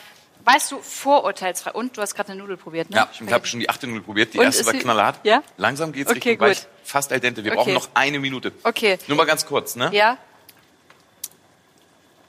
[0.46, 1.72] Weißt du, vorurteilsfrei.
[1.74, 2.96] Und du hast gerade eine Nudel probiert, ne?
[2.98, 4.34] Ja, ich habe schon die achte Null probiert.
[4.34, 5.20] Die Und erste war knallhart.
[5.26, 5.44] Ja?
[5.58, 6.60] Langsam geht's Okay, Richtung weich.
[6.62, 6.68] gut.
[6.86, 7.44] Fast al dente.
[7.44, 7.58] Wir Okay.
[7.60, 8.52] brauchen noch eine Minute.
[8.64, 8.98] Okay.
[9.08, 9.90] Nur mal ganz kurz, ne?
[9.94, 10.18] Ja?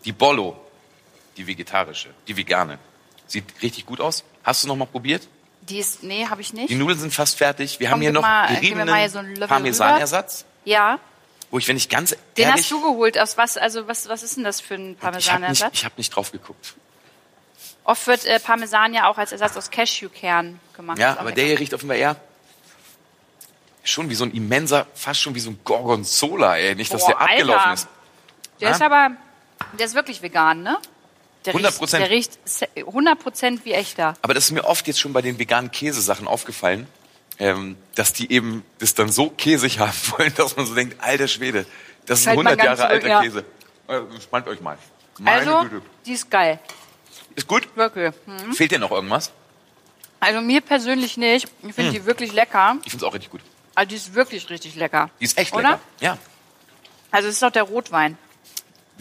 [0.04, 0.56] Die Bollo,
[1.36, 2.78] die vegetarische, die vegane,
[3.26, 4.24] sieht richtig gut aus.
[4.42, 5.28] Hast du noch mal probiert?
[5.62, 6.70] Die ist, nee, habe ich nicht.
[6.70, 7.78] Die Nudeln sind fast fertig.
[7.78, 10.98] Wir Komm, haben hier noch mal- geriebenen so einen Löffel Parmesanersatz, Ja.
[11.50, 13.18] wo ich, wenn ich ganz Den ehrlich, hast du geholt.
[13.18, 15.70] Aus was, also was, was ist denn das für ein ich habe nicht, Parmesanersatz?
[15.74, 16.74] ich hab nicht drauf geguckt.
[17.90, 20.98] Oft wird äh, Parmesan ja auch als Ersatz aus Cashewkern gemacht.
[20.98, 22.14] Ja, aber der hier riecht offenbar eher
[23.82, 26.74] schon wie so ein immenser, fast schon wie so ein Gorgonzola, ey.
[26.76, 27.72] Nicht, dass Boah, der abgelaufen Alter.
[27.74, 27.88] ist.
[28.60, 28.74] Der Ja?
[28.76, 29.10] ist aber,
[29.78, 30.78] der ist wirklich vegan, ne?
[31.46, 31.56] Der 100%.
[31.80, 34.14] Riecht, der riecht se- 100% wie echter.
[34.22, 36.86] Aber das ist mir oft jetzt schon bei den veganen Käsesachen aufgefallen,
[37.38, 41.26] ähm, dass die eben das dann so käsig haben wollen, dass man so denkt, alter
[41.26, 41.64] Schwede,
[42.06, 43.22] das ist ein Fällt man 100 Jahre alter ja.
[43.22, 43.44] Käse.
[43.88, 44.76] Äh, Spannt euch mal.
[45.18, 45.82] Meine Also, Güte.
[46.06, 46.58] die ist geil.
[47.34, 47.68] Ist gut?
[47.76, 48.12] Wirklich.
[48.26, 48.52] Hm.
[48.54, 49.30] Fehlt dir noch irgendwas?
[50.20, 51.48] Also mir persönlich nicht.
[51.60, 51.72] Ich Hm.
[51.72, 52.76] finde die wirklich lecker.
[52.84, 53.40] Ich find's auch richtig gut.
[53.74, 55.10] Also die ist wirklich richtig lecker.
[55.20, 55.62] Die ist echt Oder?
[55.70, 55.80] lecker.
[56.00, 56.18] Ja.
[57.10, 58.18] Also es ist doch der Rotwein.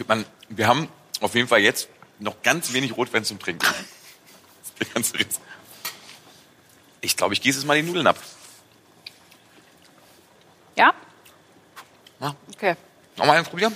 [0.06, 0.88] Man, wir haben
[1.20, 3.66] auf jeden Fall jetzt noch ganz wenig Rotwein zum Trinken.
[7.02, 8.18] Ich glaube, ich gieße jetzt mal die Nudeln ab.
[10.76, 10.92] Ja?
[12.20, 12.34] Ja.
[12.54, 12.76] Okay.
[13.16, 13.74] Nochmal eins probieren?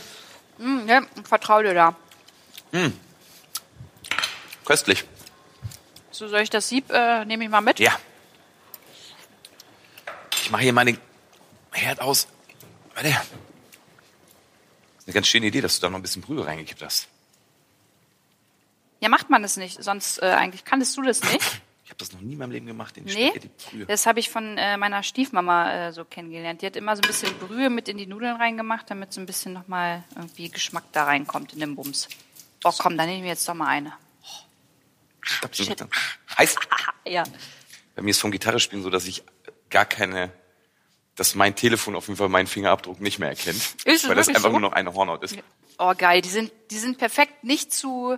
[0.59, 1.97] Hm, ja, ich vertraue dir da.
[4.75, 5.05] Köstlich.
[6.11, 7.79] So soll ich das Sieb, äh, nehme ich mal mit?
[7.79, 7.97] Ja.
[10.43, 10.99] Ich mache hier mal den
[11.71, 12.27] Herd aus.
[12.93, 13.11] Warte.
[13.11, 13.21] Das
[14.99, 17.07] ist eine ganz schöne Idee, dass du da noch ein bisschen Brühe reingekippt hast.
[18.99, 19.81] Ja, macht man das nicht.
[19.81, 21.63] Sonst äh, eigentlich kannst du das nicht.
[21.85, 23.31] Ich habe das noch nie in meinem Leben gemacht, den Nee,
[23.87, 26.63] das habe ich von äh, meiner Stiefmama äh, so kennengelernt.
[26.63, 29.27] Die hat immer so ein bisschen Brühe mit in die Nudeln reingemacht, damit so ein
[29.27, 32.09] bisschen nochmal irgendwie Geschmack da reinkommt in den Bums.
[32.65, 33.93] Oh komm, dann nehme ich jetzt doch mal eine.
[36.39, 36.59] Heißt,
[37.07, 37.25] Ja.
[37.95, 39.23] bei mir ist vom Gitarrespielen so, dass ich
[39.71, 40.33] gar keine,
[41.17, 43.61] dass mein Telefon auf jeden Fall meinen Fingerabdruck nicht mehr erkennt.
[43.85, 44.51] es weil das einfach so?
[44.51, 45.37] nur noch eine Hornhaut ist.
[45.79, 48.17] Oh geil, die sind, die sind perfekt, nicht zu,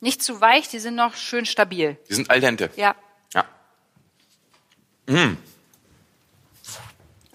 [0.00, 1.96] nicht zu weich, die sind noch schön stabil.
[2.08, 2.70] Die sind al dente.
[2.76, 2.94] Ja.
[3.34, 3.44] Ja.
[5.06, 5.36] Mm.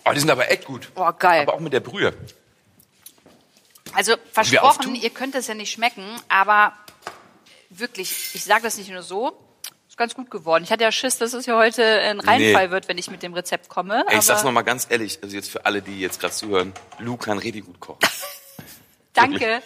[0.05, 0.89] Oh, die sind aber echt gut.
[0.95, 1.41] Oh geil.
[1.43, 2.13] Aber auch mit der Brühe.
[3.93, 6.73] Also versprochen, ihr könnt es ja nicht schmecken, aber
[7.69, 9.37] wirklich, ich sage das nicht nur so,
[9.87, 10.63] ist ganz gut geworden.
[10.63, 12.71] Ich hatte ja Schiss, dass es hier heute ein Reinfall Nee.
[12.71, 14.03] wird, wenn ich mit dem Rezept komme.
[14.07, 16.33] Ey, ich sag's aber noch mal ganz ehrlich, also jetzt für alle, die jetzt gerade
[16.33, 17.99] zuhören, Lu kann richtig gut kochen.
[19.13, 19.61] danke.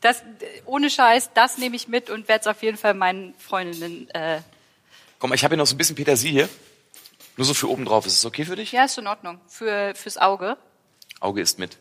[0.00, 0.22] Das,
[0.66, 4.08] ohne Scheiß, das nehme ich mit und werde es auf jeden Fall meinen Freundinnen.
[4.10, 4.40] Äh,
[5.18, 6.48] Komm, ich habe hier noch so ein bisschen Petersilie.
[7.36, 8.06] Nur so für oben drauf.
[8.06, 8.72] Ist es okay für dich?
[8.72, 9.40] ja, ist in Ordnung.
[9.48, 10.56] Für, fürs Auge.
[11.20, 11.76] Auge ist mit.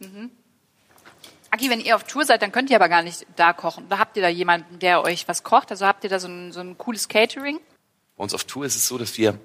[1.56, 3.88] Aki, wenn ihr auf Tour seid, dann könnt ihr aber gar nicht da kochen.
[3.88, 5.72] Da habt ihr da jemanden, der euch was kocht?
[5.72, 7.62] Also habt ihr da so ein, so ein cooles Catering?
[8.18, 9.40] Bei uns auf Tour ist es so, dass wir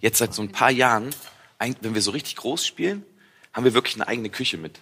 [0.00, 1.10] jetzt seit so ein paar Jahren,
[1.60, 3.06] wenn wir so richtig groß spielen,
[3.52, 4.80] haben wir wirklich eine eigene Küche mit.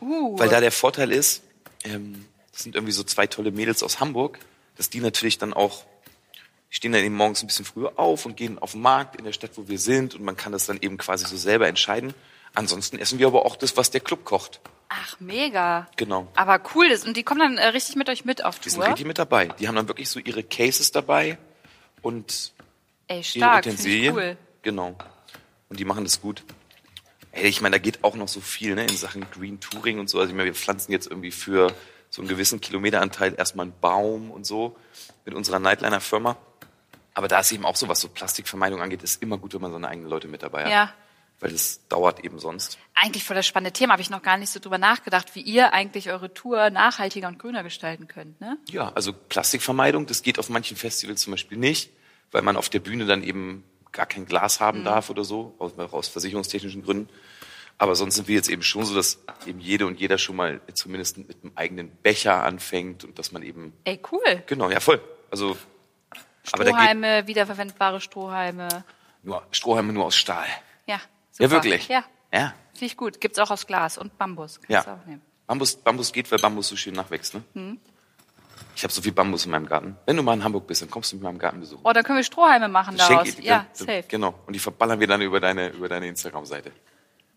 [0.00, 1.42] Uh, Weil da der Vorteil ist,
[1.84, 4.38] ähm, das sind irgendwie so zwei tolle Mädels aus Hamburg,
[4.78, 5.84] dass die natürlich dann auch,
[6.70, 9.26] die stehen dann eben morgens ein bisschen früher auf und gehen auf den Markt in
[9.26, 12.14] der Stadt, wo wir sind und man kann das dann eben quasi so selber entscheiden.
[12.54, 14.60] Ansonsten essen wir aber auch das, was der Club kocht.
[14.88, 15.88] ach, mega.
[15.96, 16.28] Genau.
[16.36, 17.06] Aber cool ist.
[17.06, 18.88] Und die kommen dann äh, richtig mit euch mit auf Die sind Tour?
[18.90, 19.46] richtig mit dabei.
[19.58, 21.36] Die haben dann wirklich so ihre Cases dabei
[22.02, 22.52] und
[23.08, 24.14] Ey, ihre stark, ich Utensilien.
[24.14, 24.36] cool.
[24.62, 24.96] Genau.
[25.68, 26.44] Und die machen das gut.
[27.32, 30.08] Ey, ich meine, da geht auch noch so viel ne, in Sachen Green Touring und
[30.08, 30.18] so.
[30.20, 31.72] Also ich meine, wir pflanzen jetzt irgendwie für
[32.10, 34.76] so einen gewissen Kilometeranteil erstmal einen Baum und so
[35.24, 36.36] mit unserer Nightliner-Firma.
[37.14, 39.72] Aber da ist eben auch so, was so Plastikvermeidung angeht, ist immer gut, wenn man
[39.72, 40.70] seine eigenen Leute mit dabei hat.
[40.70, 40.92] Ja.
[41.40, 42.78] Weil das dauert eben sonst.
[42.94, 43.92] Eigentlich voll das spannende Thema.
[43.94, 47.38] Habe ich noch gar nicht so drüber nachgedacht, wie ihr eigentlich eure Tour nachhaltiger und
[47.38, 48.40] grüner gestalten könnt.
[48.40, 48.56] Ne?
[48.70, 51.90] Ja, also Plastikvermeidung, das geht auf manchen Festivals zum Beispiel nicht,
[52.30, 54.84] weil man auf der Bühne dann eben gar kein Glas haben Mhm.
[54.84, 57.08] darf oder so, aus, aus versicherungstechnischen Gründen.
[57.76, 60.60] Aber sonst sind wir jetzt eben schon so, dass eben jede und jeder schon mal
[60.72, 64.42] zumindest mit einem eigenen Becher anfängt und dass man eben, Ey, cool.
[64.46, 65.00] genau, ja voll.
[65.30, 65.56] Also,
[66.52, 68.84] aber da geht Strohhalme, wiederverwendbare Strohhalme.
[69.24, 70.46] nur Strohhalme nur aus Stahl.
[70.86, 71.00] Ja,
[71.38, 71.64] Ja, super.
[71.64, 71.88] wirklich.
[71.88, 73.20] Ja, Ja, finde ich gut.
[73.20, 74.60] Gibt's auch aus Glas und Bambus.
[74.60, 74.96] Kannst du ja.
[75.00, 75.22] auch nehmen.
[75.46, 77.42] Bambus, Bambus geht, weil Bambus so schön nachwächst, ne?
[77.54, 77.78] Mhm.
[78.76, 79.96] Ich habe so viel Bambus in meinem Garten.
[80.06, 81.82] Wenn du mal in Hamburg bist, dann kommst du mal im Garten besuchen.
[81.84, 83.28] Oh, dann können wir Strohhalme machen Schenk daraus.
[83.28, 84.04] ich Ja, dann- safe.
[84.08, 84.34] Genau.
[84.46, 86.72] Und die verballern wir dann über deine, über deine Instagram-Seite.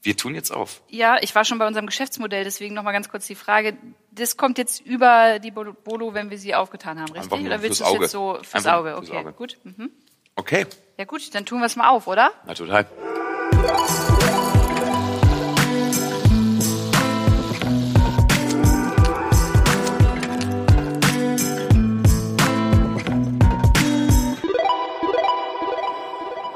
[0.03, 0.81] Wir tun jetzt auf.
[0.89, 3.75] Ja, ich war schon bei unserem Geschäftsmodell, deswegen noch mal ganz kurz die Frage.
[4.11, 7.23] Das kommt jetzt über die Bolo, wenn wir sie aufgetan haben, richtig?
[7.23, 8.89] Einfach nur Oder willst du es jetzt so fürs Einfach Auge?
[8.91, 9.33] nur fürs Okay, Auge.
[9.33, 9.57] gut.
[9.63, 9.91] Mhm.
[10.35, 10.65] Okay.
[10.97, 12.31] Ja gut, dann tun wir es mal auf, oder?
[12.45, 12.85] Na, total.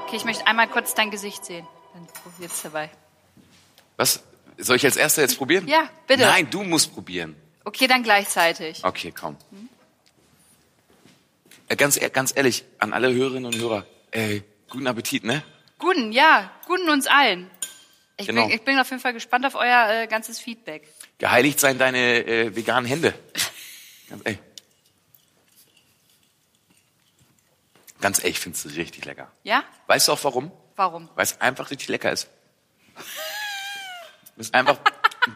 [0.05, 1.65] Okay, ich möchte einmal kurz dein Gesicht sehen.
[1.93, 2.89] Dann probier's dabei.
[3.97, 4.23] Was?
[4.57, 5.67] Soll ich als Erster jetzt probieren?
[5.67, 6.23] Ja, bitte.
[6.23, 7.35] Nein, du musst probieren.
[7.63, 8.83] Okay, dann gleichzeitig.
[8.83, 9.37] Okay, komm.
[11.67, 15.43] Äh, Ganz, ganz ehrlich, an alle Hörerinnen und Hörer, äh, guten Appetit, ne?
[15.81, 17.49] Guten, ja, guten uns allen.
[18.17, 18.45] Ich, Genau.
[18.45, 20.87] bin, ich bin auf jeden Fall gespannt auf euer äh, ganzes Feedback.
[21.17, 23.15] Geheiligt seien deine äh, veganen Hände.
[24.07, 24.37] Ganz, ey.
[27.99, 29.31] Ganz ehrlich, ich find's richtig lecker.
[29.41, 29.63] Ja?
[29.87, 30.51] Weißt du auch warum?
[30.75, 31.09] Warum?
[31.15, 32.29] Weil es einfach richtig lecker ist.
[34.37, 34.77] Es ist einfach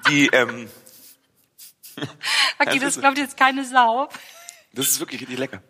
[0.08, 0.70] die, ähm,
[2.60, 4.10] Okay, Das das glaubt jetzt keine Sau.
[4.74, 5.62] das ist wirklich richtig lecker.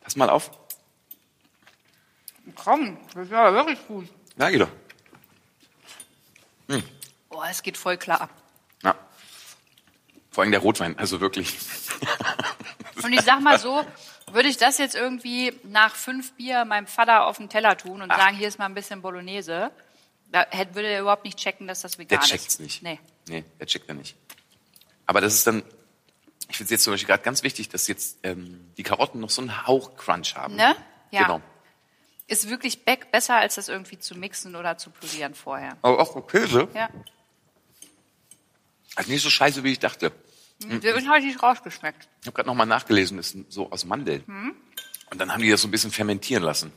[0.00, 0.50] Pass mal auf.
[2.62, 4.08] Komm, das ist ja wirklich gut.
[4.36, 4.70] Ja, geht doch.
[7.28, 8.30] Boah, es geht voll klar ab.
[8.82, 8.94] Ja.
[10.30, 11.56] Vor allem der Rotwein, also wirklich.
[13.02, 13.84] Und ich sag mal so,
[14.32, 18.10] würde ich das jetzt irgendwie nach fünf Bier meinem Vater auf den Teller tun und
[18.12, 19.70] sagen, hier ist mal ein bisschen Bolognese,
[20.30, 22.28] da hätte, würde er überhaupt nicht checken, dass das Der vegan ist.
[22.28, 22.82] checkt's nicht.
[22.82, 22.98] Nee.
[23.28, 24.16] Nee, der checkt er nicht.
[25.06, 25.62] Aber das ist dann,
[26.48, 29.30] ich finde es jetzt zum Beispiel gerade ganz wichtig, dass jetzt ähm, die Karotten noch
[29.30, 30.56] so einen Hauch Crunch haben.
[30.56, 30.76] Ne?
[31.10, 31.22] Ja.
[31.22, 31.40] Genau.
[32.28, 35.76] Ist wirklich be besser, als das irgendwie zu mixen oder zu pürieren vorher.
[35.82, 36.68] Aber auch Käse.
[36.74, 36.88] Ja.
[38.94, 40.12] Also nicht so scheiße, wie ich dachte.
[40.64, 40.80] Mhm.
[40.80, 42.08] Der ist richtig rausgeschmeckt.
[42.20, 44.22] Ich habe gerade nochmal nachgelesen, das ist so aus Mandeln.
[44.26, 44.54] Mhm.
[45.10, 46.72] Und dann haben die das so ein bisschen fermentieren lassen.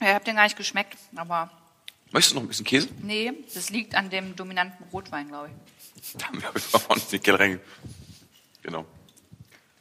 [0.00, 1.50] Ja, ich hab den gar nicht geschmeckt, aber
[2.12, 2.88] Möchtest du noch ein bisschen Käse?
[3.02, 6.12] nee, das liegt an dem dominanten Rotwein, glaube ich.
[6.18, 6.50] Da haben wir
[6.88, 7.60] ordentlich den Keller rein.
[8.62, 8.86] Genau.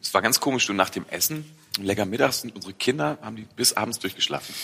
[0.02, 1.46] Es war ganz komisch, du nach dem Essen,
[1.84, 4.56] lecker mittags sind unsere Kinder, haben die bis abends durchgeschlafen.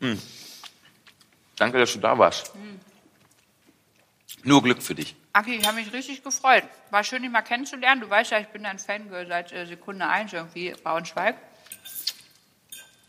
[0.00, 0.20] hm.
[1.56, 2.52] Danke, dass du da warst.
[4.42, 5.16] Nur Glück für dich.
[5.32, 6.64] Aki, ich habe mich richtig gefreut.
[6.90, 8.00] War schön, dich mal kennenzulernen.
[8.00, 11.36] Du weißt ja, ich bin ein Fangirl seit äh, Sekunde eins irgendwie, Braunschweig.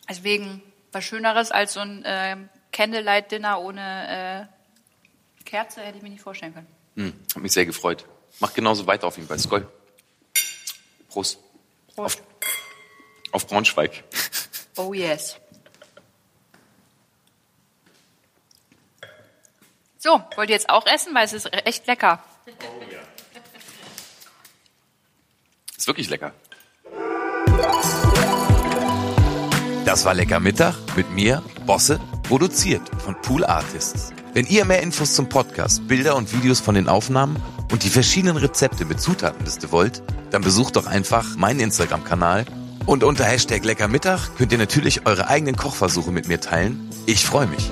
[0.10, 0.62] Deswegen
[0.92, 2.38] was Schöneres als so ein äh,
[2.72, 6.68] Candlelight-Dinner ohne äh, Kerze hätte ich mir nicht vorstellen können.
[6.96, 7.14] Hm.
[7.36, 8.06] Hat mich sehr gefreut.
[8.40, 9.40] Mach genauso weiter auf jeden Fall.
[9.40, 9.68] Skoll.
[11.18, 11.40] Prost.
[11.96, 12.20] Prost.
[12.20, 12.24] Auf,
[13.32, 14.04] auf Braunschweig.
[14.80, 15.38] Oh yes.
[19.98, 21.16] So, wollt ihr jetzt auch essen?
[21.16, 22.24] Weil es ist echt lecker.
[25.76, 26.32] Ist wirklich lecker.
[29.86, 34.14] Das war Lecker Mittag mit mir, Bosse, produziert von Pool Artists.
[34.38, 37.38] Wenn ihr mehr Infos zum Podcast, Bilder und Videos von den Aufnahmen
[37.72, 42.46] und die verschiedenen Rezepte mit Zutatenliste wollt, dann besucht doch einfach meinen Instagram-Kanal
[42.86, 46.88] und unter Hashtag Lecker Mittag könnt ihr natürlich eure eigenen Kochversuche mit mir teilen.
[47.08, 47.72] Ich freue mich.